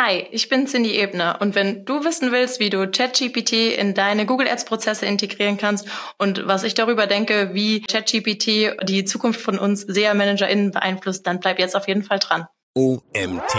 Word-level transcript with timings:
Hi, 0.00 0.28
ich 0.30 0.48
bin 0.48 0.68
Cindy 0.68 0.96
Ebner 0.96 1.38
und 1.40 1.56
wenn 1.56 1.84
du 1.84 2.04
wissen 2.04 2.30
willst, 2.30 2.60
wie 2.60 2.70
du 2.70 2.88
ChatGPT 2.88 3.76
in 3.76 3.94
deine 3.94 4.26
Google 4.26 4.46
Ads 4.46 4.64
Prozesse 4.64 5.06
integrieren 5.06 5.56
kannst 5.56 5.88
und 6.18 6.46
was 6.46 6.62
ich 6.62 6.74
darüber 6.74 7.08
denke, 7.08 7.50
wie 7.52 7.80
ChatGPT 7.82 8.76
die 8.84 9.04
Zukunft 9.04 9.40
von 9.40 9.58
uns 9.58 9.80
SEA 9.80 10.14
ManagerInnen 10.14 10.70
beeinflusst, 10.70 11.26
dann 11.26 11.40
bleib 11.40 11.58
jetzt 11.58 11.74
auf 11.74 11.88
jeden 11.88 12.04
Fall 12.04 12.20
dran. 12.20 12.46
OMT 12.76 13.56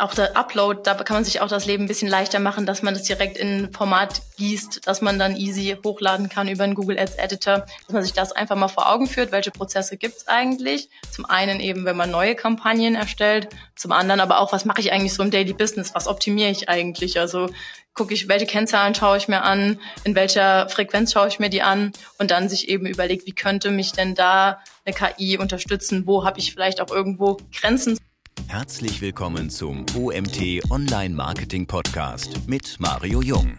auch 0.00 0.14
der 0.14 0.36
Upload, 0.36 0.80
da 0.84 0.94
kann 0.94 1.16
man 1.16 1.24
sich 1.24 1.40
auch 1.40 1.48
das 1.48 1.66
Leben 1.66 1.84
ein 1.84 1.88
bisschen 1.88 2.08
leichter 2.08 2.38
machen, 2.38 2.66
dass 2.66 2.82
man 2.82 2.94
das 2.94 3.04
direkt 3.04 3.36
in 3.36 3.64
ein 3.64 3.72
Format 3.72 4.22
gießt, 4.36 4.86
dass 4.86 5.02
man 5.02 5.18
dann 5.18 5.36
easy 5.36 5.76
hochladen 5.84 6.28
kann 6.28 6.48
über 6.48 6.64
einen 6.64 6.74
Google 6.74 6.98
Ads 6.98 7.16
Editor, 7.16 7.66
dass 7.86 7.92
man 7.92 8.02
sich 8.02 8.12
das 8.12 8.32
einfach 8.32 8.56
mal 8.56 8.68
vor 8.68 8.90
Augen 8.90 9.06
führt, 9.06 9.32
welche 9.32 9.50
Prozesse 9.50 9.96
gibt's 9.96 10.28
eigentlich. 10.28 10.88
Zum 11.10 11.24
einen 11.24 11.60
eben, 11.60 11.84
wenn 11.84 11.96
man 11.96 12.10
neue 12.10 12.34
Kampagnen 12.34 12.94
erstellt, 12.94 13.48
zum 13.74 13.92
anderen 13.92 14.20
aber 14.20 14.40
auch, 14.40 14.52
was 14.52 14.64
mache 14.64 14.80
ich 14.80 14.92
eigentlich 14.92 15.14
so 15.14 15.22
im 15.22 15.30
Daily 15.30 15.52
Business, 15.52 15.94
was 15.94 16.08
optimiere 16.08 16.50
ich 16.50 16.68
eigentlich? 16.68 17.18
Also 17.18 17.48
gucke 17.96 18.14
ich, 18.14 18.28
welche 18.28 18.46
Kennzahlen 18.46 18.94
schaue 18.94 19.16
ich 19.16 19.26
mir 19.26 19.42
an, 19.42 19.80
in 20.04 20.14
welcher 20.14 20.68
Frequenz 20.68 21.12
schaue 21.12 21.28
ich 21.28 21.38
mir 21.38 21.48
die 21.48 21.62
an 21.62 21.92
und 22.18 22.30
dann 22.30 22.48
sich 22.48 22.68
eben 22.68 22.86
überlegt, 22.86 23.26
wie 23.26 23.32
könnte 23.32 23.70
mich 23.70 23.92
denn 23.92 24.14
da 24.14 24.60
eine 24.84 24.94
KI 24.94 25.38
unterstützen, 25.38 26.06
wo 26.06 26.24
habe 26.24 26.38
ich 26.38 26.52
vielleicht 26.52 26.80
auch 26.80 26.90
irgendwo 26.90 27.38
Grenzen. 27.58 27.98
Herzlich 28.48 29.02
willkommen 29.02 29.50
zum 29.50 29.84
OMT 29.94 30.62
Online 30.70 31.14
Marketing 31.14 31.66
Podcast 31.66 32.48
mit 32.48 32.76
Mario 32.78 33.20
Jung. 33.20 33.54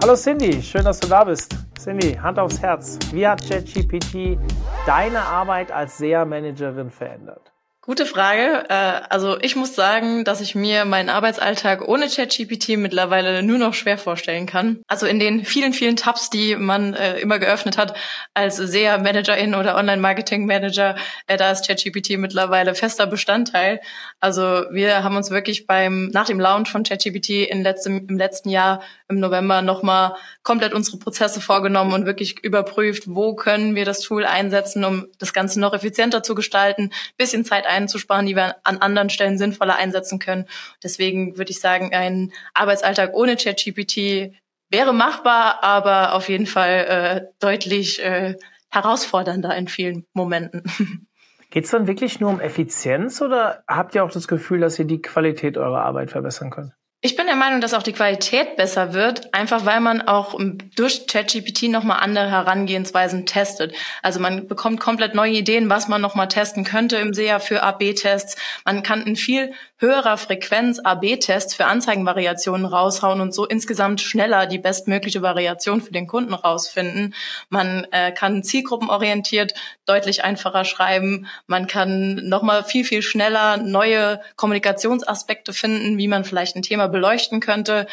Hallo 0.00 0.14
Cindy, 0.14 0.62
schön, 0.62 0.84
dass 0.84 1.00
du 1.00 1.08
da 1.08 1.24
bist. 1.24 1.54
Cindy, 1.78 2.14
Hand 2.14 2.38
aufs 2.38 2.62
Herz. 2.62 2.98
Wie 3.12 3.26
hat 3.26 3.46
ChatGPT 3.46 4.38
deine 4.86 5.20
Arbeit 5.20 5.72
als 5.72 5.98
SEA-Managerin 5.98 6.90
verändert? 6.90 7.52
Gute 7.86 8.04
Frage. 8.04 8.64
Äh, 8.68 9.02
also 9.10 9.38
ich 9.40 9.54
muss 9.54 9.76
sagen, 9.76 10.24
dass 10.24 10.40
ich 10.40 10.56
mir 10.56 10.84
meinen 10.84 11.08
Arbeitsalltag 11.08 11.86
ohne 11.86 12.08
ChatGPT 12.08 12.70
mittlerweile 12.70 13.44
nur 13.44 13.58
noch 13.58 13.74
schwer 13.74 13.96
vorstellen 13.96 14.46
kann. 14.46 14.80
Also 14.88 15.06
in 15.06 15.20
den 15.20 15.44
vielen, 15.44 15.72
vielen 15.72 15.94
Tabs, 15.94 16.28
die 16.28 16.56
man 16.56 16.94
äh, 16.94 17.20
immer 17.20 17.38
geöffnet 17.38 17.78
hat 17.78 17.96
als 18.34 18.56
SEA-Managerin 18.56 19.54
oder 19.54 19.76
Online-Marketing-Manager, 19.76 20.96
äh, 21.28 21.36
da 21.36 21.52
ist 21.52 21.68
ChatGPT 21.68 22.18
mittlerweile 22.18 22.74
fester 22.74 23.06
Bestandteil. 23.06 23.80
Also 24.18 24.64
wir 24.72 25.04
haben 25.04 25.14
uns 25.16 25.30
wirklich 25.30 25.68
beim 25.68 26.08
nach 26.08 26.26
dem 26.26 26.40
Launch 26.40 26.68
von 26.68 26.82
ChatGPT 26.82 27.48
im 27.48 27.62
letzten, 27.62 28.08
im 28.08 28.18
letzten 28.18 28.48
Jahr 28.48 28.82
im 29.08 29.20
November 29.20 29.62
nochmal 29.62 30.16
komplett 30.42 30.74
unsere 30.74 30.98
Prozesse 30.98 31.40
vorgenommen 31.40 31.92
und 31.92 32.06
wirklich 32.06 32.42
überprüft, 32.42 33.04
wo 33.06 33.36
können 33.36 33.76
wir 33.76 33.84
das 33.84 34.00
Tool 34.00 34.24
einsetzen, 34.24 34.84
um 34.84 35.06
das 35.20 35.32
Ganze 35.32 35.60
noch 35.60 35.72
effizienter 35.72 36.24
zu 36.24 36.34
gestalten, 36.34 36.90
bisschen 37.16 37.44
Zeit 37.44 37.66
einzusparen, 37.76 38.26
die 38.26 38.34
wir 38.34 38.56
an 38.64 38.78
anderen 38.78 39.10
Stellen 39.10 39.38
sinnvoller 39.38 39.76
einsetzen 39.76 40.18
können. 40.18 40.46
Deswegen 40.82 41.36
würde 41.38 41.50
ich 41.50 41.60
sagen, 41.60 41.94
ein 41.94 42.32
Arbeitsalltag 42.54 43.14
ohne 43.14 43.36
ChatGPT 43.36 44.32
wäre 44.70 44.92
machbar, 44.92 45.62
aber 45.62 46.14
auf 46.14 46.28
jeden 46.28 46.46
Fall 46.46 46.86
äh, 46.88 47.26
deutlich 47.38 48.02
äh, 48.02 48.36
herausfordernder 48.70 49.54
in 49.56 49.68
vielen 49.68 50.06
Momenten. 50.12 50.62
Geht 51.50 51.64
es 51.64 51.70
dann 51.70 51.86
wirklich 51.86 52.20
nur 52.20 52.30
um 52.30 52.40
Effizienz 52.40 53.22
oder 53.22 53.62
habt 53.68 53.94
ihr 53.94 54.04
auch 54.04 54.10
das 54.10 54.26
Gefühl, 54.26 54.60
dass 54.60 54.78
ihr 54.78 54.84
die 54.84 55.00
Qualität 55.00 55.56
eurer 55.56 55.82
Arbeit 55.84 56.10
verbessern 56.10 56.50
könnt? 56.50 56.72
Ich 57.06 57.14
bin 57.14 57.26
der 57.26 57.36
Meinung, 57.36 57.60
dass 57.60 57.72
auch 57.72 57.84
die 57.84 57.92
Qualität 57.92 58.56
besser 58.56 58.92
wird, 58.92 59.32
einfach 59.32 59.64
weil 59.64 59.78
man 59.78 60.02
auch 60.02 60.36
durch 60.74 61.06
ChatGPT 61.06 61.68
nochmal 61.68 62.00
andere 62.00 62.28
Herangehensweisen 62.28 63.26
testet. 63.26 63.76
Also 64.02 64.18
man 64.18 64.48
bekommt 64.48 64.80
komplett 64.80 65.14
neue 65.14 65.34
Ideen, 65.34 65.70
was 65.70 65.86
man 65.86 66.00
nochmal 66.00 66.26
testen 66.26 66.64
könnte 66.64 66.96
im 66.96 67.14
SEA 67.14 67.38
für 67.38 67.62
AB-Tests. 67.62 68.34
Man 68.64 68.82
kann 68.82 69.06
in 69.06 69.14
viel 69.14 69.52
höherer 69.78 70.16
Frequenz 70.16 70.78
AB-Tests 70.78 71.54
für 71.54 71.66
Anzeigenvariationen 71.66 72.64
raushauen 72.64 73.20
und 73.20 73.34
so 73.34 73.44
insgesamt 73.44 74.00
schneller 74.00 74.46
die 74.46 74.58
bestmögliche 74.58 75.20
Variation 75.20 75.82
für 75.82 75.92
den 75.92 76.06
Kunden 76.06 76.32
rausfinden. 76.32 77.14
Man 77.50 77.86
äh, 77.90 78.12
kann 78.12 78.42
zielgruppenorientiert 78.42 79.52
deutlich 79.84 80.24
einfacher 80.24 80.64
schreiben. 80.64 81.26
Man 81.46 81.66
kann 81.66 82.28
nochmal 82.28 82.64
viel, 82.64 82.84
viel 82.84 83.02
schneller 83.02 83.58
neue 83.58 84.20
Kommunikationsaspekte 84.36 85.52
finden, 85.52 85.98
wie 85.98 86.08
man 86.08 86.24
vielleicht 86.24 86.56
ein 86.56 86.62
Thema 86.62 86.88
beleuchten 86.88 87.40
könnte. 87.40 87.86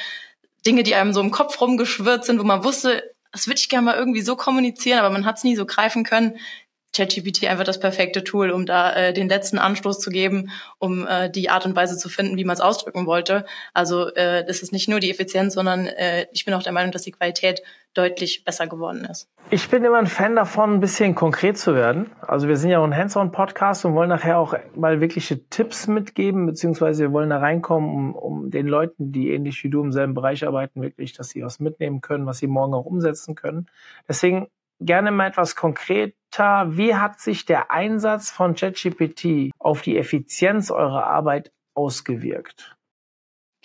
Dinge, 0.65 0.83
die 0.83 0.95
einem 0.95 1.11
so 1.11 1.19
im 1.19 1.31
Kopf 1.31 1.59
rumgeschwirrt 1.59 2.23
sind, 2.23 2.39
wo 2.39 2.44
man 2.44 2.63
wusste, 2.63 3.03
das 3.33 3.47
würde 3.47 3.59
ich 3.59 3.67
gerne 3.67 3.85
mal 3.85 3.95
irgendwie 3.95 4.21
so 4.21 4.35
kommunizieren, 4.35 5.00
aber 5.00 5.09
man 5.09 5.25
hat 5.25 5.38
es 5.38 5.44
nie 5.44 5.55
so 5.55 5.65
greifen 5.65 6.03
können. 6.03 6.38
ChatGPT 6.93 7.47
einfach 7.47 7.63
das 7.63 7.79
perfekte 7.79 8.23
Tool, 8.23 8.51
um 8.51 8.65
da 8.65 8.93
äh, 8.93 9.13
den 9.13 9.27
letzten 9.27 9.57
Anstoß 9.57 9.99
zu 9.99 10.09
geben, 10.09 10.51
um 10.79 11.07
äh, 11.07 11.29
die 11.29 11.49
Art 11.49 11.65
und 11.65 11.75
Weise 11.75 11.97
zu 11.97 12.07
finden, 12.07 12.37
wie 12.37 12.45
man 12.45 12.53
es 12.53 12.61
ausdrücken 12.61 13.05
wollte. 13.05 13.45
Also 13.73 14.13
äh, 14.13 14.45
das 14.45 14.61
ist 14.61 14.71
nicht 14.71 14.87
nur 14.87 14.99
die 14.99 15.09
Effizienz, 15.09 15.55
sondern 15.55 15.87
äh, 15.87 16.27
ich 16.31 16.45
bin 16.45 16.53
auch 16.53 16.63
der 16.63 16.71
Meinung, 16.71 16.91
dass 16.91 17.01
die 17.01 17.11
Qualität 17.11 17.61
deutlich 17.93 18.43
besser 18.43 18.67
geworden 18.67 19.05
ist. 19.05 19.29
Ich 19.49 19.69
bin 19.69 19.83
immer 19.83 19.97
ein 19.97 20.07
Fan 20.07 20.35
davon, 20.35 20.75
ein 20.75 20.79
bisschen 20.79 21.13
konkret 21.13 21.57
zu 21.57 21.75
werden. 21.75 22.11
Also 22.21 22.47
wir 22.47 22.57
sind 22.57 22.71
ja 22.71 22.79
auch 22.79 22.83
ein 22.83 22.95
Hands-on-Podcast 22.95 23.85
und 23.85 23.93
wollen 23.93 24.09
nachher 24.09 24.39
auch 24.39 24.55
mal 24.75 24.99
wirkliche 24.99 25.47
Tipps 25.49 25.87
mitgeben, 25.87 26.45
beziehungsweise 26.45 27.03
wir 27.03 27.11
wollen 27.11 27.29
da 27.29 27.37
reinkommen, 27.37 27.89
um, 27.89 28.15
um 28.15 28.51
den 28.51 28.67
Leuten, 28.67 29.11
die 29.11 29.31
ähnlich 29.31 29.63
wie 29.63 29.69
du 29.69 29.81
im 29.81 29.91
selben 29.91 30.13
Bereich 30.13 30.45
arbeiten, 30.45 30.81
wirklich, 30.81 31.13
dass 31.13 31.29
sie 31.29 31.43
was 31.43 31.59
mitnehmen 31.59 32.01
können, 32.01 32.25
was 32.25 32.39
sie 32.39 32.47
morgen 32.47 32.73
auch 32.73 32.85
umsetzen 32.85 33.35
können. 33.35 33.67
Deswegen 34.07 34.47
gerne 34.85 35.11
mal 35.11 35.27
etwas 35.27 35.55
konkreter. 35.55 36.77
Wie 36.77 36.95
hat 36.95 37.19
sich 37.19 37.45
der 37.45 37.71
Einsatz 37.71 38.31
von 38.31 38.55
ChatGPT 38.55 39.51
auf 39.59 39.81
die 39.81 39.97
Effizienz 39.97 40.71
eurer 40.71 41.05
Arbeit 41.05 41.51
ausgewirkt? 41.75 42.75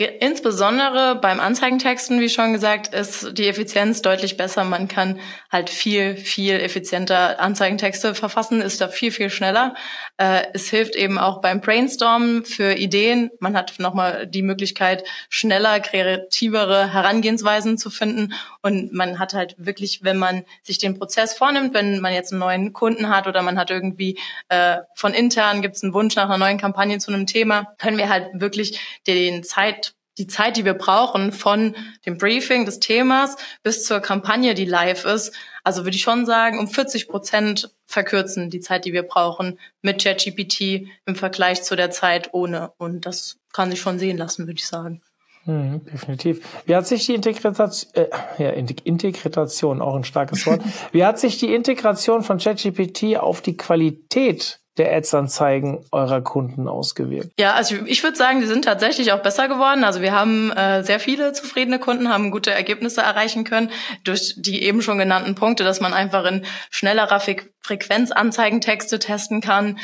Insbesondere 0.01 1.17
beim 1.17 1.41
Anzeigentexten, 1.41 2.21
wie 2.21 2.29
schon 2.29 2.53
gesagt, 2.53 2.95
ist 2.95 3.37
die 3.37 3.49
Effizienz 3.49 4.01
deutlich 4.01 4.37
besser. 4.37 4.63
Man 4.63 4.87
kann 4.87 5.19
halt 5.51 5.71
viel, 5.71 6.17
viel 6.17 6.55
effizienter 6.61 7.41
Anzeigentexte 7.41 8.15
verfassen, 8.15 8.63
ist 8.63 8.81
da 8.81 8.87
viel, 8.87 9.11
viel 9.11 9.29
schneller. 9.29 9.75
Äh, 10.17 10.45
es 10.55 10.69
hilft 10.69 10.95
eben 10.95 11.19
auch 11.19 11.41
beim 11.41 11.61
Brainstormen 11.61 12.45
für 12.45 12.75
Ideen. 12.75 13.33
Man 13.41 13.57
hat 13.57 13.81
nochmal 13.81 14.29
die 14.29 14.43
Möglichkeit, 14.43 15.03
schneller, 15.31 15.81
kreativere 15.81 16.93
Herangehensweisen 16.93 17.77
zu 17.77 17.91
finden. 17.91 18.35
Und 18.63 18.93
man 18.93 19.19
hat 19.19 19.35
halt 19.35 19.57
wirklich, 19.59 20.05
wenn 20.05 20.17
man 20.17 20.45
sich 20.63 20.79
den 20.79 20.97
Prozess 20.97 21.35
vornimmt, 21.35 21.75
wenn 21.75 21.99
man 21.99 22.15
jetzt 22.15 22.31
einen 22.33 22.39
neuen 22.39 22.73
Kunden 22.73 23.09
hat 23.09 23.27
oder 23.27 23.43
man 23.43 23.59
hat 23.59 23.71
irgendwie 23.71 24.17
äh, 24.49 24.77
von 24.95 25.13
intern 25.13 25.61
gibt 25.61 25.75
es 25.75 25.83
einen 25.83 25.93
Wunsch 25.93 26.15
nach 26.15 26.27
einer 26.27 26.39
neuen 26.39 26.59
Kampagne 26.59 26.99
zu 26.99 27.13
einem 27.13 27.27
Thema, 27.27 27.75
können 27.79 27.99
wir 27.99 28.09
halt 28.09 28.29
wirklich 28.35 28.79
den 29.09 29.43
Zeit 29.43 29.88
die 30.19 30.27
Zeit, 30.27 30.57
die 30.57 30.65
wir 30.65 30.75
brauchen 30.75 31.33
von 31.33 31.75
dem 32.05 32.19
Briefing 32.19 32.65
des 32.67 32.81
Themas 32.81 33.37
bis 33.63 33.85
zur 33.85 34.01
Kampagne, 34.01 34.55
die 34.55 34.65
live 34.65 35.05
ist, 35.05 35.35
also 35.65 35.85
würde 35.85 35.97
ich 35.97 36.03
schon 36.03 36.27
sagen, 36.27 36.59
um 36.59 36.69
40 36.69 37.09
Prozent 37.09 37.75
verkürzen 37.87 38.51
die 38.51 38.61
Zeit, 38.61 38.85
die 38.85 38.93
wir 38.93 39.03
brauchen 39.03 39.59
mit 39.81 40.03
ChatGPT 40.03 40.89
im 41.07 41.15
Vergleich 41.15 41.63
zu 41.63 41.77
der 41.77 41.91
Zeit 41.91 42.31
ohne. 42.33 42.73
Und 42.79 43.07
das 43.07 43.39
kann 43.53 43.71
sich 43.71 43.81
schon 43.81 43.99
sehen 43.99 44.19
lassen, 44.19 44.47
würde 44.47 44.59
ich 44.59 44.67
sagen. 44.67 45.03
Mhm, 45.45 45.85
definitiv. 45.87 46.41
Wie 46.67 46.77
hat 46.77 46.87
sich 46.87 47.07
die 47.07 47.15
Integration, 47.15 47.91
äh, 47.95 48.09
ja, 48.39 48.51
Integration, 48.51 49.81
auch 49.81 49.95
ein 49.95 50.05
starkes 50.05 50.47
Wort. 50.47 50.61
Wie 50.93 51.05
hat 51.05 51.19
sich 51.19 51.39
die 51.39 51.55
Integration 51.55 52.23
von 52.23 52.39
ChatGPT 52.39 53.17
auf 53.17 53.41
die 53.41 53.57
Qualität 53.57 54.61
der 54.79 54.95
Ads-Anzeigen 54.95 55.85
eurer 55.93 56.21
Kunden 56.21 56.69
ausgewirkt? 56.69 57.31
Ja, 57.39 57.55
also 57.55 57.77
ich 57.87 58.03
würde 58.03 58.17
sagen, 58.17 58.41
die 58.41 58.47
sind 58.47 58.65
tatsächlich 58.65 59.13
auch 59.13 59.23
besser 59.23 59.49
geworden. 59.49 59.85
Also 59.85 60.01
wir 60.01 60.13
haben 60.13 60.51
äh, 60.53 60.83
sehr 60.83 61.01
viele 61.01 61.33
zufriedene 61.33 61.79
Kunden, 61.79 62.09
haben 62.09 62.31
gute 62.31 62.51
Ergebnisse 62.51 63.03
erreichen 63.03 63.45
können 63.45 63.71
durch 64.05 64.35
die 64.37 64.63
eben 64.63 64.83
schon 64.83 64.99
genannten 64.99 65.35
Punkte, 65.35 65.65
dass 65.65 65.81
man 65.81 65.93
einfach 65.93 66.25
in 66.25 66.45
schnellerer 66.71 67.21
Frequenz 67.61 68.13
Anzeigentexte 68.13 68.99
testen 68.99 69.41
kann, 69.41 69.79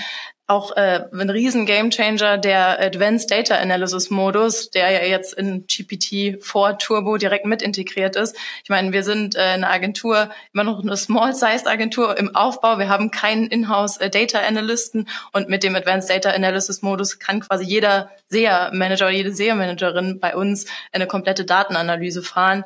auch 0.46 0.76
äh, 0.76 1.04
ein 1.10 1.30
riesen 1.30 1.64
Gamechanger 1.64 2.36
der 2.36 2.78
Advanced 2.78 3.30
Data 3.30 3.56
Analysis 3.56 4.10
Modus, 4.10 4.68
der 4.70 4.90
ja 4.90 5.04
jetzt 5.04 5.32
in 5.32 5.66
GPT-4 5.66 6.78
Turbo 6.78 7.16
direkt 7.16 7.46
mit 7.46 7.62
integriert 7.62 8.14
ist. 8.14 8.36
Ich 8.62 8.68
meine, 8.68 8.92
wir 8.92 9.04
sind 9.04 9.36
äh, 9.36 9.40
eine 9.40 9.70
Agentur, 9.70 10.28
immer 10.52 10.64
noch 10.64 10.82
eine 10.82 10.98
Small-Sized 10.98 11.66
Agentur 11.66 12.18
im 12.18 12.36
Aufbau. 12.36 12.78
Wir 12.78 12.90
haben 12.90 13.10
keinen 13.10 13.46
Inhouse 13.46 13.96
äh, 13.96 14.10
Data 14.10 14.40
Analysten 14.40 15.08
und 15.32 15.48
mit 15.48 15.62
dem 15.62 15.76
Advanced 15.76 16.10
Data 16.10 16.30
Analysis 16.30 16.82
Modus 16.82 17.18
kann 17.18 17.40
quasi 17.40 17.64
jeder 17.64 18.10
SEA-Manager 18.28 19.06
oder 19.06 19.14
jede 19.14 19.32
SEA-Managerin 19.32 20.20
bei 20.20 20.36
uns 20.36 20.66
eine 20.92 21.06
komplette 21.06 21.46
Datenanalyse 21.46 22.22
fahren 22.22 22.64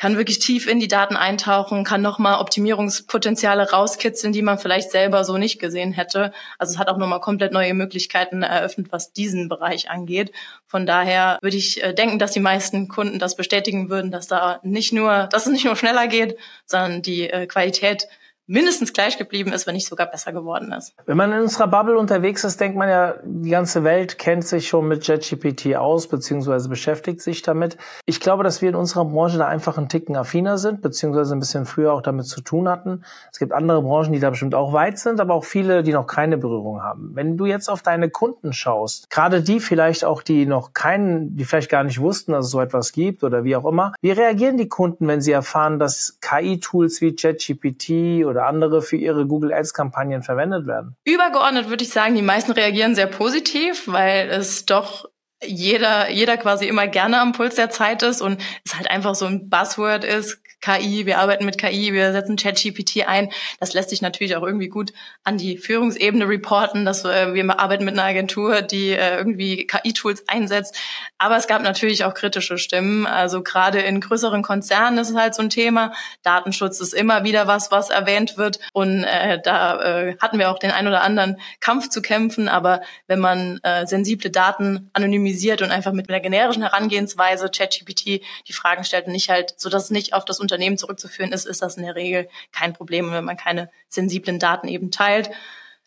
kann 0.00 0.16
wirklich 0.16 0.38
tief 0.38 0.66
in 0.66 0.80
die 0.80 0.88
Daten 0.88 1.14
eintauchen, 1.14 1.84
kann 1.84 2.00
nochmal 2.00 2.40
Optimierungspotenziale 2.40 3.70
rauskitzeln, 3.70 4.32
die 4.32 4.40
man 4.40 4.58
vielleicht 4.58 4.90
selber 4.90 5.24
so 5.24 5.36
nicht 5.36 5.58
gesehen 5.58 5.92
hätte. 5.92 6.32
Also 6.56 6.72
es 6.72 6.78
hat 6.78 6.88
auch 6.88 6.96
nochmal 6.96 7.20
komplett 7.20 7.52
neue 7.52 7.74
Möglichkeiten 7.74 8.42
eröffnet, 8.42 8.86
was 8.92 9.12
diesen 9.12 9.50
Bereich 9.50 9.90
angeht. 9.90 10.32
Von 10.66 10.86
daher 10.86 11.38
würde 11.42 11.58
ich 11.58 11.82
äh, 11.82 11.92
denken, 11.92 12.18
dass 12.18 12.32
die 12.32 12.40
meisten 12.40 12.88
Kunden 12.88 13.18
das 13.18 13.36
bestätigen 13.36 13.90
würden, 13.90 14.10
dass 14.10 14.26
da 14.26 14.58
nicht 14.62 14.94
nur, 14.94 15.28
dass 15.30 15.44
es 15.44 15.52
nicht 15.52 15.66
nur 15.66 15.76
schneller 15.76 16.08
geht, 16.08 16.38
sondern 16.64 17.02
die 17.02 17.28
äh, 17.28 17.46
Qualität 17.46 18.08
mindestens 18.50 18.92
gleich 18.92 19.16
geblieben 19.16 19.52
ist, 19.52 19.68
wenn 19.68 19.74
nicht 19.74 19.86
sogar 19.86 20.10
besser 20.10 20.32
geworden 20.32 20.72
ist. 20.72 20.92
Wenn 21.06 21.16
man 21.16 21.32
in 21.32 21.42
unserer 21.42 21.68
Bubble 21.68 21.96
unterwegs 21.96 22.42
ist, 22.42 22.60
denkt 22.60 22.76
man 22.76 22.88
ja, 22.88 23.14
die 23.22 23.50
ganze 23.50 23.84
Welt 23.84 24.18
kennt 24.18 24.44
sich 24.44 24.66
schon 24.66 24.88
mit 24.88 25.06
JetGPT 25.06 25.76
aus, 25.76 26.08
beziehungsweise 26.08 26.68
beschäftigt 26.68 27.20
sich 27.20 27.42
damit. 27.42 27.78
Ich 28.06 28.18
glaube, 28.18 28.42
dass 28.42 28.60
wir 28.60 28.68
in 28.68 28.74
unserer 28.74 29.04
Branche 29.04 29.38
da 29.38 29.46
einfach 29.46 29.78
einen 29.78 29.88
Ticken 29.88 30.16
affiner 30.16 30.58
sind, 30.58 30.82
beziehungsweise 30.82 31.36
ein 31.36 31.38
bisschen 31.38 31.64
früher 31.64 31.92
auch 31.92 32.02
damit 32.02 32.26
zu 32.26 32.40
tun 32.40 32.68
hatten. 32.68 33.04
Es 33.30 33.38
gibt 33.38 33.52
andere 33.52 33.82
Branchen, 33.82 34.12
die 34.12 34.18
da 34.18 34.30
bestimmt 34.30 34.56
auch 34.56 34.72
weit 34.72 34.98
sind, 34.98 35.20
aber 35.20 35.34
auch 35.34 35.44
viele, 35.44 35.84
die 35.84 35.92
noch 35.92 36.08
keine 36.08 36.36
Berührung 36.36 36.82
haben. 36.82 37.12
Wenn 37.14 37.36
du 37.36 37.46
jetzt 37.46 37.70
auf 37.70 37.82
deine 37.82 38.10
Kunden 38.10 38.52
schaust, 38.52 39.10
gerade 39.10 39.42
die 39.42 39.60
vielleicht 39.60 40.04
auch, 40.04 40.22
die 40.22 40.46
noch 40.46 40.74
keinen, 40.74 41.36
die 41.36 41.44
vielleicht 41.44 41.70
gar 41.70 41.84
nicht 41.84 42.00
wussten, 42.00 42.32
dass 42.32 42.46
es 42.46 42.50
so 42.50 42.60
etwas 42.60 42.90
gibt 42.90 43.22
oder 43.22 43.44
wie 43.44 43.54
auch 43.54 43.64
immer, 43.64 43.92
wie 44.00 44.10
reagieren 44.10 44.56
die 44.56 44.68
Kunden, 44.68 45.06
wenn 45.06 45.20
sie 45.20 45.30
erfahren, 45.30 45.78
dass 45.78 46.18
KI-Tools 46.20 47.00
wie 47.00 47.14
JetGPT 47.16 48.26
oder 48.26 48.39
andere 48.46 48.82
für 48.82 48.96
ihre 48.96 49.26
Google 49.26 49.52
Ads-Kampagnen 49.52 50.22
verwendet 50.22 50.66
werden? 50.66 50.96
Übergeordnet 51.04 51.68
würde 51.68 51.84
ich 51.84 51.90
sagen, 51.90 52.14
die 52.14 52.22
meisten 52.22 52.52
reagieren 52.52 52.94
sehr 52.94 53.06
positiv, 53.06 53.84
weil 53.86 54.28
es 54.30 54.66
doch 54.66 55.08
jeder, 55.42 56.10
jeder 56.10 56.36
quasi 56.36 56.66
immer 56.66 56.86
gerne 56.86 57.20
am 57.20 57.32
Puls 57.32 57.54
der 57.54 57.70
Zeit 57.70 58.02
ist 58.02 58.20
und 58.20 58.42
es 58.64 58.76
halt 58.76 58.90
einfach 58.90 59.14
so 59.14 59.26
ein 59.26 59.48
Buzzword 59.48 60.04
ist, 60.04 60.42
KI, 60.60 61.06
wir 61.06 61.18
arbeiten 61.18 61.44
mit 61.44 61.58
KI, 61.58 61.92
wir 61.92 62.12
setzen 62.12 62.36
ChatGPT 62.36 63.06
ein. 63.06 63.30
Das 63.58 63.72
lässt 63.72 63.90
sich 63.90 64.02
natürlich 64.02 64.36
auch 64.36 64.42
irgendwie 64.42 64.68
gut 64.68 64.92
an 65.24 65.38
die 65.38 65.56
Führungsebene 65.56 66.28
reporten, 66.28 66.84
dass 66.84 67.04
äh, 67.04 67.34
wir 67.34 67.58
arbeiten 67.58 67.84
mit 67.84 67.94
einer 67.94 68.04
Agentur, 68.04 68.62
die 68.62 68.90
äh, 68.90 69.16
irgendwie 69.16 69.66
KI-Tools 69.66 70.24
einsetzt. 70.28 70.76
Aber 71.18 71.36
es 71.36 71.46
gab 71.46 71.62
natürlich 71.62 72.04
auch 72.04 72.14
kritische 72.14 72.58
Stimmen. 72.58 73.06
Also 73.06 73.42
gerade 73.42 73.80
in 73.80 74.00
größeren 74.00 74.42
Konzernen 74.42 74.98
ist 74.98 75.10
es 75.10 75.16
halt 75.16 75.34
so 75.34 75.42
ein 75.42 75.50
Thema. 75.50 75.92
Datenschutz 76.22 76.80
ist 76.80 76.94
immer 76.94 77.24
wieder 77.24 77.46
was, 77.46 77.70
was 77.70 77.90
erwähnt 77.90 78.36
wird. 78.36 78.58
Und 78.72 79.04
äh, 79.04 79.40
da 79.42 79.80
äh, 79.82 80.16
hatten 80.20 80.38
wir 80.38 80.50
auch 80.50 80.58
den 80.58 80.70
ein 80.70 80.86
oder 80.86 81.02
anderen 81.02 81.38
Kampf 81.60 81.88
zu 81.88 82.02
kämpfen. 82.02 82.48
Aber 82.48 82.80
wenn 83.06 83.20
man 83.20 83.60
äh, 83.62 83.86
sensible 83.86 84.30
Daten 84.30 84.90
anonymisiert 84.92 85.62
und 85.62 85.70
einfach 85.70 85.92
mit 85.92 86.08
einer 86.08 86.20
generischen 86.20 86.62
Herangehensweise 86.62 87.50
ChatGPT 87.50 88.22
die 88.48 88.52
Fragen 88.52 88.84
stellt 88.84 89.06
und 89.06 89.12
nicht 89.12 89.30
halt, 89.30 89.54
so 89.56 89.68
dass 89.68 89.84
es 89.84 89.90
nicht 89.90 90.14
auf 90.14 90.24
das 90.24 90.40
Unternehmen 90.50 90.78
zurückzuführen 90.78 91.32
ist, 91.32 91.46
ist 91.46 91.62
das 91.62 91.76
in 91.76 91.84
der 91.84 91.94
Regel 91.94 92.28
kein 92.52 92.72
Problem, 92.72 93.10
wenn 93.12 93.24
man 93.24 93.36
keine 93.36 93.70
sensiblen 93.88 94.38
Daten 94.38 94.68
eben 94.68 94.90
teilt. 94.90 95.30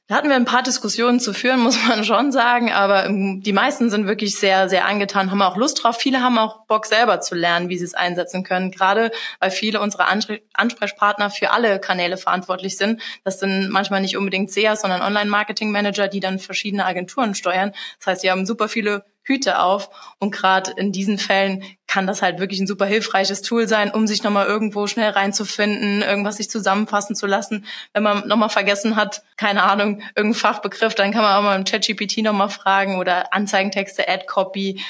Da 0.07 0.15
hatten 0.15 0.27
wir 0.27 0.35
ein 0.35 0.43
paar 0.43 0.63
Diskussionen 0.63 1.21
zu 1.21 1.33
führen, 1.33 1.59
muss 1.63 1.77
man 1.87 2.03
schon 2.03 2.31
sagen, 2.31 2.71
aber 2.71 3.07
die 3.09 3.53
meisten 3.53 3.89
sind 3.89 4.05
wirklich 4.05 4.37
sehr, 4.37 4.67
sehr 4.67 4.85
angetan, 4.85 5.31
haben 5.31 5.41
auch 5.41 5.55
Lust 5.55 5.81
drauf. 5.81 5.97
Viele 5.97 6.21
haben 6.21 6.37
auch 6.37 6.65
Bock 6.65 6.85
selber 6.85 7.21
zu 7.21 7.35
lernen, 7.35 7.69
wie 7.69 7.77
sie 7.77 7.85
es 7.85 7.93
einsetzen 7.93 8.43
können, 8.43 8.71
gerade 8.71 9.11
weil 9.39 9.49
viele 9.49 9.79
unserer 9.79 10.07
Ansprechpartner 10.53 11.29
für 11.29 11.51
alle 11.51 11.79
Kanäle 11.79 12.17
verantwortlich 12.17 12.77
sind. 12.77 13.01
Das 13.23 13.39
sind 13.39 13.69
manchmal 13.69 14.01
nicht 14.01 14.17
unbedingt 14.17 14.51
SEA, 14.51 14.75
sondern 14.75 15.01
Online-Marketing-Manager, 15.01 16.09
die 16.09 16.19
dann 16.19 16.37
verschiedene 16.37 16.85
Agenturen 16.85 17.33
steuern. 17.33 17.71
Das 17.99 18.07
heißt, 18.07 18.21
sie 18.21 18.31
haben 18.31 18.45
super 18.45 18.67
viele 18.67 19.05
Hüte 19.23 19.59
auf. 19.59 19.89
Und 20.19 20.31
gerade 20.31 20.71
in 20.71 20.91
diesen 20.91 21.17
Fällen 21.17 21.63
kann 21.87 22.07
das 22.07 22.21
halt 22.21 22.39
wirklich 22.39 22.59
ein 22.59 22.67
super 22.67 22.85
hilfreiches 22.85 23.41
Tool 23.41 23.67
sein, 23.67 23.91
um 23.91 24.07
sich 24.07 24.23
nochmal 24.23 24.47
irgendwo 24.47 24.87
schnell 24.87 25.11
reinzufinden, 25.11 26.01
irgendwas 26.01 26.37
sich 26.37 26.49
zusammenfassen 26.49 27.15
zu 27.15 27.25
lassen. 27.27 27.65
Wenn 27.93 28.03
man 28.03 28.27
nochmal 28.27 28.49
vergessen 28.49 28.95
hat, 28.95 29.23
keine 29.37 29.63
Ahnung, 29.63 30.01
irgendein 30.15 30.39
Fachbegriff, 30.39 30.95
dann 30.95 31.11
kann 31.11 31.21
man 31.21 31.35
auch 31.35 31.43
mal 31.43 31.55
im 31.55 31.65
ChatGPT 31.65 32.17
nochmal 32.23 32.49
fragen 32.49 32.97
oder 32.97 33.33
Anzeigentexte, 33.33 34.07
Ad-Copy, 34.07 34.81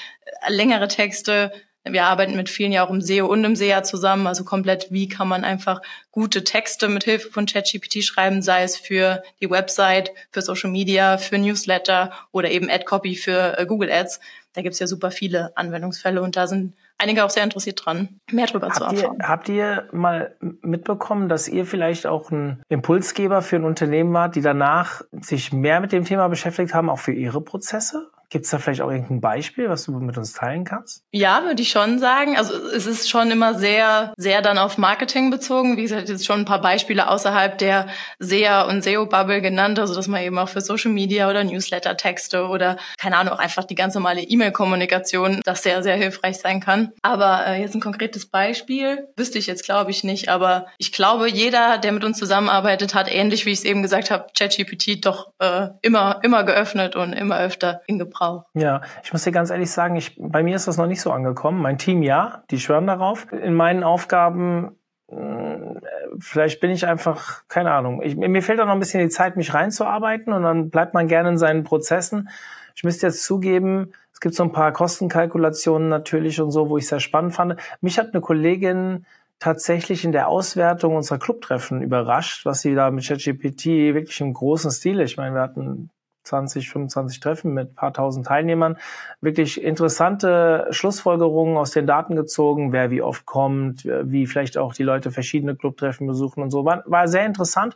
längere 0.47 0.87
Texte 0.87 1.51
wir 1.83 2.05
arbeiten 2.05 2.35
mit 2.35 2.49
vielen 2.49 2.71
ja 2.71 2.85
auch 2.85 2.89
im 2.89 3.01
SEO 3.01 3.27
und 3.27 3.43
im 3.43 3.55
SEA 3.55 3.83
zusammen, 3.83 4.27
also 4.27 4.43
komplett, 4.43 4.87
wie 4.91 5.09
kann 5.09 5.27
man 5.27 5.43
einfach 5.43 5.81
gute 6.11 6.43
Texte 6.43 6.87
mit 6.87 7.03
Hilfe 7.03 7.29
von 7.29 7.45
ChatGPT 7.45 8.03
schreiben, 8.03 8.41
sei 8.41 8.63
es 8.63 8.77
für 8.77 9.21
die 9.41 9.49
Website, 9.49 10.11
für 10.31 10.41
Social 10.41 10.71
Media, 10.71 11.17
für 11.17 11.37
Newsletter 11.37 12.11
oder 12.31 12.51
eben 12.51 12.69
Ad-Copy 12.69 13.15
für 13.15 13.57
äh, 13.57 13.65
Google 13.65 13.91
Ads. 13.91 14.21
Da 14.53 14.61
gibt's 14.61 14.79
ja 14.79 14.87
super 14.87 15.11
viele 15.11 15.55
Anwendungsfälle 15.57 16.21
und 16.21 16.37
da 16.37 16.47
sind 16.47 16.73
einige 16.97 17.25
auch 17.25 17.29
sehr 17.29 17.43
interessiert 17.43 17.83
dran, 17.83 18.19
mehr 18.31 18.45
darüber 18.45 18.67
habt 18.67 18.77
zu 18.77 18.83
erfahren. 18.83 19.17
Ihr, 19.19 19.27
habt 19.27 19.49
ihr 19.49 19.87
mal 19.91 20.35
mitbekommen, 20.61 21.27
dass 21.27 21.47
ihr 21.47 21.65
vielleicht 21.65 22.05
auch 22.05 22.31
ein 22.31 22.61
Impulsgeber 22.69 23.41
für 23.41 23.57
ein 23.57 23.65
Unternehmen 23.65 24.13
wart, 24.13 24.35
die 24.35 24.41
danach 24.41 25.01
sich 25.11 25.51
mehr 25.51 25.81
mit 25.81 25.91
dem 25.91 26.05
Thema 26.05 26.27
beschäftigt 26.29 26.73
haben, 26.73 26.89
auch 26.89 26.99
für 26.99 27.13
ihre 27.13 27.41
Prozesse? 27.41 28.09
Gibt 28.33 28.45
es 28.45 28.51
da 28.51 28.57
vielleicht 28.57 28.81
auch 28.81 28.89
irgendein 28.89 29.21
Beispiel, 29.21 29.69
was 29.69 29.85
du 29.85 29.91
mit 29.91 30.17
uns 30.17 30.33
teilen 30.33 30.63
kannst? 30.63 31.03
Ja, 31.11 31.43
würde 31.45 31.61
ich 31.61 31.69
schon 31.69 31.99
sagen. 31.99 32.35
Also 32.35 32.55
es 32.55 32.87
ist 32.87 33.07
schon 33.07 33.29
immer 33.29 33.53
sehr, 33.53 34.11
sehr 34.17 34.41
dann 34.41 34.57
auf 34.57 34.79
Marketing 34.79 35.29
bezogen. 35.29 35.77
Wie 35.77 35.83
gesagt, 35.83 36.09
jetzt 36.09 36.25
schon 36.25 36.39
ein 36.39 36.45
paar 36.45 36.59
Beispiele 36.59 37.09
außerhalb 37.09 37.59
der 37.59 37.89
SEA 38.17 38.63
und 38.63 38.83
SEO-Bubble 38.83 39.39
genannt, 39.43 39.77
also 39.77 39.93
dass 39.93 40.07
man 40.07 40.23
eben 40.23 40.39
auch 40.39 40.49
für 40.49 40.61
Social 40.61 40.91
Media 40.91 41.29
oder 41.29 41.43
Newsletter-Texte 41.43 42.47
oder 42.47 42.77
keine 42.97 43.17
Ahnung, 43.17 43.35
auch 43.35 43.39
einfach 43.39 43.65
die 43.65 43.75
ganz 43.75 43.93
normale 43.93 44.21
E-Mail-Kommunikation, 44.23 45.41
das 45.45 45.61
sehr, 45.61 45.83
sehr 45.83 45.95
hilfreich 45.95 46.39
sein 46.39 46.59
kann. 46.59 46.91
Aber 47.03 47.45
äh, 47.45 47.61
jetzt 47.61 47.75
ein 47.75 47.81
konkretes 47.81 48.25
Beispiel 48.25 49.09
wüsste 49.15 49.37
ich 49.37 49.45
jetzt, 49.45 49.63
glaube 49.63 49.91
ich, 49.91 50.03
nicht. 50.03 50.29
Aber 50.29 50.65
ich 50.79 50.91
glaube, 50.91 51.29
jeder, 51.29 51.77
der 51.77 51.91
mit 51.91 52.03
uns 52.03 52.17
zusammenarbeitet, 52.17 52.95
hat 52.95 53.13
ähnlich, 53.13 53.45
wie 53.45 53.51
ich 53.51 53.59
es 53.59 53.65
eben 53.65 53.83
gesagt 53.83 54.09
habe, 54.09 54.25
ChatGPT 54.35 55.05
doch 55.05 55.27
äh, 55.37 55.67
immer, 55.83 56.19
immer 56.23 56.43
geöffnet 56.43 56.95
und 56.95 57.13
immer 57.13 57.37
öfter 57.37 57.81
in 57.85 57.99
Gebrauch 57.99 58.22
auch. 58.23 58.45
Ja, 58.53 58.81
ich 59.03 59.11
muss 59.11 59.23
dir 59.23 59.31
ganz 59.31 59.49
ehrlich 59.49 59.71
sagen, 59.71 59.95
ich, 59.95 60.15
bei 60.19 60.43
mir 60.43 60.55
ist 60.55 60.67
das 60.67 60.77
noch 60.77 60.87
nicht 60.87 61.01
so 61.01 61.11
angekommen. 61.11 61.61
Mein 61.61 61.77
Team 61.77 62.03
ja, 62.03 62.43
die 62.51 62.59
schwören 62.59 62.87
darauf. 62.87 63.31
In 63.31 63.53
meinen 63.53 63.83
Aufgaben 63.83 64.75
äh, 65.09 65.75
vielleicht 66.19 66.59
bin 66.59 66.71
ich 66.71 66.85
einfach, 66.85 67.43
keine 67.47 67.71
Ahnung, 67.71 68.01
ich, 68.01 68.15
mir 68.15 68.41
fehlt 68.41 68.59
da 68.59 68.65
noch 68.65 68.73
ein 68.73 68.79
bisschen 68.79 69.01
die 69.01 69.09
Zeit, 69.09 69.35
mich 69.35 69.53
reinzuarbeiten 69.53 70.33
und 70.33 70.43
dann 70.43 70.69
bleibt 70.69 70.93
man 70.93 71.07
gerne 71.07 71.29
in 71.29 71.37
seinen 71.37 71.63
Prozessen. 71.63 72.29
Ich 72.75 72.83
müsste 72.83 73.07
jetzt 73.07 73.23
zugeben, 73.23 73.93
es 74.13 74.19
gibt 74.19 74.35
so 74.35 74.43
ein 74.43 74.51
paar 74.51 74.71
Kostenkalkulationen 74.71 75.89
natürlich 75.89 76.39
und 76.41 76.51
so, 76.51 76.69
wo 76.69 76.77
ich 76.77 76.87
sehr 76.87 76.99
spannend 76.99 77.33
fand. 77.33 77.59
Mich 77.81 77.99
hat 77.99 78.13
eine 78.13 78.21
Kollegin 78.21 79.05
tatsächlich 79.39 80.05
in 80.05 80.13
der 80.13 80.29
Auswertung 80.29 80.95
unserer 80.95 81.19
Clubtreffen 81.19 81.81
überrascht, 81.81 82.45
was 82.45 82.61
sie 82.61 82.75
da 82.75 82.89
mit 82.91 83.05
ChatGPT 83.05 83.65
wirklich 83.93 84.21
im 84.21 84.33
großen 84.33 84.71
Stil, 84.71 85.01
ich 85.01 85.17
meine, 85.17 85.35
wir 85.35 85.41
hatten 85.41 85.89
20, 86.23 86.69
25 86.69 87.19
Treffen 87.19 87.53
mit 87.53 87.75
paar 87.75 87.93
tausend 87.93 88.25
Teilnehmern. 88.27 88.77
Wirklich 89.21 89.61
interessante 89.61 90.67
Schlussfolgerungen 90.71 91.57
aus 91.57 91.71
den 91.71 91.87
Daten 91.87 92.15
gezogen, 92.15 92.71
wer 92.71 92.91
wie 92.91 93.01
oft 93.01 93.25
kommt, 93.25 93.85
wie 93.85 94.27
vielleicht 94.27 94.57
auch 94.57 94.73
die 94.73 94.83
Leute 94.83 95.11
verschiedene 95.11 95.55
Clubtreffen 95.55 96.07
besuchen 96.07 96.41
und 96.41 96.51
so. 96.51 96.65
War, 96.65 96.83
war 96.85 97.07
sehr 97.07 97.25
interessant. 97.25 97.75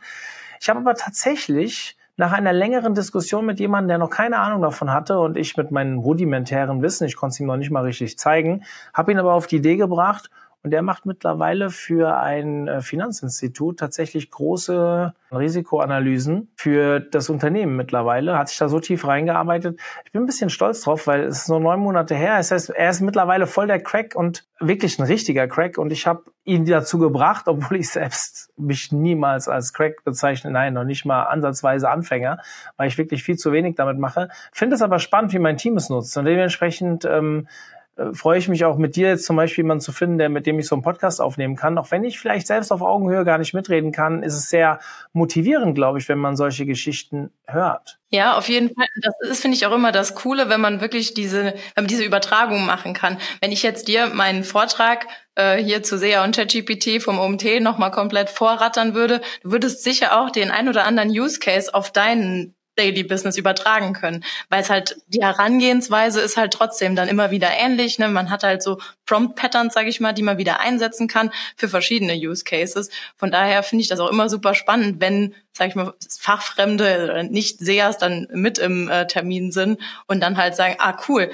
Ich 0.60 0.68
habe 0.68 0.80
aber 0.80 0.94
tatsächlich 0.94 1.96
nach 2.16 2.32
einer 2.32 2.52
längeren 2.52 2.94
Diskussion 2.94 3.46
mit 3.46 3.60
jemandem, 3.60 3.88
der 3.88 3.98
noch 3.98 4.10
keine 4.10 4.38
Ahnung 4.38 4.60
davon 4.60 4.92
hatte 4.92 5.20
und 5.20 5.36
ich 5.36 5.56
mit 5.56 5.70
meinem 5.70 5.98
rudimentären 5.98 6.82
Wissen, 6.82 7.06
ich 7.06 7.14
konnte 7.14 7.34
es 7.34 7.40
ihm 7.40 7.46
noch 7.46 7.56
nicht 7.56 7.70
mal 7.70 7.84
richtig 7.84 8.18
zeigen, 8.18 8.64
habe 8.92 9.12
ihn 9.12 9.18
aber 9.18 9.34
auf 9.34 9.46
die 9.46 9.56
Idee 9.56 9.76
gebracht 9.76 10.28
und 10.64 10.72
der 10.72 10.82
macht 10.82 11.06
mittlerweile 11.06 11.70
für 11.70 12.16
ein 12.16 12.66
äh, 12.66 12.80
Finanzinstitut 12.80 13.78
tatsächlich 13.78 14.28
große 14.30 15.14
Risikoanalysen 15.30 16.50
für 16.56 16.98
das 16.98 17.30
Unternehmen 17.30 17.76
mittlerweile. 17.76 18.36
Hat 18.36 18.48
sich 18.48 18.58
da 18.58 18.68
so 18.68 18.80
tief 18.80 19.06
reingearbeitet. 19.06 19.78
Ich 20.04 20.10
bin 20.12 20.22
ein 20.22 20.26
bisschen 20.26 20.50
stolz 20.50 20.80
drauf, 20.80 21.06
weil 21.06 21.24
es 21.24 21.42
ist 21.42 21.48
nur 21.48 21.60
neun 21.60 21.78
Monate 21.78 22.16
her. 22.16 22.38
Das 22.38 22.50
heißt, 22.50 22.70
er 22.70 22.90
ist 22.90 23.00
mittlerweile 23.00 23.46
voll 23.46 23.68
der 23.68 23.80
Crack 23.80 24.16
und 24.16 24.48
wirklich 24.58 24.98
ein 24.98 25.06
richtiger 25.06 25.46
Crack. 25.46 25.78
Und 25.78 25.92
ich 25.92 26.08
habe 26.08 26.24
ihn 26.44 26.64
dazu 26.64 26.98
gebracht, 26.98 27.46
obwohl 27.46 27.76
ich 27.76 27.90
selbst 27.90 28.50
mich 28.56 28.90
niemals 28.90 29.48
als 29.48 29.72
Crack 29.72 30.02
bezeichne, 30.02 30.50
nein, 30.50 30.74
noch 30.74 30.84
nicht 30.84 31.04
mal 31.04 31.22
ansatzweise 31.22 31.88
Anfänger, 31.88 32.40
weil 32.76 32.88
ich 32.88 32.98
wirklich 32.98 33.22
viel 33.22 33.36
zu 33.36 33.52
wenig 33.52 33.76
damit 33.76 33.98
mache. 33.98 34.28
Finde 34.52 34.74
es 34.74 34.82
aber 34.82 34.98
spannend, 34.98 35.32
wie 35.32 35.38
mein 35.38 35.56
Team 35.56 35.76
es 35.76 35.88
nutzt. 35.88 36.16
Und 36.16 36.24
dementsprechend 36.24 37.04
ähm, 37.04 37.46
äh, 37.46 37.77
freue 38.12 38.38
ich 38.38 38.48
mich 38.48 38.64
auch 38.64 38.78
mit 38.78 38.96
dir 38.96 39.08
jetzt 39.08 39.24
zum 39.24 39.36
Beispiel 39.36 39.64
jemanden 39.64 39.80
zu 39.80 39.92
finden, 39.92 40.18
der 40.18 40.28
mit 40.28 40.46
dem 40.46 40.58
ich 40.58 40.68
so 40.68 40.74
einen 40.74 40.82
Podcast 40.82 41.20
aufnehmen 41.20 41.56
kann. 41.56 41.78
Auch 41.78 41.90
wenn 41.90 42.04
ich 42.04 42.18
vielleicht 42.18 42.46
selbst 42.46 42.70
auf 42.70 42.80
Augenhöhe 42.80 43.24
gar 43.24 43.38
nicht 43.38 43.54
mitreden 43.54 43.90
kann, 43.90 44.22
ist 44.22 44.34
es 44.34 44.48
sehr 44.48 44.78
motivierend, 45.12 45.74
glaube 45.74 45.98
ich, 45.98 46.08
wenn 46.08 46.18
man 46.18 46.36
solche 46.36 46.64
Geschichten 46.64 47.30
hört. 47.46 47.98
Ja, 48.10 48.38
auf 48.38 48.48
jeden 48.48 48.74
Fall. 48.74 48.86
Das 49.02 49.14
ist, 49.30 49.40
finde 49.40 49.56
ich, 49.56 49.66
auch 49.66 49.74
immer 49.74 49.92
das 49.92 50.14
Coole, 50.14 50.48
wenn 50.48 50.60
man 50.60 50.80
wirklich 50.80 51.12
diese, 51.12 51.44
wenn 51.44 51.84
man 51.84 51.86
diese 51.88 52.04
Übertragung 52.04 52.64
machen 52.64 52.94
kann. 52.94 53.18
Wenn 53.40 53.52
ich 53.52 53.62
jetzt 53.62 53.88
dir 53.88 54.06
meinen 54.06 54.44
Vortrag 54.44 55.06
äh, 55.34 55.56
hier 55.56 55.82
zu 55.82 55.98
SEA 55.98 56.24
und 56.24 56.36
ChatGPT 56.36 57.02
vom 57.02 57.18
OMT 57.18 57.60
nochmal 57.60 57.90
komplett 57.90 58.30
vorrattern 58.30 58.94
würde, 58.94 59.20
du 59.42 59.50
würdest 59.50 59.82
sicher 59.82 60.20
auch 60.20 60.30
den 60.30 60.50
ein 60.50 60.68
oder 60.68 60.84
anderen 60.84 61.10
Use 61.10 61.40
Case 61.40 61.74
auf 61.74 61.92
deinen 61.92 62.54
Daily 62.78 63.02
Business 63.02 63.36
übertragen 63.36 63.92
können, 63.92 64.24
weil 64.48 64.62
es 64.62 64.70
halt 64.70 64.96
die 65.08 65.22
Herangehensweise 65.22 66.20
ist 66.20 66.36
halt 66.36 66.52
trotzdem 66.52 66.96
dann 66.96 67.08
immer 67.08 67.30
wieder 67.30 67.50
ähnlich. 67.50 67.98
Ne? 67.98 68.08
Man 68.08 68.30
hat 68.30 68.44
halt 68.44 68.62
so 68.62 68.78
Prompt 69.04 69.36
Patterns, 69.36 69.74
sage 69.74 69.88
ich 69.88 70.00
mal, 70.00 70.12
die 70.12 70.22
man 70.22 70.38
wieder 70.38 70.60
einsetzen 70.60 71.08
kann 71.08 71.30
für 71.56 71.68
verschiedene 71.68 72.14
Use 72.14 72.44
Cases. 72.44 72.90
Von 73.16 73.30
daher 73.30 73.62
finde 73.62 73.82
ich 73.82 73.88
das 73.88 74.00
auch 74.00 74.10
immer 74.10 74.28
super 74.28 74.54
spannend, 74.54 75.00
wenn, 75.00 75.34
sage 75.52 75.70
ich 75.70 75.74
mal, 75.74 75.94
Fachfremde 76.20 77.04
oder 77.04 77.22
nicht 77.24 77.58
Seas 77.58 77.98
dann 77.98 78.28
mit 78.32 78.58
im 78.58 78.88
äh, 78.88 79.06
Termin 79.06 79.50
sind 79.50 79.80
und 80.06 80.20
dann 80.20 80.36
halt 80.36 80.54
sagen, 80.54 80.76
ah 80.78 80.96
cool, 81.08 81.30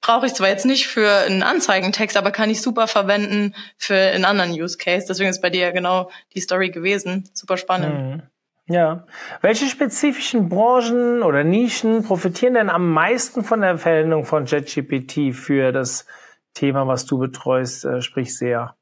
brauche 0.00 0.26
ich 0.26 0.34
zwar 0.34 0.48
jetzt 0.48 0.66
nicht 0.66 0.86
für 0.86 1.10
einen 1.26 1.42
Anzeigentext, 1.42 2.16
aber 2.16 2.30
kann 2.30 2.50
ich 2.50 2.62
super 2.62 2.86
verwenden 2.86 3.54
für 3.76 3.96
einen 3.96 4.24
anderen 4.24 4.52
Use 4.52 4.78
Case. 4.78 5.06
Deswegen 5.08 5.30
ist 5.30 5.42
bei 5.42 5.50
dir 5.50 5.60
ja 5.60 5.70
genau 5.70 6.10
die 6.34 6.40
Story 6.40 6.70
gewesen. 6.70 7.28
Super 7.34 7.56
spannend. 7.56 7.94
Mhm. 7.94 8.22
Ja. 8.68 9.06
Welche 9.42 9.66
spezifischen 9.66 10.48
Branchen 10.48 11.22
oder 11.22 11.44
Nischen 11.44 12.02
profitieren 12.02 12.54
denn 12.54 12.68
am 12.68 12.92
meisten 12.92 13.44
von 13.44 13.60
der 13.60 13.78
Verwendung 13.78 14.24
von 14.24 14.46
JetGPT 14.46 15.34
für 15.34 15.70
das 15.70 16.06
Thema, 16.54 16.88
was 16.88 17.06
du 17.06 17.18
betreust, 17.18 17.84
äh, 17.84 18.00
sprich 18.00 18.36
sehr? 18.36 18.76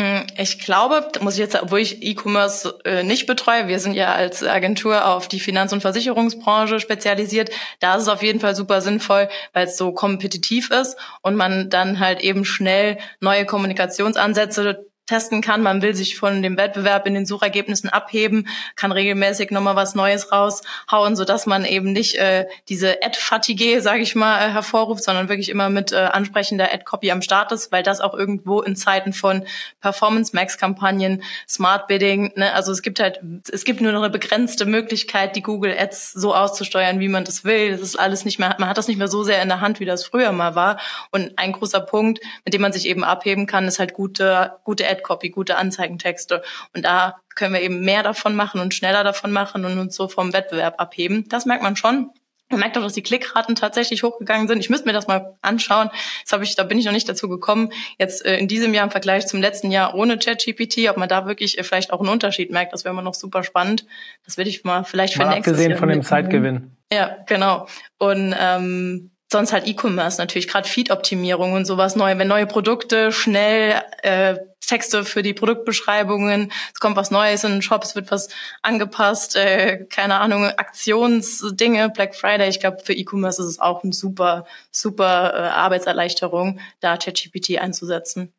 Hm, 0.00 0.26
ich 0.38 0.58
glaube, 0.58 1.06
muss 1.20 1.34
ich 1.34 1.40
jetzt, 1.40 1.62
obwohl 1.62 1.80
ich 1.80 2.02
E-Commerce 2.02 2.80
äh, 2.84 3.02
nicht 3.04 3.26
betreue, 3.26 3.68
wir 3.68 3.78
sind 3.78 3.94
ja 3.94 4.12
als 4.14 4.42
Agentur 4.42 5.06
auf 5.06 5.28
die 5.28 5.38
Finanz- 5.38 5.72
und 5.72 5.82
Versicherungsbranche 5.82 6.80
spezialisiert. 6.80 7.50
Da 7.78 7.94
ist 7.94 8.02
es 8.02 8.08
auf 8.08 8.22
jeden 8.22 8.40
Fall 8.40 8.56
super 8.56 8.80
sinnvoll, 8.80 9.28
weil 9.52 9.66
es 9.66 9.76
so 9.76 9.92
kompetitiv 9.92 10.70
ist 10.70 10.96
und 11.20 11.36
man 11.36 11.68
dann 11.68 12.00
halt 12.00 12.22
eben 12.22 12.44
schnell 12.44 12.98
neue 13.20 13.44
Kommunikationsansätze 13.44 14.86
testen 15.06 15.40
kann. 15.40 15.62
Man 15.62 15.82
will 15.82 15.94
sich 15.94 16.16
von 16.16 16.42
dem 16.42 16.56
Wettbewerb 16.56 17.06
in 17.06 17.14
den 17.14 17.26
Suchergebnissen 17.26 17.90
abheben, 17.90 18.46
kann 18.76 18.92
regelmäßig 18.92 19.50
nochmal 19.50 19.74
was 19.74 19.94
Neues 19.94 20.30
raushauen, 20.30 21.16
sodass 21.16 21.46
man 21.46 21.64
eben 21.64 21.92
nicht 21.92 22.14
äh, 22.16 22.46
diese 22.68 23.02
Ad-Fatigue, 23.02 23.82
sage 23.82 24.02
ich 24.02 24.14
mal, 24.14 24.38
äh, 24.38 24.52
hervorruft, 24.52 25.02
sondern 25.02 25.28
wirklich 25.28 25.48
immer 25.48 25.70
mit 25.70 25.92
äh, 25.92 25.96
ansprechender 25.96 26.72
Ad-Copy 26.72 27.10
am 27.10 27.20
Start 27.20 27.50
ist, 27.50 27.72
weil 27.72 27.82
das 27.82 28.00
auch 28.00 28.14
irgendwo 28.14 28.60
in 28.60 28.76
Zeiten 28.76 29.12
von 29.12 29.44
Performance-Max-Kampagnen, 29.80 31.22
Smart 31.48 31.88
Bidding, 31.88 32.32
ne, 32.36 32.54
also 32.54 32.70
es 32.70 32.82
gibt 32.82 33.00
halt, 33.00 33.20
es 33.50 33.64
gibt 33.64 33.80
nur 33.80 33.92
noch 33.92 34.02
eine 34.02 34.10
begrenzte 34.10 34.66
Möglichkeit, 34.66 35.34
die 35.34 35.42
Google 35.42 35.76
Ads 35.76 36.12
so 36.12 36.34
auszusteuern, 36.34 37.00
wie 37.00 37.08
man 37.08 37.24
das 37.24 37.44
will. 37.44 37.72
Das 37.72 37.80
ist 37.80 37.98
alles 37.98 38.24
nicht 38.24 38.38
mehr, 38.38 38.54
man 38.58 38.68
hat 38.68 38.78
das 38.78 38.86
nicht 38.86 38.98
mehr 38.98 39.08
so 39.08 39.24
sehr 39.24 39.42
in 39.42 39.48
der 39.48 39.60
Hand, 39.60 39.80
wie 39.80 39.84
das 39.84 40.04
früher 40.04 40.30
mal 40.30 40.54
war. 40.54 40.78
Und 41.10 41.38
ein 41.38 41.52
großer 41.52 41.80
Punkt, 41.80 42.20
mit 42.44 42.54
dem 42.54 42.62
man 42.62 42.72
sich 42.72 42.86
eben 42.86 43.02
abheben 43.02 43.46
kann, 43.46 43.66
ist 43.66 43.80
halt 43.80 43.94
gute, 43.94 44.52
gute 44.62 44.91
Ad-Copy, 44.92 45.30
gute 45.30 45.56
Anzeigentexte. 45.56 46.42
Und 46.74 46.84
da 46.84 47.16
können 47.34 47.54
wir 47.54 47.60
eben 47.60 47.80
mehr 47.80 48.02
davon 48.02 48.34
machen 48.34 48.60
und 48.60 48.74
schneller 48.74 49.04
davon 49.04 49.32
machen 49.32 49.64
und 49.64 49.78
uns 49.78 49.96
so 49.96 50.08
vom 50.08 50.32
Wettbewerb 50.32 50.80
abheben. 50.80 51.28
Das 51.28 51.46
merkt 51.46 51.62
man 51.62 51.76
schon. 51.76 52.10
Man 52.52 52.60
merkt 52.60 52.76
auch, 52.76 52.82
dass 52.82 52.92
die 52.92 53.02
Klickraten 53.02 53.54
tatsächlich 53.54 54.02
hochgegangen 54.02 54.46
sind. 54.46 54.58
Ich 54.60 54.68
müsste 54.68 54.86
mir 54.86 54.92
das 54.92 55.06
mal 55.06 55.36
anschauen. 55.40 55.90
Das 56.22 56.32
habe 56.32 56.44
ich, 56.44 56.54
da 56.54 56.64
bin 56.64 56.78
ich 56.78 56.84
noch 56.84 56.92
nicht 56.92 57.08
dazu 57.08 57.28
gekommen. 57.28 57.72
Jetzt 57.98 58.26
äh, 58.26 58.36
in 58.36 58.46
diesem 58.46 58.74
Jahr 58.74 58.84
im 58.84 58.90
Vergleich 58.90 59.26
zum 59.26 59.40
letzten 59.40 59.70
Jahr 59.70 59.94
ohne 59.94 60.18
ChatGPT, 60.18 60.90
ob 60.90 60.98
man 60.98 61.08
da 61.08 61.26
wirklich 61.26 61.58
äh, 61.58 61.64
vielleicht 61.64 61.94
auch 61.94 62.00
einen 62.00 62.10
Unterschied 62.10 62.50
merkt, 62.50 62.74
das 62.74 62.84
wäre 62.84 62.92
immer 62.92 63.02
noch 63.02 63.14
super 63.14 63.42
spannend. 63.42 63.86
Das 64.26 64.36
würde 64.36 64.50
ich 64.50 64.64
mal 64.64 64.84
vielleicht 64.84 65.14
für 65.14 65.20
mal 65.20 65.30
nächstes 65.30 65.54
abgesehen 65.54 65.70
Jahr 65.70 65.78
von 65.78 65.88
dem 65.88 66.02
Zeitgewinn. 66.02 66.76
Ja, 66.92 67.16
genau. 67.26 67.68
Und 67.98 68.34
ähm, 68.38 69.11
sonst 69.32 69.52
halt 69.52 69.66
E-Commerce 69.66 70.18
natürlich, 70.18 70.48
gerade 70.48 70.68
Feed-Optimierung 70.68 71.52
und 71.52 71.64
sowas 71.64 71.96
neu. 71.96 72.16
Wenn 72.16 72.28
neue 72.28 72.46
Produkte 72.46 73.10
schnell 73.12 73.82
äh, 74.02 74.36
Texte 74.66 75.04
für 75.04 75.22
die 75.22 75.34
Produktbeschreibungen, 75.34 76.52
es 76.72 76.80
kommt 76.80 76.96
was 76.96 77.10
Neues 77.10 77.44
in 77.44 77.52
den 77.52 77.62
Shop, 77.62 77.82
es 77.82 77.94
wird 77.94 78.10
was 78.10 78.28
angepasst, 78.62 79.36
äh, 79.36 79.84
keine 79.90 80.20
Ahnung, 80.20 80.44
Aktionsdinge, 80.44 81.90
Black 81.90 82.14
Friday. 82.14 82.48
Ich 82.48 82.60
glaube, 82.60 82.78
für 82.84 82.94
E-Commerce 82.94 83.42
ist 83.42 83.48
es 83.48 83.58
auch 83.58 83.82
eine 83.82 83.92
super, 83.92 84.46
super 84.70 85.34
äh, 85.34 85.48
Arbeitserleichterung, 85.48 86.60
da 86.80 86.96
ChatGPT 86.96 87.58
einzusetzen. 87.58 88.32